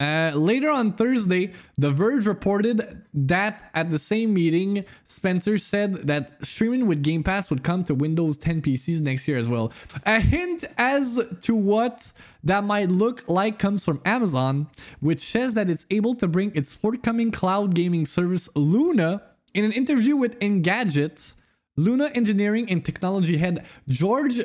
Uh, 0.03 0.31
later 0.35 0.69
on 0.69 0.91
Thursday, 0.91 1.53
The 1.77 1.89
Verge 1.89 2.25
reported 2.27 3.05
that 3.13 3.71
at 3.73 3.89
the 3.89 3.97
same 3.97 4.33
meeting, 4.33 4.83
Spencer 5.07 5.57
said 5.57 6.07
that 6.07 6.45
streaming 6.45 6.87
with 6.87 7.01
Game 7.01 7.23
Pass 7.23 7.49
would 7.49 7.63
come 7.63 7.85
to 7.85 7.95
Windows 7.95 8.37
10 8.37 8.61
PCs 8.61 9.01
next 9.01 9.29
year 9.29 9.37
as 9.37 9.47
well. 9.47 9.71
A 10.05 10.19
hint 10.19 10.65
as 10.77 11.21
to 11.43 11.55
what 11.55 12.11
that 12.43 12.65
might 12.65 12.89
look 12.89 13.23
like 13.29 13.57
comes 13.59 13.85
from 13.85 14.01
Amazon, 14.03 14.67
which 14.99 15.21
says 15.21 15.53
that 15.53 15.69
it's 15.69 15.85
able 15.89 16.15
to 16.15 16.27
bring 16.27 16.53
its 16.53 16.75
forthcoming 16.75 17.31
cloud 17.31 17.73
gaming 17.73 18.05
service 18.05 18.49
Luna 18.55 19.21
in 19.53 19.63
an 19.63 19.71
interview 19.71 20.17
with 20.17 20.37
Engadget. 20.39 21.35
Luna 21.77 22.11
engineering 22.13 22.69
and 22.69 22.83
technology 22.83 23.37
head 23.37 23.65
George 23.87 24.41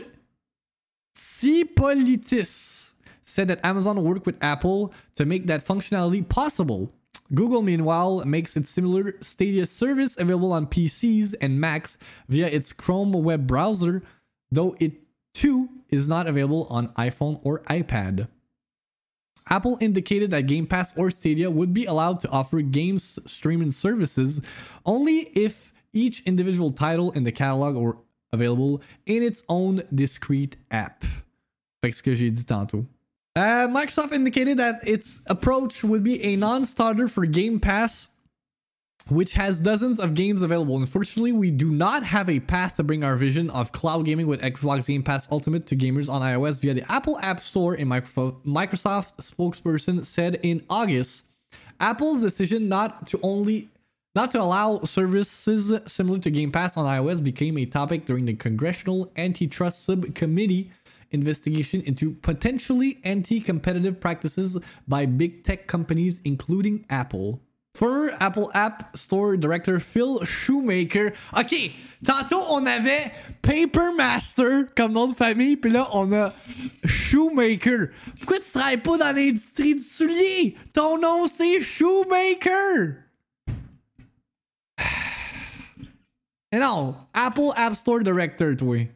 Tsipolitis 1.17 2.88
said 3.29 3.49
that 3.49 3.65
Amazon 3.65 4.03
worked 4.03 4.27
with 4.27 4.43
Apple 4.43 4.93
to 5.17 5.25
make 5.25 5.47
that 5.47 5.65
functionality 5.65 6.27
possible. 6.27 6.93
Google, 7.35 7.63
meanwhile, 7.63 8.25
makes 8.25 8.57
its 8.57 8.71
similar 8.71 9.15
Stadia 9.21 9.67
service 9.67 10.17
available 10.19 10.53
on 10.53 10.67
PCs 10.67 11.35
and 11.41 11.61
Macs 11.61 11.99
via 12.29 12.47
its 12.47 12.73
Chrome 12.73 13.13
web 13.13 13.47
browser, 13.47 14.03
though 14.51 14.75
it 14.81 14.93
too 15.35 15.69
is 15.91 16.09
not 16.09 16.27
available 16.27 16.67
on 16.71 16.89
iPhone 16.95 17.39
or 17.43 17.61
iPad. 17.65 18.29
Apple 19.51 19.79
indicated 19.81 20.31
that 20.31 20.47
Game 20.47 20.67
Pass 20.67 20.97
or 20.97 21.11
Stadia 21.11 21.51
would 21.51 21.73
be 21.73 21.87
allowed 21.87 22.21
to 22.21 22.29
offer 22.29 22.61
games 22.61 23.19
streaming 23.27 23.71
services 23.71 24.41
only 24.85 25.31
if 25.35 25.73
each 25.93 26.23
individual 26.27 26.71
title 26.71 27.11
in 27.13 27.25
the 27.25 27.33
catalog 27.33 27.77
were 27.77 27.97
available 28.33 28.83
in 29.07 29.23
its 29.23 29.43
own 29.49 29.83
discrete 29.95 30.57
app. 30.71 31.05
Fait 31.83 31.91
que 31.91 31.97
ce 31.97 32.03
que 32.03 32.15
j'ai 32.15 32.31
dit 32.31 32.45
tantôt. 32.45 32.87
Uh, 33.39 33.69
Microsoft 33.69 34.11
indicated 34.11 34.59
that 34.59 34.81
its 34.85 35.21
approach 35.29 35.85
would 35.85 36.03
be 36.03 36.21
a 36.25 36.35
non 36.35 36.65
starter 36.65 37.07
for 37.07 37.25
Game 37.25 37.61
Pass, 37.61 38.09
which 39.07 39.35
has 39.35 39.61
dozens 39.61 40.01
of 40.01 40.15
games 40.15 40.43
available. 40.43 40.77
Unfortunately, 40.77 41.31
we 41.31 41.53
do 41.53 41.71
not 41.71 42.03
have 42.03 42.29
a 42.29 42.41
path 42.41 42.75
to 42.79 42.83
bring 42.83 43.05
our 43.05 43.15
vision 43.15 43.49
of 43.51 43.71
cloud 43.71 44.07
gaming 44.07 44.27
with 44.27 44.43
Xbox 44.43 44.89
Game 44.89 45.05
Pass 45.05 45.29
Ultimate 45.31 45.67
to 45.67 45.77
gamers 45.77 46.09
on 46.09 46.21
iOS 46.21 46.61
via 46.61 46.75
the 46.75 46.91
Apple 46.91 47.17
App 47.21 47.39
Store, 47.39 47.75
a 47.75 47.85
Microsoft 47.85 49.19
spokesperson 49.19 50.05
said 50.05 50.41
in 50.43 50.65
August. 50.69 51.25
Apple's 51.79 52.21
decision 52.21 52.69
not 52.69 53.07
to 53.07 53.21
only 53.23 53.69
not 54.17 54.33
to 54.33 54.43
allow 54.43 54.81
services 54.83 55.73
similar 55.87 56.19
to 56.19 56.31
Game 56.33 56.51
Pass 56.51 56.77
on 56.77 56.87
iOS 56.87 57.23
became 57.23 57.57
a 57.57 57.67
topic 57.67 58.05
during 58.05 58.25
the 58.25 58.35
Congressional 58.35 59.13
Antitrust 59.17 59.85
Subcommittee 59.85 60.73
investigation 61.11 61.83
into 61.83 62.13
potentially 62.13 62.99
anti 63.05 63.41
competitive 63.41 64.01
practices 64.01 64.59
by 64.87 65.07
big 65.07 65.45
tech 65.45 65.67
companies, 65.67 66.21
including 66.25 66.85
Apple. 66.91 67.41
Former 67.79 68.11
Apple 68.19 68.51
App 68.55 68.97
Store 68.97 69.37
Director 69.37 69.79
Phil 69.79 70.25
Shoemaker. 70.25 71.13
Ok, 71.37 71.55
tantôt 72.03 72.43
on 72.51 72.67
avait 72.67 73.13
Papermaster 73.41 74.67
comme 74.75 74.95
nom 74.95 75.07
de 75.07 75.15
famille, 75.15 75.57
puis 75.57 75.71
là 75.71 75.89
on 75.93 76.13
a 76.13 76.33
Shoemaker. 76.85 77.91
Pourquoi 78.19 78.41
tu 78.41 78.51
travailles 78.51 78.79
pas 78.79 78.99
dans 78.99 79.15
l'industrie 79.15 79.77
du 79.77 79.83
soulier? 79.83 80.57
Ton 80.73 80.99
nom 80.99 81.29
c'est 81.29 81.61
Shoemaker! 81.61 82.97
Et 86.51 86.59
non, 86.59 86.97
Apple 87.15 87.53
App 87.55 87.77
Store 87.77 88.01
Director, 88.01 88.57
toi. 88.57 88.89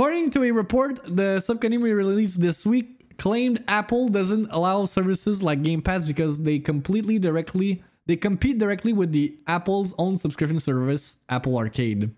According 0.00 0.30
to 0.30 0.44
a 0.44 0.50
report 0.50 0.98
the 1.14 1.40
subcommittee 1.40 1.76
released 1.76 2.40
this 2.40 2.64
week, 2.64 3.18
claimed 3.18 3.62
Apple 3.68 4.08
doesn't 4.08 4.50
allow 4.50 4.86
services 4.86 5.42
like 5.42 5.62
Game 5.62 5.82
Pass 5.82 6.04
because 6.04 6.42
they 6.42 6.58
completely 6.58 7.18
directly 7.18 7.82
they 8.06 8.16
compete 8.16 8.56
directly 8.56 8.94
with 8.94 9.12
the 9.12 9.36
Apple's 9.46 9.92
own 9.98 10.16
subscription 10.16 10.58
service, 10.58 11.18
Apple 11.28 11.54
Arcade. 11.58 12.14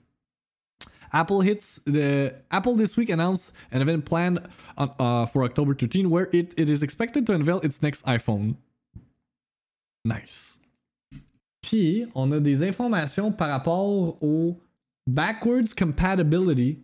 Apple 1.12 1.41
hits 1.41 1.80
the 1.85 2.37
Apple 2.53 2.76
this 2.76 2.97
week 2.97 3.09
announced 3.09 3.51
an 3.72 3.83
event 3.83 4.05
planned 4.05 4.39
uh, 4.78 5.26
for 5.26 5.43
October 5.43 5.74
13 5.74 6.09
where 6.09 6.28
it, 6.33 6.55
it 6.57 6.68
is 6.68 6.85
expected 6.85 7.26
to 7.26 7.33
unveil 7.33 7.59
its 7.62 7.83
next 7.83 8.07
iPhone. 8.07 8.55
Nice. 10.05 10.61
Puis, 11.64 12.07
on 12.14 12.33
a 12.33 12.39
des 12.39 12.62
informations 12.62 13.33
par 13.33 13.49
rapport 13.49 14.22
au 14.22 14.61
backwards 15.05 15.74
compatibility 15.74 16.78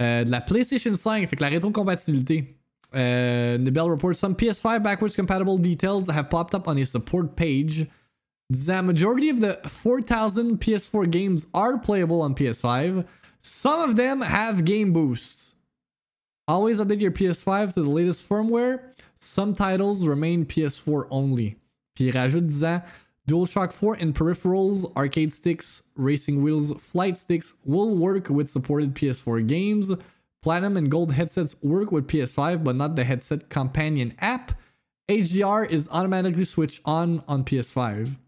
de 0.00 0.30
la 0.30 0.40
PlayStation 0.40 0.94
5, 0.94 1.28
fait 1.28 1.36
que 1.36 1.42
la 1.42 1.50
rétrocompatibilité. 1.50 2.56
Uh, 2.94 3.56
Nibel 3.58 3.88
reports 3.88 4.18
some 4.18 4.34
PS5 4.34 4.82
backwards 4.82 5.16
compatible 5.16 5.56
details 5.56 6.08
have 6.08 6.28
popped 6.28 6.54
up 6.54 6.68
on 6.68 6.76
his 6.76 6.90
support 6.90 7.36
page. 7.36 7.86
The 8.50 8.82
majority 8.82 9.30
of 9.30 9.40
the 9.40 9.58
4,000 9.64 10.60
PS4 10.60 11.10
games 11.10 11.46
are 11.54 11.78
playable 11.78 12.20
on 12.20 12.34
PS5. 12.34 13.06
Some 13.40 13.88
of 13.88 13.96
them 13.96 14.20
have 14.20 14.66
game 14.66 14.92
boosts. 14.92 15.54
Always 16.46 16.80
update 16.80 17.00
your 17.00 17.12
PS5 17.12 17.74
to 17.74 17.82
the 17.82 17.88
latest 17.88 18.28
firmware. 18.28 18.80
Some 19.20 19.54
titles 19.54 20.06
remain 20.06 20.44
PS4 20.44 21.06
only. 21.10 21.56
Puis 21.94 22.08
il 22.08 22.12
rajoute 22.12 22.46
disant 22.46 22.82
DualShock 23.28 23.72
4 23.72 23.98
and 24.00 24.14
peripherals, 24.14 24.94
arcade 24.96 25.32
sticks, 25.32 25.84
racing 25.94 26.42
wheels, 26.42 26.72
flight 26.80 27.16
sticks 27.16 27.54
will 27.64 27.96
work 27.96 28.28
with 28.28 28.50
supported 28.50 28.94
PS4 28.94 29.46
games. 29.46 29.92
Platinum 30.42 30.76
and 30.76 30.90
Gold 30.90 31.12
headsets 31.12 31.54
work 31.62 31.92
with 31.92 32.08
PS5, 32.08 32.64
but 32.64 32.74
not 32.74 32.96
the 32.96 33.04
headset 33.04 33.48
companion 33.48 34.14
app. 34.18 34.58
HDR 35.08 35.70
is 35.70 35.88
automatically 35.92 36.44
switched 36.44 36.80
on 36.84 37.22
on 37.28 37.44
PS5. 37.44 38.18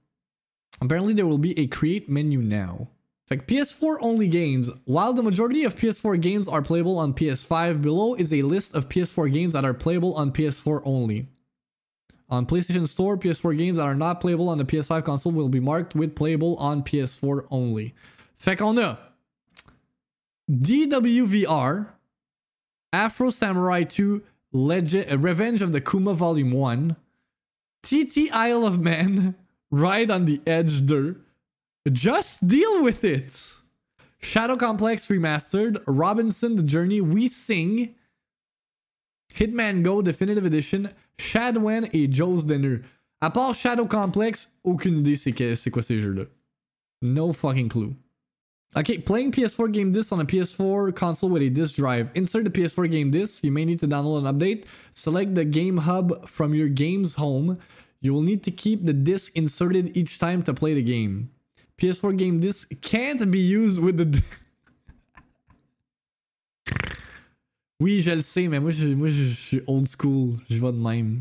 Apparently, 0.81 1.13
there 1.13 1.27
will 1.27 1.39
be 1.39 1.59
a 1.59 1.67
create 1.67 2.09
menu 2.09 2.41
now. 2.41 2.89
Like 3.31 3.49
PS4 3.49 3.97
only 4.01 4.29
games, 4.29 4.71
while 4.85 5.13
the 5.13 5.23
majority 5.23 5.65
of 5.65 5.75
PS4 5.75 6.21
games 6.21 6.47
are 6.47 6.63
playable 6.63 6.99
on 6.99 7.15
PS5, 7.15 7.83
below 7.83 8.15
is 8.15 8.33
a 8.33 8.43
list 8.43 8.75
of 8.75 8.89
PS4 8.89 9.33
games 9.33 9.55
that 9.55 9.65
are 9.65 9.75
playable 9.75 10.15
on 10.15 10.31
PS4 10.31 10.83
only. 10.85 11.27
On 12.31 12.47
PlayStation 12.47 12.89
Store, 12.89 13.19
PS4 13.19 13.57
games 13.57 13.77
that 13.77 13.87
are 13.87 13.95
not 13.95 14.21
playable 14.21 14.49
on 14.49 14.59
the 14.59 14.65
PS5 14.65 15.05
console 15.05 15.33
will 15.33 15.49
be 15.49 15.61
marked 15.61 15.95
with 15.95 16.15
playable 16.17 16.57
on 16.57 16.83
PS4 16.83 17.47
only. 17.51 17.95
Fait 18.39 18.57
qu'on 18.57 18.79
a 18.79 18.99
DWVR, 20.51 21.89
Afro 22.93 23.31
Samurai 23.31 23.85
2, 23.85 24.23
Legend, 24.53 25.11
uh, 25.11 25.19
Revenge 25.19 25.63
of 25.63 25.73
the 25.73 25.81
Kuma 25.81 26.15
Volume 26.15 26.53
1, 26.53 26.97
TT 27.83 28.31
Isle 28.33 28.67
of 28.67 28.81
Man, 28.81 29.35
Ride 29.71 30.11
on 30.11 30.25
the 30.25 30.41
Edge 30.47 30.87
2, 30.87 31.17
Just 31.91 32.47
Deal 32.47 32.83
with 32.83 33.05
It, 33.05 33.35
Shadow 34.21 34.57
Complex 34.57 35.07
Remastered, 35.09 35.83
Robinson 35.87 36.57
the 36.57 36.63
Journey, 36.63 37.01
We 37.01 37.29
Sing, 37.29 37.95
Hitman 39.39 39.83
Go 39.83 40.01
Definitive 40.03 40.47
Edition, 40.47 40.91
Shadwen 41.19 41.89
et 41.93 42.09
Joe's 42.13 42.45
Dinner. 42.45 42.83
À 43.21 43.31
part 43.31 43.55
Shadow 43.55 43.87
Complex, 43.87 44.53
aucune 44.63 44.99
idée 44.99 45.17
c'est, 45.17 45.33
que, 45.33 45.55
c'est 45.55 45.71
quoi 45.71 45.83
ces 45.83 45.99
jeux-là. 45.99 46.25
No 47.03 47.33
fucking 47.33 47.69
clue. 47.69 47.95
Okay, 48.77 48.99
playing 48.99 49.31
PS4 49.31 49.71
game 49.71 49.93
disc 49.93 50.13
on 50.13 50.19
a 50.19 50.25
PS4 50.25 50.95
console 50.95 51.31
with 51.31 51.43
a 51.43 51.49
disk 51.49 51.77
drive. 51.77 52.11
Insert 52.15 52.45
the 52.45 52.51
PS4 52.51 52.91
game 52.91 53.11
disc. 53.11 53.45
You 53.45 53.53
may 53.53 53.65
need 53.65 53.79
to 53.81 53.87
download 53.87 54.27
an 54.27 54.35
update. 54.35 54.65
Select 54.93 55.35
the 55.35 55.45
game 55.45 55.77
hub 55.77 56.27
from 56.29 56.55
your 56.55 56.69
game's 56.69 57.15
home. 57.15 57.59
You 58.01 58.13
will 58.13 58.23
need 58.23 58.43
to 58.45 58.51
keep 58.51 58.85
the 58.85 58.93
disc 58.93 59.33
inserted 59.37 59.97
each 59.97 60.19
time 60.19 60.43
to 60.43 60.53
play 60.53 60.75
the 60.75 60.83
game. 60.83 61.31
PS4 61.79 62.17
game 62.17 62.41
disc 62.41 62.71
can't 62.83 63.31
be 63.31 63.41
used 63.41 63.81
with 63.81 63.97
the. 63.97 64.23
oui, 67.85 68.01
je 68.01 68.13
le 68.13 68.23
sais, 68.23 68.49
mais 68.49 68.59
moi, 68.61 68.71
je, 68.71 69.35
suis 69.35 69.61
old 69.67 69.87
school. 69.87 70.39
Je 70.49 70.59
vais 70.59 70.73
de 70.73 70.79
même. 70.79 71.21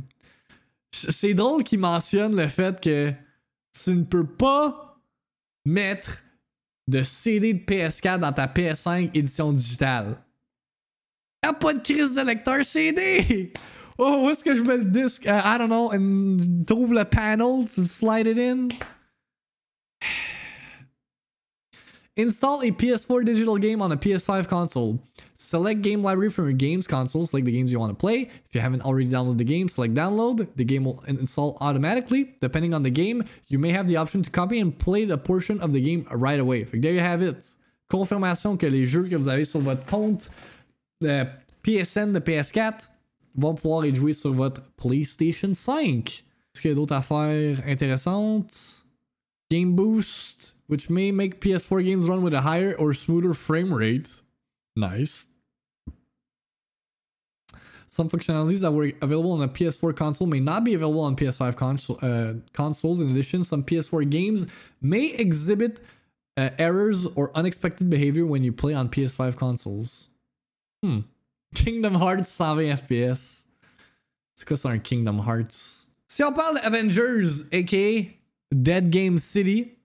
C'est 0.93 1.33
drôle 1.33 1.61
qu'il 1.65 1.79
mentionne 1.79 2.37
le 2.37 2.47
fait 2.47 2.79
que 2.79 3.11
tu 3.83 3.89
ne 3.89 4.03
peux 4.03 4.25
pas 4.25 4.97
mettre 5.65 6.23
de 6.87 7.03
CD 7.03 7.53
de 7.53 7.59
PS4 7.59 8.19
dans 8.19 8.31
ta 8.31 8.47
PS5 8.47 9.09
édition 9.13 9.51
digitale. 9.51 10.23
Y'a 11.43 11.51
pas 11.51 11.73
de 11.73 11.79
crise 11.79 12.15
de 12.15 12.21
lecteur 12.21 12.63
CD! 12.63 13.51
Oh, 13.97 14.21
où 14.23 14.29
est-ce 14.29 14.45
que 14.45 14.55
je 14.55 14.61
mets 14.61 14.77
le 14.77 14.85
disque? 14.85 15.25
Uh, 15.25 15.41
I 15.43 15.57
don't 15.57 15.67
know. 15.67 15.91
And 15.93 16.63
trouve 16.65 16.93
le 16.93 17.03
panel 17.03 17.65
to 17.75 17.83
slide 17.83 18.25
it 18.25 18.39
in. 18.39 18.69
Install 22.15 22.61
a 22.61 22.71
PS4 22.71 23.25
digital 23.25 23.57
game 23.57 23.81
on 23.81 23.91
a 23.91 23.97
PS5 23.97 24.47
console. 24.47 24.99
Select 25.43 25.81
game 25.81 26.01
library 26.01 26.29
from 26.29 26.45
your 26.45 26.53
games 26.53 26.87
console, 26.87 27.25
select 27.25 27.45
the 27.45 27.51
games 27.51 27.71
you 27.71 27.79
want 27.79 27.91
to 27.91 27.95
play. 27.95 28.29
If 28.47 28.55
you 28.55 28.61
haven't 28.61 28.83
already 28.83 29.09
downloaded 29.09 29.39
the 29.39 29.43
game, 29.43 29.67
select 29.67 29.93
download. 29.93 30.47
The 30.55 30.63
game 30.63 30.85
will 30.85 31.03
install 31.07 31.57
automatically. 31.59 32.35
Depending 32.39 32.73
on 32.73 32.81
the 32.81 32.89
game, 32.89 33.23
you 33.49 33.59
may 33.59 33.71
have 33.71 33.87
the 33.87 33.97
option 33.97 34.23
to 34.23 34.29
copy 34.29 34.59
and 34.61 34.71
play 34.77 35.03
the 35.05 35.17
portion 35.17 35.59
of 35.59 35.73
the 35.73 35.81
game 35.81 36.07
right 36.11 36.39
away. 36.39 36.63
Fait 36.63 36.81
there 36.81 36.93
you 36.93 37.01
have 37.01 37.21
it. 37.21 37.49
Confirmation 37.89 38.57
que 38.57 38.67
les 38.67 38.87
jeux 38.87 39.07
que 39.09 39.17
vous 39.17 39.27
avez 39.27 39.45
sur 39.45 39.59
votre 39.59 39.85
compte 39.85 40.29
de 41.01 41.25
PSN 41.63 42.13
de 42.13 42.19
PS4 42.19 42.89
vont 43.35 43.55
pouvoir 43.55 43.83
être 43.85 43.95
joués 43.95 44.13
sur 44.13 44.33
votre 44.33 44.61
PlayStation 44.77 45.53
5. 45.53 46.09
Est-ce 46.09 46.61
qu'il 46.61 46.69
y 46.69 46.71
a 46.71 46.75
d'autres 46.75 46.95
affaires 46.95 47.61
intéressantes? 47.67 48.85
Game 49.51 49.75
Boost. 49.75 50.53
which 50.67 50.89
may 50.89 51.11
make 51.11 51.41
PS4 51.41 51.83
games 51.83 52.07
run 52.07 52.23
with 52.23 52.33
a 52.33 52.41
higher 52.41 52.75
or 52.75 52.93
smoother 52.93 53.33
frame 53.33 53.73
rate. 53.73 54.09
Nice. 54.75 55.27
Some 57.93 58.09
functionalities 58.09 58.61
that 58.61 58.71
were 58.71 58.91
available 59.03 59.33
on 59.33 59.43
a 59.43 59.47
PS4 59.47 59.95
console 59.95 60.25
may 60.25 60.39
not 60.39 60.63
be 60.63 60.73
available 60.73 61.01
on 61.01 61.15
PS5 61.15 61.55
console, 61.55 61.99
uh, 62.01 62.33
consoles. 62.51 63.01
In 63.01 63.11
addition, 63.11 63.43
some 63.43 63.61
PS4 63.63 64.09
games 64.09 64.47
may 64.81 65.13
exhibit 65.13 65.79
uh, 66.35 66.49
errors 66.57 67.05
or 67.15 67.29
unexpected 67.35 67.91
behavior 67.91 68.25
when 68.25 68.43
you 68.43 68.51
play 68.51 68.73
on 68.73 68.89
PS5 68.89 69.35
consoles. 69.35 70.07
Hmm. 70.81 71.01
Kingdom 71.53 71.93
Hearts 71.93 72.39
120 72.39 72.75
FPS. 72.81 73.43
C'est 74.35 74.47
quoi 74.47 74.57
ça 74.57 74.75
Kingdom 74.79 75.19
Hearts? 75.19 75.85
Si 76.09 76.23
on 76.23 76.33
parle 76.33 76.55
d'Avengers, 76.63 77.43
aka 77.51 78.09
Dead 78.51 78.89
Game 78.89 79.19
City, 79.19 79.77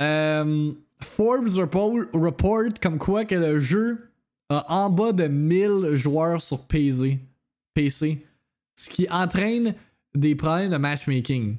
Euh, 0.00 0.72
Forbes 1.00 1.58
report, 1.58 2.08
report, 2.12 2.80
comme 2.80 2.98
quoi 2.98 3.24
que 3.24 3.36
le 3.36 3.60
jeu 3.60 4.08
a 4.48 4.64
en 4.68 4.90
bas 4.90 5.12
de 5.12 5.28
1000 5.28 5.94
joueurs 5.94 6.42
sur 6.42 6.66
PC. 6.66 7.20
PC. 7.74 8.24
Ce 8.74 8.88
qui 8.88 9.08
entraîne 9.10 9.74
des 10.14 10.34
problèmes 10.34 10.70
de 10.70 10.76
matchmaking. 10.76 11.56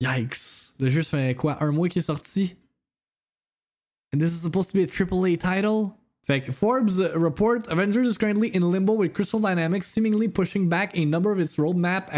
Yikes. 0.00 0.72
Le 0.78 0.90
jeu, 0.90 1.02
ça 1.02 1.18
fait 1.18 1.34
quoi? 1.34 1.62
Un 1.62 1.72
mois 1.72 1.88
qu'il 1.88 2.00
est 2.00 2.06
sorti? 2.06 2.56
And 4.12 4.18
this 4.18 4.32
is 4.32 4.40
supposed 4.40 4.70
to 4.70 4.74
be 4.74 4.82
a 4.82 4.86
AAA 4.86 5.38
title? 5.38 5.96
Fait 6.26 6.54
Forbes 6.54 7.00
report 7.14 7.66
Avengers 7.68 8.06
is 8.06 8.16
currently 8.16 8.54
in 8.54 8.70
limbo 8.70 8.92
with 8.92 9.14
Crystal 9.14 9.40
Dynamics 9.40 9.88
seemingly 9.88 10.28
pushing 10.28 10.68
back 10.68 10.96
a 10.96 11.04
number 11.04 11.32
of 11.32 11.40
its 11.40 11.56
roadmap 11.56 12.08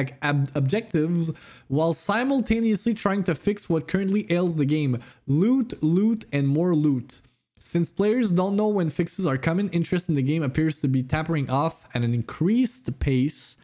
objectives 0.54 1.30
while 1.68 1.94
simultaneously 1.94 2.94
trying 2.94 3.22
to 3.24 3.34
fix 3.34 3.68
what 3.68 3.88
currently 3.88 4.30
ails 4.30 4.56
the 4.56 4.66
game 4.66 4.98
loot, 5.26 5.80
loot, 5.82 6.26
and 6.32 6.46
more 6.48 6.74
loot. 6.74 7.22
Since 7.64 7.92
players 7.92 8.32
don't 8.32 8.56
know 8.56 8.66
when 8.66 8.88
fixes 8.88 9.24
are 9.24 9.38
coming, 9.38 9.68
interest 9.68 10.08
in 10.08 10.16
the 10.16 10.22
game 10.22 10.42
appears 10.42 10.80
to 10.80 10.88
be 10.88 11.04
tapering 11.04 11.48
off 11.48 11.86
at 11.94 12.02
an 12.02 12.12
increased 12.12 12.98
pace, 12.98 13.56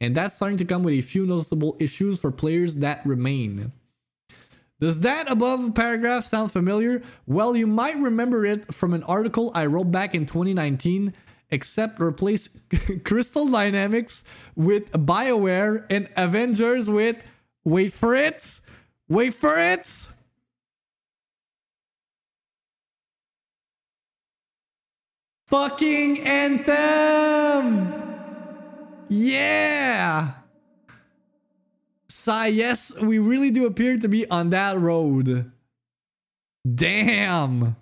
and 0.00 0.16
that's 0.16 0.34
starting 0.34 0.56
to 0.56 0.64
come 0.64 0.82
with 0.82 0.94
a 0.94 1.02
few 1.02 1.26
noticeable 1.26 1.76
issues 1.78 2.18
for 2.18 2.30
players 2.30 2.76
that 2.76 3.04
remain. 3.04 3.70
Does 4.80 5.02
that 5.02 5.30
above 5.30 5.74
paragraph 5.74 6.24
sound 6.24 6.52
familiar? 6.52 7.02
Well, 7.26 7.54
you 7.54 7.66
might 7.66 7.98
remember 7.98 8.46
it 8.46 8.72
from 8.72 8.94
an 8.94 9.02
article 9.02 9.52
I 9.54 9.66
wrote 9.66 9.92
back 9.92 10.14
in 10.14 10.24
2019, 10.24 11.12
except 11.50 12.00
replace 12.00 12.48
Crystal 13.04 13.46
Dynamics 13.46 14.24
with 14.56 14.90
BioWare 14.92 15.84
and 15.90 16.08
Avengers 16.16 16.88
with, 16.88 17.16
wait 17.62 17.92
for 17.92 18.14
it, 18.14 18.60
wait 19.06 19.34
for 19.34 19.58
it. 19.58 19.86
Fucking 25.46 26.20
Anthem! 26.20 27.92
Yeah! 29.08 30.32
Sigh, 32.08 32.46
yes, 32.46 32.94
we 33.00 33.18
really 33.18 33.50
do 33.50 33.66
appear 33.66 33.98
to 33.98 34.08
be 34.08 34.28
on 34.30 34.50
that 34.50 34.80
road. 34.80 35.50
Damn! 36.66 37.76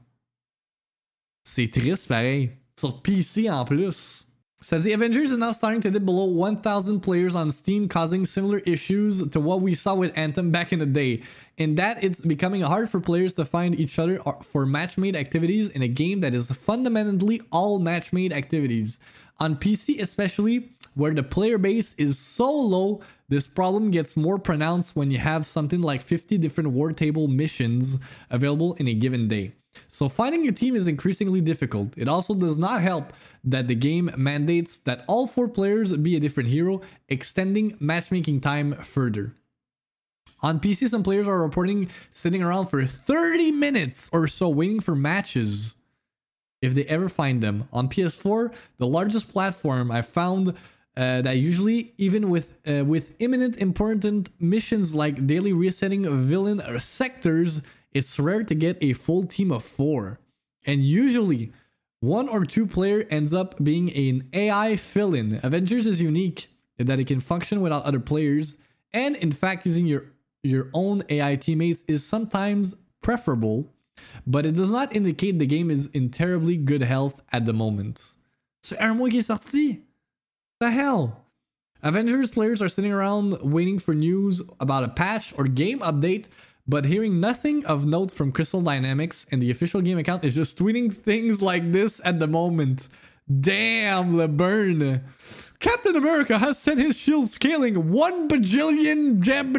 C'est 1.44 1.68
triste 1.68 2.08
pareil. 2.08 2.50
Sur 2.76 3.00
PC 3.00 3.48
en 3.48 3.64
plus. 3.64 4.21
Says 4.62 4.84
the 4.84 4.92
Avengers 4.92 5.32
is 5.32 5.38
now 5.38 5.50
starting 5.50 5.80
to 5.80 5.90
dip 5.90 6.04
below 6.04 6.26
1,000 6.26 7.00
players 7.00 7.34
on 7.34 7.50
Steam, 7.50 7.88
causing 7.88 8.24
similar 8.24 8.58
issues 8.58 9.26
to 9.30 9.40
what 9.40 9.60
we 9.60 9.74
saw 9.74 9.96
with 9.96 10.16
Anthem 10.16 10.52
back 10.52 10.72
in 10.72 10.78
the 10.78 10.86
day. 10.86 11.24
In 11.56 11.74
that, 11.74 12.02
it's 12.04 12.20
becoming 12.20 12.62
hard 12.62 12.88
for 12.88 13.00
players 13.00 13.34
to 13.34 13.44
find 13.44 13.74
each 13.74 13.98
other 13.98 14.20
for 14.44 14.64
match 14.64 14.96
made 14.96 15.16
activities 15.16 15.70
in 15.70 15.82
a 15.82 15.88
game 15.88 16.20
that 16.20 16.32
is 16.32 16.48
fundamentally 16.52 17.42
all 17.50 17.80
match 17.80 18.12
made 18.12 18.32
activities. 18.32 19.00
On 19.40 19.56
PC, 19.56 20.00
especially, 20.00 20.70
where 20.94 21.12
the 21.12 21.24
player 21.24 21.58
base 21.58 21.94
is 21.94 22.16
so 22.16 22.48
low, 22.48 23.00
this 23.28 23.48
problem 23.48 23.90
gets 23.90 24.16
more 24.16 24.38
pronounced 24.38 24.94
when 24.94 25.10
you 25.10 25.18
have 25.18 25.44
something 25.44 25.82
like 25.82 26.02
50 26.02 26.38
different 26.38 26.70
war 26.70 26.92
table 26.92 27.26
missions 27.26 27.98
available 28.30 28.74
in 28.74 28.86
a 28.86 28.94
given 28.94 29.26
day. 29.26 29.54
So 29.88 30.08
finding 30.08 30.46
a 30.48 30.52
team 30.52 30.74
is 30.76 30.86
increasingly 30.86 31.40
difficult. 31.40 31.94
It 31.96 32.08
also 32.08 32.34
does 32.34 32.58
not 32.58 32.82
help 32.82 33.12
that 33.44 33.68
the 33.68 33.74
game 33.74 34.10
mandates 34.16 34.78
that 34.80 35.04
all 35.06 35.26
four 35.26 35.48
players 35.48 35.96
be 35.96 36.16
a 36.16 36.20
different 36.20 36.48
hero, 36.48 36.80
extending 37.08 37.76
matchmaking 37.80 38.40
time 38.40 38.74
further. 38.74 39.34
On 40.40 40.58
PC, 40.58 40.88
some 40.88 41.02
players 41.02 41.28
are 41.28 41.40
reporting 41.40 41.88
sitting 42.10 42.42
around 42.42 42.66
for 42.66 42.84
30 42.84 43.52
minutes 43.52 44.10
or 44.12 44.26
so 44.26 44.48
waiting 44.48 44.80
for 44.80 44.96
matches 44.96 45.76
if 46.60 46.74
they 46.74 46.84
ever 46.84 47.08
find 47.08 47.42
them. 47.42 47.68
On 47.72 47.88
PS4, 47.88 48.52
the 48.78 48.86
largest 48.86 49.30
platform, 49.30 49.90
I 49.90 50.02
found 50.02 50.54
uh, 50.96 51.22
that 51.22 51.38
usually, 51.38 51.94
even 51.96 52.28
with 52.28 52.54
uh, 52.66 52.84
with 52.84 53.14
imminent 53.18 53.56
important 53.56 54.28
missions 54.40 54.94
like 54.94 55.26
daily 55.26 55.52
resetting 55.52 56.04
villain 56.26 56.60
sectors, 56.78 57.62
it's 57.95 58.18
rare 58.18 58.45
to 58.45 58.55
get 58.55 58.78
a 58.80 58.93
full 58.93 59.24
team 59.24 59.51
of 59.51 59.64
four. 59.64 60.20
And 60.64 60.84
usually, 60.84 61.53
one 62.01 62.28
or 62.28 62.45
two 62.45 62.66
player 62.66 63.05
ends 63.11 63.32
up 63.32 63.62
being 63.62 63.90
an 63.93 64.28
AI 64.32 64.76
fill-in. 64.76 65.40
Avengers 65.43 65.86
is 65.86 66.01
unique 66.01 66.49
in 66.78 66.86
that 66.86 66.99
it 66.99 67.07
can 67.07 67.20
function 67.20 67.61
without 67.61 67.84
other 67.84 68.01
players, 68.01 68.57
and 68.93 69.16
in 69.16 69.32
fact, 69.32 69.66
using 69.66 69.86
your 69.86 70.07
your 70.43 70.68
own 70.74 71.05
AI 71.09 71.36
teammates 71.36 71.84
is 71.86 72.05
sometimes 72.05 72.74
preferable, 73.01 73.72
but 74.26 74.45
it 74.45 74.57
does 74.57 74.70
not 74.70 74.95
indicate 74.95 75.38
the 75.38 75.47
game 75.47 75.70
is 75.70 75.86
in 75.88 76.11
terribly 76.11 76.57
good 76.57 76.82
health 76.82 77.20
at 77.32 77.45
the 77.45 77.53
moment. 77.53 78.16
C'est 78.64 78.76
un 78.80 78.99
qui 78.99 79.18
est 79.18 79.26
sorti. 79.26 79.82
The 80.59 80.70
hell? 80.70 81.24
Avengers 81.82 82.30
players 82.30 82.62
are 82.62 82.68
sitting 82.68 82.93
around 82.93 83.40
waiting 83.43 83.78
for 83.78 83.95
news 83.95 84.40
about 84.61 84.84
a 84.84 84.88
patch 84.88 85.32
or 85.36 85.45
game 85.45 85.80
update, 85.80 86.26
but 86.72 86.86
hearing 86.86 87.20
nothing 87.20 87.66
of 87.66 87.84
note 87.84 88.10
from 88.10 88.32
Crystal 88.32 88.62
Dynamics, 88.62 89.26
and 89.30 89.42
the 89.42 89.50
official 89.50 89.82
game 89.82 89.98
account 89.98 90.24
is 90.24 90.34
just 90.34 90.56
tweeting 90.56 90.90
things 90.90 91.42
like 91.42 91.70
this 91.70 92.00
at 92.02 92.18
the 92.18 92.26
moment. 92.26 92.88
Damn, 93.28 94.12
LeBurn. 94.12 95.02
Captain 95.58 95.94
America 95.94 96.38
has 96.38 96.58
sent 96.58 96.80
his 96.80 96.96
shield 96.96 97.28
scaling 97.28 97.90
one 97.90 98.26
bajillion 98.26 99.20
jab 99.20 99.52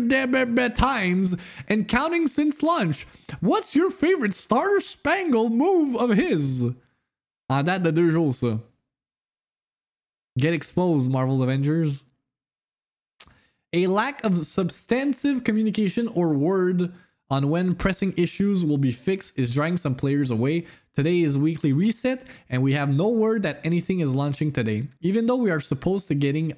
times 0.74 1.36
and 1.70 1.88
counting 1.88 2.26
since 2.26 2.64
launch. 2.64 3.05
What's 3.41 3.76
your 3.76 3.91
favorite 3.91 4.34
Star 4.34 4.80
Spangle 4.80 5.51
move 5.51 5.95
of 5.95 6.18
his? 6.18 6.66
En 7.47 7.64
date 7.64 7.84
de 7.84 7.91
deux 7.91 8.09
jours, 8.09 8.34
ça. 8.34 8.59
Get 10.39 10.55
exposed, 10.55 11.11
Marvel 11.11 11.43
Avengers. 11.43 12.05
A 13.74 13.88
lack 13.88 14.24
of 14.24 14.38
substantive 14.38 15.43
communication 15.43 16.07
or 16.09 16.34
word 16.34 16.93
on 17.32 17.49
when 17.49 17.74
pressing 17.74 18.13
issues 18.15 18.63
will 18.63 18.78
be 18.78 18.91
fixed 18.91 19.39
is 19.39 19.51
drawing 19.51 19.78
some 19.78 19.95
players 19.95 20.30
away. 20.30 20.67
Today 20.95 21.21
is 21.21 21.39
weekly 21.39 21.74
reset, 21.74 22.28
and 22.49 22.61
we 22.61 22.74
have 22.74 22.89
no 22.89 23.09
word 23.09 23.41
that 23.41 23.59
anything 23.63 23.99
is 23.99 24.13
launching 24.13 24.51
today. 24.51 24.88
Even 25.01 25.26
though 25.26 25.38
we 25.38 25.49
are 25.49 25.59
supposed 25.59 26.07
to 26.09 26.13
getting 26.13 26.53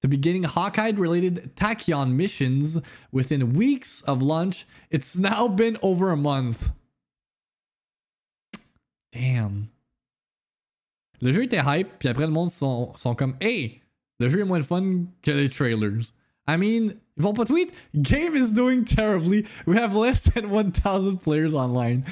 to 0.00 0.08
be 0.08 0.16
getting 0.16 0.44
Hawkeye 0.44 0.92
related 0.94 1.56
Tachyon 1.56 2.12
missions 2.12 2.78
within 3.10 3.54
weeks 3.54 4.02
of 4.02 4.22
launch, 4.22 4.66
it's 4.90 5.16
now 5.16 5.48
been 5.48 5.76
over 5.82 6.12
a 6.12 6.16
month. 6.16 6.70
Damn. 9.12 9.70
Le 11.20 11.32
jeu 11.32 11.42
était 11.42 11.62
hype, 11.62 11.98
puis 11.98 12.08
après 12.10 12.26
le 12.26 12.32
monde 12.32 12.50
sont, 12.50 12.94
sont 12.96 13.16
comme 13.16 13.36
Hey, 13.40 13.80
le 14.20 14.28
jeu 14.28 14.40
est 14.40 14.44
moins 14.44 14.62
fun 14.62 15.06
que 15.22 15.32
les 15.32 15.48
trailers. 15.48 16.12
I 16.46 16.56
mean, 16.56 16.94
ils 17.16 17.22
vont 17.22 17.34
pas 17.34 17.44
tweet 17.44 17.72
Game 18.00 18.34
is 18.34 18.52
doing 18.52 18.84
terribly. 18.84 19.46
We 19.66 19.76
have 19.76 19.94
less 19.94 20.22
than 20.22 20.50
1000 20.50 21.18
players 21.18 21.54
online. 21.54 22.04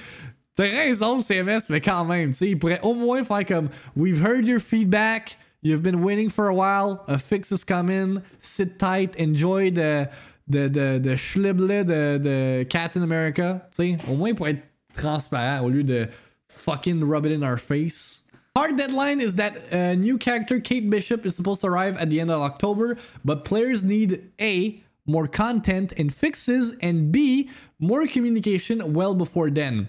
T'as 0.56 0.64
raison, 0.64 1.20
CMS, 1.20 1.70
mais 1.70 1.80
quand 1.80 2.04
même, 2.04 2.32
tu 2.32 2.34
sais, 2.34 2.50
ils 2.50 2.58
pourraient 2.58 2.80
au 2.82 2.94
moins 2.94 3.24
faire 3.24 3.44
comme 3.46 3.70
We've 3.96 4.22
heard 4.22 4.46
your 4.46 4.60
feedback. 4.60 5.36
You've 5.62 5.82
been 5.82 6.02
waiting 6.02 6.28
for 6.28 6.48
a 6.48 6.54
while. 6.54 7.04
A 7.08 7.18
fix 7.18 7.52
is 7.52 7.64
coming. 7.64 8.22
Sit 8.40 8.78
tight. 8.78 9.14
Enjoy 9.16 9.70
the 9.70 10.10
the 10.48 10.68
the 10.68 11.00
the 11.00 11.16
schlible 11.16 11.68
de, 11.68 12.18
de 12.18 12.64
Captain 12.64 13.02
America. 13.02 13.62
Tu 13.72 13.96
sais, 13.96 13.98
au 14.08 14.16
moins 14.16 14.34
pour 14.34 14.48
être 14.48 14.62
transparent 14.94 15.64
au 15.64 15.70
lieu 15.70 15.84
de 15.84 16.08
fucking 16.48 17.02
rub 17.02 17.24
it 17.24 17.32
in 17.32 17.42
our 17.42 17.58
face. 17.58 18.21
Hard 18.54 18.76
deadline 18.76 19.22
is 19.22 19.36
that 19.36 19.56
a 19.72 19.96
new 19.96 20.18
character, 20.18 20.60
Kate 20.60 20.90
Bishop, 20.90 21.24
is 21.24 21.34
supposed 21.34 21.62
to 21.62 21.68
arrive 21.68 21.96
at 21.96 22.10
the 22.10 22.20
end 22.20 22.30
of 22.30 22.42
October, 22.42 22.98
but 23.24 23.46
players 23.46 23.82
need 23.82 24.30
A, 24.38 24.82
more 25.06 25.26
content 25.26 25.92
and 25.96 26.12
fixes, 26.12 26.76
and 26.82 27.10
B, 27.10 27.48
more 27.78 28.06
communication 28.06 28.92
well 28.92 29.14
before 29.14 29.48
then. 29.48 29.88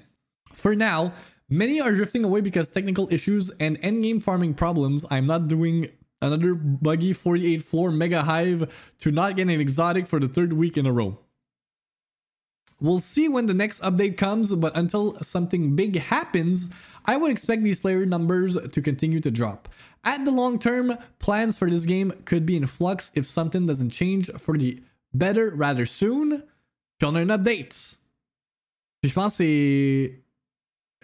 For 0.54 0.76
now, 0.76 1.12
many 1.50 1.82
are 1.82 1.92
drifting 1.92 2.24
away 2.24 2.40
because 2.40 2.70
technical 2.70 3.12
issues 3.12 3.50
and 3.60 3.80
endgame 3.82 4.24
farming 4.24 4.54
problems. 4.54 5.04
I'm 5.12 5.28
not 5.28 5.50
doing 5.50 5.90
another 6.22 6.56
buggy 6.56 7.12
48 7.12 7.62
floor 7.66 7.92
mega 7.92 8.22
hive 8.22 8.74
to 9.02 9.12
not 9.12 9.36
get 9.36 9.50
an 9.50 9.60
exotic 9.60 10.08
for 10.08 10.22
the 10.22 10.30
third 10.30 10.54
week 10.54 10.78
in 10.78 10.86
a 10.86 10.94
row. 10.94 11.20
We'll 12.82 13.00
see 13.00 13.30
when 13.30 13.46
the 13.46 13.54
next 13.54 13.82
update 13.82 14.18
comes, 14.18 14.54
but 14.54 14.76
until 14.76 15.18
something 15.22 15.76
big 15.76 16.00
happens, 16.00 16.70
I 17.06 17.18
would 17.18 17.32
expect 17.32 17.64
these 17.64 17.80
player 17.80 18.06
numbers 18.06 18.58
to 18.58 18.82
continue 18.82 19.20
to 19.22 19.32
drop. 19.32 19.70
At 20.04 20.26
the 20.26 20.32
long 20.32 20.60
term, 20.60 20.98
plans 21.20 21.58
for 21.58 21.70
this 21.70 21.86
game 21.86 22.12
could 22.26 22.46
be 22.46 22.56
in 22.58 22.66
flux 22.68 23.12
if 23.16 23.26
something 23.26 23.66
doesn't 23.66 23.92
change 23.92 24.30
for 24.38 24.58
the 24.58 24.82
better 25.14 25.52
rather 25.56 25.86
soon. 25.86 26.44
Puis 27.00 27.08
on 27.08 27.16
a 27.16 27.22
un 27.22 27.30
update. 27.30 27.98
Puis 29.02 29.10
je 29.10 29.14
pense 29.14 29.36
c'est. 29.36 30.20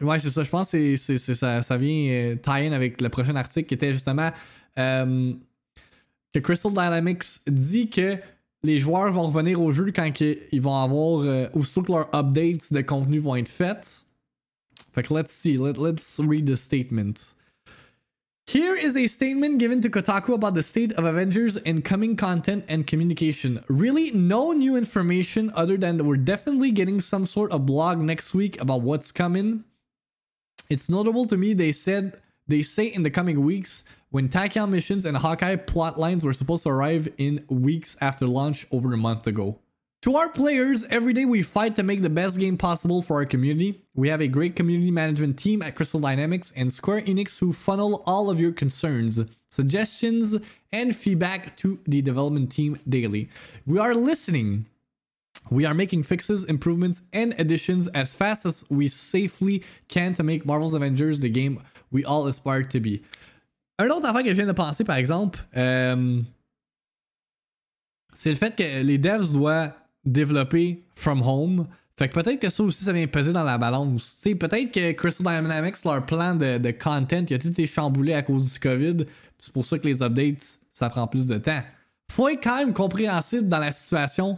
Ouais, 0.02 0.20
c'est 0.20 0.30
ça. 0.30 0.44
Je 0.44 0.50
pense 0.50 0.72
que 0.72 0.96
c'est, 0.96 1.18
c'est, 1.18 1.36
ça, 1.36 1.62
ça 1.62 1.78
vient 1.78 2.12
euh, 2.12 2.36
tie-in 2.36 2.72
avec 2.72 3.02
le 3.02 3.10
prochain 3.10 3.36
article 3.36 3.68
qui 3.68 3.74
était 3.74 3.92
justement 3.92 4.32
euh, 4.78 5.34
que 6.34 6.40
Crystal 6.40 6.72
Dynamics 6.72 7.42
dit 7.48 7.90
que 7.90 8.18
les 8.64 8.80
joueurs 8.80 9.12
vont 9.12 9.28
revenir 9.28 9.62
au 9.62 9.72
jeu 9.72 9.92
quand 9.92 10.20
ils 10.20 10.62
vont 10.62 10.76
avoir. 10.76 11.26
Euh, 11.26 11.48
aussitôt 11.54 11.84
leurs 11.88 12.10
updates 12.14 12.74
de 12.74 12.82
contenu 12.82 13.20
vont 13.20 13.36
être 13.36 13.50
faites. 13.50 14.06
Fait 14.94 15.04
que 15.04 15.14
let's 15.14 15.32
see. 15.32 15.58
Let, 15.58 15.78
let's 15.78 16.20
read 16.20 16.46
the 16.46 16.56
statement. 16.56 17.36
Here 18.48 18.76
is 18.76 18.98
a 18.98 19.06
statement 19.06 19.60
given 19.60 19.80
to 19.82 19.90
Kotaku 19.90 20.34
about 20.34 20.56
the 20.56 20.64
state 20.64 20.92
of 20.94 21.06
Avengers 21.06 21.56
and 21.56 21.86
coming 21.86 22.16
content 22.16 22.66
and 22.68 22.88
communication. 22.88 23.64
Really, 23.70 24.10
no 24.10 24.54
new 24.54 24.76
information 24.76 25.52
other 25.54 25.78
than 25.78 25.98
that 25.98 26.04
we're 26.04 26.18
definitely 26.18 26.72
getting 26.72 27.00
some 27.00 27.28
sort 27.28 27.52
of 27.52 27.68
blog 27.68 28.00
next 28.00 28.34
week 28.34 28.60
about 28.60 28.82
what's 28.82 29.12
coming. 29.12 29.66
It's 30.68 30.90
notable 30.90 31.26
to 31.26 31.38
me 31.38 31.54
they 31.54 31.72
said 31.72 32.20
they 32.48 32.64
say 32.64 32.88
in 32.88 33.04
the 33.04 33.12
coming 33.12 33.44
weeks 33.46 33.84
when 34.12 34.30
Tachyon 34.30 34.70
missions 34.70 35.06
and 35.06 35.16
Hawkeye 35.16 35.56
plot 35.56 36.00
lines 36.00 36.24
were 36.24 36.34
supposed 36.34 36.64
to 36.64 36.70
arrive 36.70 37.08
in 37.18 37.46
weeks 37.50 37.96
after 38.02 38.26
launch 38.28 38.66
over 38.72 38.94
a 38.94 38.98
month 38.98 39.28
ago. 39.28 39.60
To 40.04 40.16
our 40.16 40.30
players, 40.30 40.86
every 40.86 41.12
day 41.12 41.26
we 41.26 41.44
fight 41.44 41.76
to 41.76 41.84
make 41.84 42.02
the 42.02 42.10
best 42.10 42.40
game 42.40 42.58
possible 42.58 43.02
for 43.02 43.18
our 43.18 43.26
community. 43.26 43.84
We 43.94 44.08
have 44.08 44.22
a 44.22 44.28
great 44.28 44.56
community 44.56 44.92
management 44.92 45.38
team 45.38 45.62
at 45.62 45.76
Crystal 45.76 46.00
Dynamics 46.00 46.54
and 46.56 46.72
Square 46.72 47.02
Enix 47.02 47.38
who 47.40 47.52
funnel 47.52 48.02
all 48.06 48.30
of 48.30 48.40
your 48.40 48.54
concerns, 48.54 49.20
suggestions, 49.50 50.38
and 50.72 50.96
feedback 50.96 51.58
to 51.58 51.80
the 51.84 52.02
development 52.02 52.50
team 52.50 52.80
daily. 52.88 53.30
We 53.66 53.78
are 53.78 53.94
listening. 53.94 54.68
We 55.52 55.66
are 55.66 55.74
making 55.74 56.04
fixes, 56.04 56.46
improvements, 56.46 57.02
and 57.12 57.36
additions 57.38 57.88
as 57.90 58.16
fast 58.16 58.46
as 58.46 58.64
we 58.70 58.88
safely 58.88 59.64
can 59.90 60.14
to 60.14 60.24
make 60.24 60.46
Marvel's 60.46 60.74
Avengers 60.74 61.20
the 61.20 61.30
game 61.30 61.62
we 61.92 62.06
all 62.06 62.26
aspire 62.28 62.64
to 62.64 62.80
be. 62.80 63.04
Un 63.80 63.88
autre 63.88 64.06
affaire 64.06 64.24
que 64.24 64.30
je 64.30 64.36
viens 64.36 64.46
de 64.46 64.52
penser, 64.52 64.84
par 64.84 64.98
exemple, 64.98 65.40
euh, 65.56 66.22
c'est 68.14 68.30
le 68.30 68.36
fait 68.36 68.54
que 68.54 68.84
les 68.84 68.98
devs 68.98 69.32
doivent 69.32 69.72
développer 70.04 70.84
from 70.96 71.22
home. 71.22 71.66
Fait 71.98 72.10
que 72.10 72.14
peut-être 72.14 72.42
que 72.42 72.50
ça 72.50 72.62
aussi, 72.64 72.84
ça 72.84 72.92
vient 72.92 73.08
peser 73.08 73.32
dans 73.32 73.46
la 73.46 73.58
balance. 73.58 74.18
Sais, 74.20 74.36
peut-être 74.36 74.72
que 74.72 74.92
Crystal 74.92 75.26
Dynamics, 75.42 75.78
leur 75.86 76.06
plan 76.06 76.36
de, 76.36 76.58
de 76.58 76.72
content, 76.72 77.24
il 77.30 77.34
a 77.34 77.38
tout 77.38 77.48
été 77.48 77.66
chamboulé 77.66 78.14
à 78.14 78.22
cause 78.22 78.52
du 78.52 78.60
COVID. 78.60 79.06
C'est 79.38 79.54
pour 79.54 79.64
ça 79.64 79.80
que 79.80 79.88
les 79.88 80.04
updates, 80.04 80.60
ça 80.74 80.90
prend 80.90 81.08
plus 81.08 81.28
de 81.28 81.38
temps. 81.38 81.62
Faut 82.12 82.28
être 82.28 82.44
quand 82.44 82.58
même 82.58 82.74
compréhensible 82.74 83.48
dans 83.48 83.60
la 83.60 83.72
situation 83.72 84.38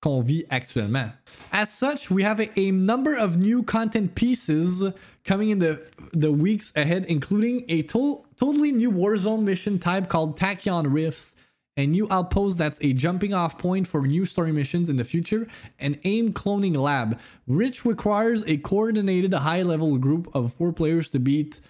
qu'on 0.00 0.22
vit 0.22 0.44
actuellement. 0.50 1.12
As 1.52 1.72
such, 1.72 2.10
we 2.10 2.22
have 2.22 2.40
a, 2.40 2.58
a, 2.58 2.70
number 2.70 3.14
of 3.14 3.36
new 3.36 3.62
content 3.62 4.14
pieces 4.14 4.82
coming 5.24 5.50
in 5.50 5.58
the, 5.58 5.82
the 6.12 6.32
weeks 6.32 6.72
ahead, 6.74 7.04
including 7.06 7.64
a 7.68 7.82
to 7.82 8.24
totally 8.38 8.72
new 8.72 8.90
Warzone 8.90 9.42
mission 9.42 9.78
type 9.78 10.08
called 10.08 10.38
Tachyon 10.38 10.92
Rifts 10.92 11.36
a 11.76 11.86
new 11.86 12.06
outpost 12.10 12.58
that's 12.58 12.78
a 12.82 12.92
jumping 12.92 13.32
off 13.32 13.56
point 13.56 13.86
for 13.86 14.06
new 14.06 14.24
story 14.26 14.52
missions 14.52 14.88
in 14.88 14.96
the 14.96 15.04
future, 15.04 15.46
an 15.78 15.98
AIM 16.04 16.32
cloning 16.32 16.76
lab, 16.76 17.18
which 17.46 17.84
requires 17.84 18.44
a 18.46 18.56
coordinated 18.58 19.32
high 19.32 19.62
level 19.62 19.96
group 19.96 20.28
of 20.34 20.52
four 20.52 20.72
players 20.72 21.08
to 21.10 21.18
beat 21.18 21.60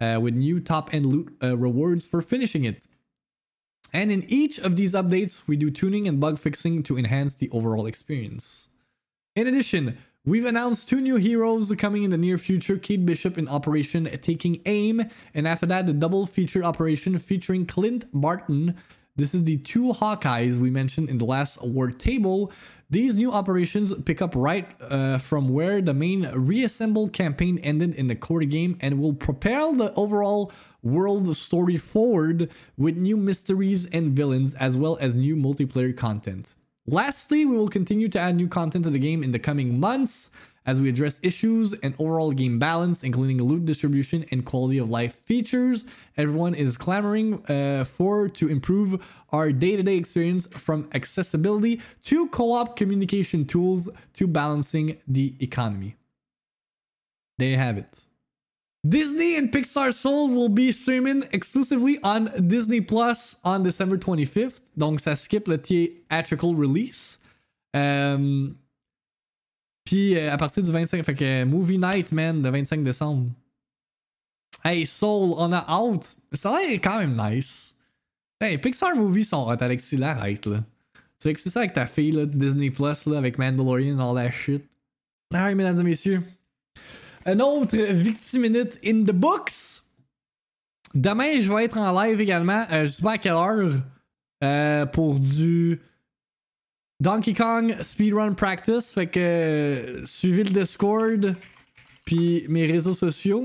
uh, 0.00 0.18
with 0.20 0.34
new 0.34 0.60
top 0.60 0.92
end 0.94 1.06
loot 1.06 1.36
uh, 1.42 1.56
rewards 1.56 2.06
for 2.06 2.20
finishing 2.22 2.64
it. 2.64 2.86
And 3.92 4.12
in 4.12 4.24
each 4.28 4.58
of 4.58 4.76
these 4.76 4.94
updates, 4.94 5.42
we 5.46 5.56
do 5.56 5.70
tuning 5.70 6.06
and 6.06 6.20
bug 6.20 6.38
fixing 6.38 6.82
to 6.84 6.96
enhance 6.96 7.34
the 7.34 7.50
overall 7.50 7.86
experience. 7.86 8.68
In 9.34 9.46
addition, 9.46 9.98
We've 10.26 10.44
announced 10.44 10.86
two 10.86 11.00
new 11.00 11.16
heroes 11.16 11.74
coming 11.78 12.02
in 12.02 12.10
the 12.10 12.18
near 12.18 12.36
future 12.36 12.76
Kate 12.76 13.06
Bishop 13.06 13.38
in 13.38 13.48
Operation 13.48 14.04
Taking 14.20 14.60
Aim, 14.66 15.06
and 15.32 15.48
after 15.48 15.64
that, 15.64 15.86
the 15.86 15.94
double 15.94 16.26
feature 16.26 16.62
operation 16.62 17.18
featuring 17.18 17.64
Clint 17.64 18.04
Barton, 18.12 18.76
This 19.16 19.34
is 19.34 19.44
the 19.44 19.56
two 19.56 19.94
Hawkeyes 19.94 20.58
we 20.58 20.68
mentioned 20.68 21.08
in 21.08 21.16
the 21.16 21.24
last 21.24 21.56
award 21.62 21.98
table. 21.98 22.52
These 22.92 23.16
new 23.16 23.30
operations 23.30 23.94
pick 24.04 24.20
up 24.20 24.34
right 24.34 24.66
uh, 24.80 25.18
from 25.18 25.48
where 25.48 25.80
the 25.80 25.94
main 25.94 26.28
reassembled 26.32 27.12
campaign 27.12 27.58
ended 27.58 27.94
in 27.94 28.08
the 28.08 28.16
core 28.16 28.42
game 28.42 28.78
and 28.80 28.98
will 28.98 29.14
propel 29.14 29.72
the 29.72 29.94
overall 29.94 30.50
world 30.82 31.36
story 31.36 31.78
forward 31.78 32.50
with 32.76 32.96
new 32.96 33.16
mysteries 33.16 33.86
and 33.86 34.10
villains 34.16 34.54
as 34.54 34.76
well 34.76 34.98
as 35.00 35.16
new 35.16 35.36
multiplayer 35.36 35.96
content. 35.96 36.56
Lastly, 36.84 37.46
we 37.46 37.56
will 37.56 37.68
continue 37.68 38.08
to 38.08 38.18
add 38.18 38.34
new 38.34 38.48
content 38.48 38.84
to 38.86 38.90
the 38.90 38.98
game 38.98 39.22
in 39.22 39.30
the 39.30 39.38
coming 39.38 39.78
months 39.78 40.30
as 40.66 40.80
we 40.80 40.88
address 40.88 41.20
issues 41.22 41.72
and 41.82 41.94
overall 41.98 42.32
game 42.32 42.58
balance, 42.58 43.02
including 43.02 43.42
loot 43.42 43.64
distribution 43.64 44.24
and 44.30 44.44
quality 44.44 44.78
of 44.78 44.90
life 44.90 45.14
features. 45.14 45.84
Everyone 46.16 46.54
is 46.54 46.76
clamoring 46.76 47.44
uh, 47.46 47.84
for 47.84 48.28
to 48.28 48.48
improve 48.48 49.02
our 49.30 49.52
day 49.52 49.76
to 49.76 49.82
day 49.82 49.96
experience 49.96 50.46
from 50.46 50.88
accessibility 50.92 51.80
to 52.04 52.28
co 52.28 52.52
op 52.52 52.76
communication 52.76 53.44
tools 53.44 53.88
to 54.14 54.26
balancing 54.26 54.98
the 55.08 55.34
economy. 55.40 55.96
There 57.38 57.48
you 57.48 57.56
have 57.56 57.78
it. 57.78 58.04
Disney 58.86 59.36
and 59.36 59.52
Pixar 59.52 59.92
Souls 59.92 60.32
will 60.32 60.48
be 60.48 60.72
streaming 60.72 61.24
exclusively 61.32 61.98
on 62.02 62.30
Disney 62.46 62.80
Plus 62.80 63.36
on 63.44 63.62
December 63.62 63.98
25th. 63.98 64.62
Donc 64.76 65.00
ça 65.00 65.16
skip 65.16 65.48
le 65.48 65.58
theatrical 65.58 66.54
release. 66.54 67.18
Um, 67.74 68.56
Puis 69.84 70.16
euh, 70.16 70.32
à 70.32 70.36
partir 70.36 70.62
du 70.62 70.70
25, 70.70 71.04
fait 71.04 71.14
que 71.14 71.44
Movie 71.44 71.78
Night, 71.78 72.12
man, 72.12 72.42
le 72.42 72.50
25 72.50 72.84
décembre. 72.84 73.30
Hey, 74.64 74.86
Soul, 74.86 75.34
on 75.38 75.52
a 75.52 75.80
out. 75.80 76.16
Ça 76.32 76.54
a 76.56 76.60
l'air 76.60 76.80
quand 76.82 76.98
même 76.98 77.16
nice. 77.16 77.74
Hey, 78.40 78.58
Pixar 78.58 78.94
Movies 78.94 79.28
sont 79.28 79.46
hot, 79.48 79.56
Alexis, 79.60 79.96
là, 79.96 80.10
arrête, 80.10 80.46
là. 80.46 80.62
Tu 81.18 81.28
fais 81.28 81.34
que 81.34 81.40
c'est 81.40 81.50
ça 81.50 81.60
avec 81.60 81.74
ta 81.74 81.86
fille, 81.86 82.12
là, 82.12 82.24
Disney 82.26 82.70
Plus, 82.70 83.06
là, 83.06 83.18
avec 83.18 83.38
Mandalorian 83.38 83.98
et 83.98 84.02
all 84.02 84.14
that 84.14 84.32
shit. 84.32 84.64
Alright, 85.32 85.56
mesdames 85.56 85.80
et 85.80 85.84
messieurs. 85.84 86.22
Un 87.26 87.38
autre 87.40 87.76
Victim 87.76 88.42
Minute 88.42 88.78
in 88.84 89.04
the 89.04 89.12
books. 89.12 89.82
Demain, 90.94 91.40
je 91.40 91.52
vais 91.52 91.66
être 91.66 91.78
en 91.78 92.02
live 92.02 92.20
également. 92.20 92.64
Euh, 92.72 92.86
je 92.86 92.92
sais 92.92 93.02
pas 93.02 93.12
à 93.12 93.18
quelle 93.18 93.32
heure. 93.32 93.72
Euh, 94.42 94.86
pour 94.86 95.18
du 95.20 95.80
Donkey 97.00 97.32
Kong 97.32 97.74
Speedrun 97.80 98.34
Practice. 98.34 98.92
Fait 98.92 99.06
que 99.06 99.18
euh, 99.18 100.06
suivez 100.06 100.44
le 100.44 100.50
Discord 100.50 101.34
puis 102.04 102.44
mes 102.48 102.66
réseaux 102.66 102.92
sociaux 102.92 103.44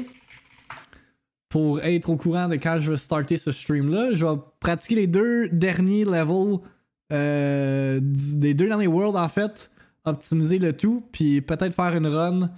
pour 1.49 1.81
être 1.81 2.09
au 2.09 2.17
courant 2.17 2.49
de 2.49 2.55
quand 2.55 2.79
je 2.81 2.91
vais 2.91 2.97
starter 2.97 3.37
ce 3.37 3.51
stream-là. 3.51 4.09
Je 4.13 4.25
vais 4.25 4.33
pratiquer 4.59 4.95
les 4.95 5.07
deux 5.07 5.47
derniers 5.49 6.03
levels, 6.03 6.59
euh, 7.13 7.99
des 8.01 8.53
deux 8.53 8.67
derniers 8.67 8.87
worlds 8.87 9.17
en 9.17 9.29
fait, 9.29 9.71
optimiser 10.03 10.59
le 10.59 10.75
tout, 10.75 11.03
puis 11.11 11.39
peut-être 11.41 11.73
faire 11.73 11.95
une 11.95 12.07
run 12.07 12.49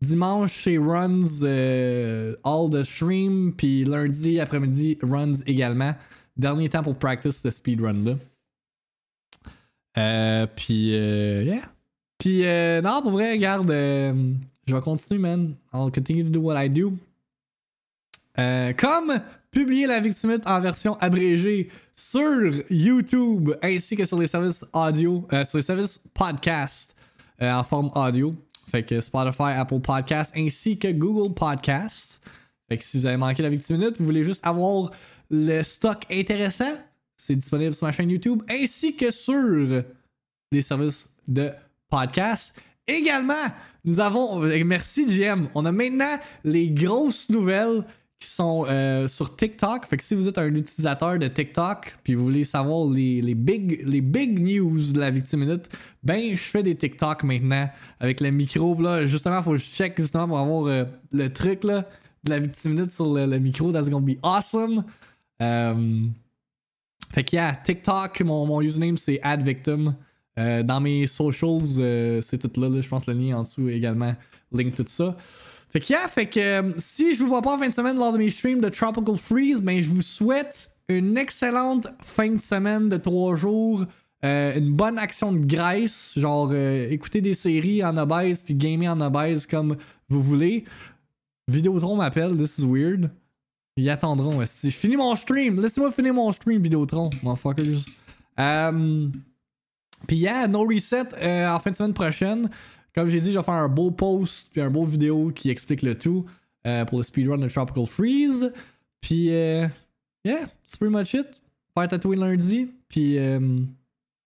dimanche 0.00 0.52
chez 0.52 0.78
Runs 0.78 1.42
euh, 1.42 2.34
All 2.44 2.70
the 2.70 2.82
Stream, 2.82 3.52
puis 3.54 3.84
lundi 3.84 4.40
après-midi 4.40 4.98
Runs 5.02 5.42
également. 5.46 5.94
Dernier 6.36 6.68
temps 6.68 6.82
pour 6.82 6.96
practice 6.96 7.42
ce 7.42 7.50
speedrun-là. 7.50 8.14
Euh, 9.98 10.46
puis, 10.54 10.94
euh, 10.94 11.42
yeah. 11.42 11.62
Puis, 12.18 12.44
euh, 12.44 12.80
non, 12.82 13.02
pour 13.02 13.12
vrai, 13.12 13.32
regarde, 13.32 13.70
euh, 13.70 14.32
je 14.66 14.74
vais 14.74 14.80
continuer, 14.80 15.20
man. 15.20 15.54
I'll 15.72 15.90
continue 15.92 16.24
to 16.24 16.30
do 16.30 16.40
what 16.40 16.62
I 16.62 16.68
do. 16.68 16.92
Comme 18.36 19.18
publier 19.50 19.86
la 19.86 20.00
Victimite 20.00 20.46
en 20.46 20.60
version 20.60 20.94
abrégée 20.98 21.70
sur 21.94 22.52
YouTube 22.68 23.52
ainsi 23.62 23.96
que 23.96 24.04
sur 24.04 24.18
les 24.18 24.26
services 24.26 24.64
audio, 24.74 25.26
sur 25.46 25.56
les 25.56 25.62
services 25.62 25.98
podcast 26.12 26.94
en 27.40 27.64
forme 27.64 27.90
audio. 27.94 28.34
Fait 28.70 28.82
que 28.82 29.00
Spotify, 29.00 29.52
Apple 29.56 29.80
Podcast 29.80 30.34
ainsi 30.36 30.78
que 30.78 30.92
Google 30.92 31.32
Podcast. 31.32 32.20
Fait 32.68 32.76
que 32.76 32.84
si 32.84 32.98
vous 32.98 33.06
avez 33.06 33.16
manqué 33.16 33.42
la 33.42 33.48
Victimite, 33.48 33.98
vous 33.98 34.04
voulez 34.04 34.24
juste 34.24 34.46
avoir 34.46 34.90
le 35.30 35.62
stock 35.62 36.04
intéressant, 36.10 36.74
c'est 37.16 37.36
disponible 37.36 37.74
sur 37.74 37.86
ma 37.86 37.92
chaîne 37.92 38.10
YouTube 38.10 38.42
ainsi 38.48 38.94
que 38.94 39.10
sur 39.10 39.82
des 40.52 40.62
services 40.62 41.10
de 41.26 41.50
podcast. 41.88 42.60
Également, 42.86 43.34
nous 43.84 44.00
avons, 44.00 44.40
merci 44.64 45.06
GM, 45.06 45.48
on 45.54 45.64
a 45.64 45.72
maintenant 45.72 46.18
les 46.44 46.70
grosses 46.70 47.28
nouvelles 47.28 47.84
qui 48.18 48.28
sont 48.28 48.64
euh, 48.68 49.08
sur 49.08 49.36
TikTok. 49.36 49.86
Fait 49.86 49.96
que 49.96 50.04
si 50.04 50.14
vous 50.14 50.26
êtes 50.26 50.38
un 50.38 50.54
utilisateur 50.54 51.18
de 51.18 51.28
TikTok 51.28 51.96
puis 52.02 52.14
vous 52.14 52.24
voulez 52.24 52.44
savoir 52.44 52.88
les, 52.88 53.20
les, 53.20 53.34
big, 53.34 53.82
les 53.86 54.00
big 54.00 54.38
news 54.40 54.92
de 54.92 55.00
la 55.00 55.10
Victime 55.10 55.40
Minute, 55.40 55.68
ben 56.02 56.30
je 56.30 56.42
fais 56.42 56.62
des 56.62 56.74
TikTok 56.74 57.24
maintenant 57.24 57.68
avec 58.00 58.20
le 58.20 58.30
micro. 58.30 58.80
Là, 58.80 59.06
justement, 59.06 59.42
faut 59.42 59.52
que 59.52 59.58
je 59.58 59.64
check 59.64 60.00
justement 60.00 60.28
pour 60.28 60.38
avoir 60.38 60.66
euh, 60.66 60.84
le 61.12 61.32
truc 61.32 61.64
là, 61.64 61.84
de 62.24 62.30
la 62.30 62.38
Victime 62.38 62.72
Minute 62.72 62.90
sur 62.90 63.12
le, 63.12 63.38
micro. 63.38 63.70
That's 63.70 63.90
gonna 63.90 64.06
be 64.06 64.18
awesome. 64.22 64.84
Um, 65.38 66.14
fait 67.12 67.24
que 67.24 67.36
yeah, 67.36 67.54
TikTok, 67.54 68.20
mon, 68.22 68.46
mon 68.46 68.60
username 68.60 68.96
c'est 68.96 69.20
advictim. 69.22 69.96
Euh, 70.38 70.62
dans 70.62 70.80
mes 70.80 71.06
socials, 71.06 71.62
euh, 71.78 72.20
c'est 72.20 72.38
tout 72.38 72.60
là, 72.60 72.68
là, 72.68 72.80
je 72.80 72.88
pense 72.88 73.06
le 73.06 73.14
lien 73.14 73.38
en 73.38 73.42
dessous 73.42 73.68
également, 73.68 74.14
link 74.52 74.74
tout 74.74 74.84
ça. 74.86 75.16
Fait 75.70 75.80
que 75.80 75.88
yeah, 75.88 76.08
fait 76.08 76.26
que 76.26 76.40
euh, 76.40 76.72
si 76.76 77.14
je 77.14 77.20
vous 77.20 77.28
vois 77.28 77.40
pas 77.40 77.54
en 77.54 77.58
fin 77.58 77.68
de 77.68 77.74
semaine 77.74 77.96
lors 77.96 78.12
de 78.12 78.18
mes 78.18 78.30
streams 78.30 78.60
de 78.60 78.68
Tropical 78.68 79.16
Freeze, 79.16 79.62
ben 79.62 79.80
je 79.80 79.88
vous 79.88 80.02
souhaite 80.02 80.68
une 80.88 81.16
excellente 81.16 81.86
fin 82.00 82.30
de 82.30 82.42
semaine 82.42 82.88
de 82.88 82.96
trois 82.96 83.36
jours. 83.36 83.86
Une 84.22 84.72
bonne 84.72 84.98
action 84.98 85.32
de 85.32 85.46
graisse, 85.46 86.14
genre 86.16 86.52
écouter 86.52 87.20
des 87.20 87.34
séries 87.34 87.84
en 87.84 87.96
obèse 87.96 88.42
puis 88.42 88.56
gamer 88.56 88.88
en 88.88 89.00
obèse 89.00 89.46
comme 89.46 89.76
vous 90.08 90.20
voulez. 90.20 90.64
Vidéotron 91.46 91.94
m'appelle, 91.94 92.36
this 92.36 92.58
is 92.58 92.66
weird. 92.66 93.08
Ils 93.78 93.90
attendront. 93.90 94.42
Je 94.42 94.70
finis 94.70 94.96
mon 94.96 95.14
stream, 95.16 95.60
laissez-moi 95.60 95.92
finir 95.92 96.14
mon 96.14 96.32
stream 96.32 96.62
Vidéotron, 96.62 97.10
motherfuckers. 97.22 97.84
Um, 98.38 99.12
puis 100.06 100.16
yeah, 100.16 100.48
no 100.48 100.66
reset 100.66 101.08
euh, 101.20 101.48
en 101.48 101.58
fin 101.58 101.70
de 101.70 101.76
semaine 101.76 101.92
prochaine. 101.92 102.48
Comme 102.94 103.10
j'ai 103.10 103.20
dit, 103.20 103.32
je 103.32 103.38
vais 103.38 103.44
faire 103.44 103.54
un 103.54 103.68
beau 103.68 103.90
post 103.90 104.48
puis 104.50 104.62
un 104.62 104.70
beau 104.70 104.84
vidéo 104.84 105.30
qui 105.30 105.50
explique 105.50 105.82
le 105.82 105.94
tout 105.94 106.24
euh, 106.66 106.86
pour 106.86 106.98
le 106.98 107.04
speedrun 107.04 107.36
de 107.36 107.48
Tropical 107.48 107.86
Freeze. 107.86 108.50
Puis 109.02 109.26
yeah, 109.26 109.70
c'est 110.24 110.78
pretty 110.78 110.94
much 110.94 111.12
it. 111.12 111.42
Faire 111.74 111.88
tatouer 111.88 112.16
lundi. 112.16 112.70
Puis 112.88 113.18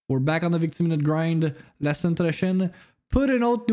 we're 0.08 0.20
back 0.20 0.44
on 0.44 0.50
the 0.50 0.60
Victim 0.60 0.86
Minute 0.86 1.02
Grind 1.02 1.54
la 1.80 1.94
semaine 1.94 2.14
prochaine 2.14 2.70
pour 3.08 3.24
une 3.24 3.42
autre 3.42 3.66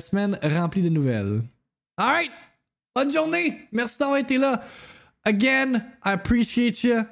semaine 0.00 0.38
remplie 0.42 0.80
de 0.80 0.88
nouvelles. 0.88 1.42
Alright! 1.98 2.30
Bonne 2.96 3.12
journée! 3.12 3.68
Merci 3.72 3.98
d'avoir 3.98 4.16
été 4.16 4.38
là. 4.38 4.62
Again, 5.24 5.84
I 6.02 6.12
appreciate 6.12 6.82
you. 6.84 7.06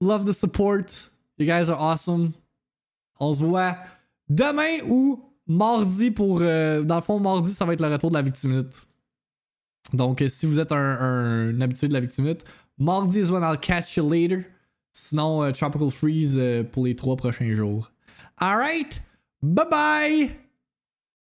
Love 0.00 0.26
the 0.26 0.34
support. 0.34 1.10
You 1.38 1.46
guys 1.46 1.68
are 1.68 1.78
awesome. 1.78 2.34
On 3.20 3.32
se 3.32 3.44
voit 3.44 3.76
demain 4.28 4.80
ou 4.88 5.22
mardi 5.46 6.10
pour. 6.10 6.40
Euh, 6.42 6.82
dans 6.82 6.96
le 6.96 7.02
fond, 7.02 7.20
mardi, 7.20 7.52
ça 7.52 7.64
va 7.64 7.72
être 7.72 7.80
le 7.80 7.88
retour 7.88 8.10
de 8.10 8.14
la 8.14 8.22
Victimite. 8.22 8.86
Donc, 9.92 10.22
euh, 10.22 10.28
si 10.28 10.46
vous 10.46 10.58
êtes 10.58 10.72
un, 10.72 11.60
habitué 11.60 11.88
de 11.88 11.92
la 11.92 12.00
Victimite, 12.00 12.44
mardi 12.78 13.20
is 13.20 13.30
when 13.30 13.42
I'll 13.42 13.58
catch 13.58 13.96
you 13.96 14.08
later. 14.08 14.44
Sinon, 14.92 15.42
euh, 15.42 15.52
Tropical 15.52 15.90
Freeze 15.90 16.40
pour 16.72 16.84
les 16.86 16.96
trois 16.96 17.16
prochains 17.16 17.52
jours. 17.54 17.90
Alright, 18.40 19.00
bye 19.42 19.66
bye! 19.70 20.43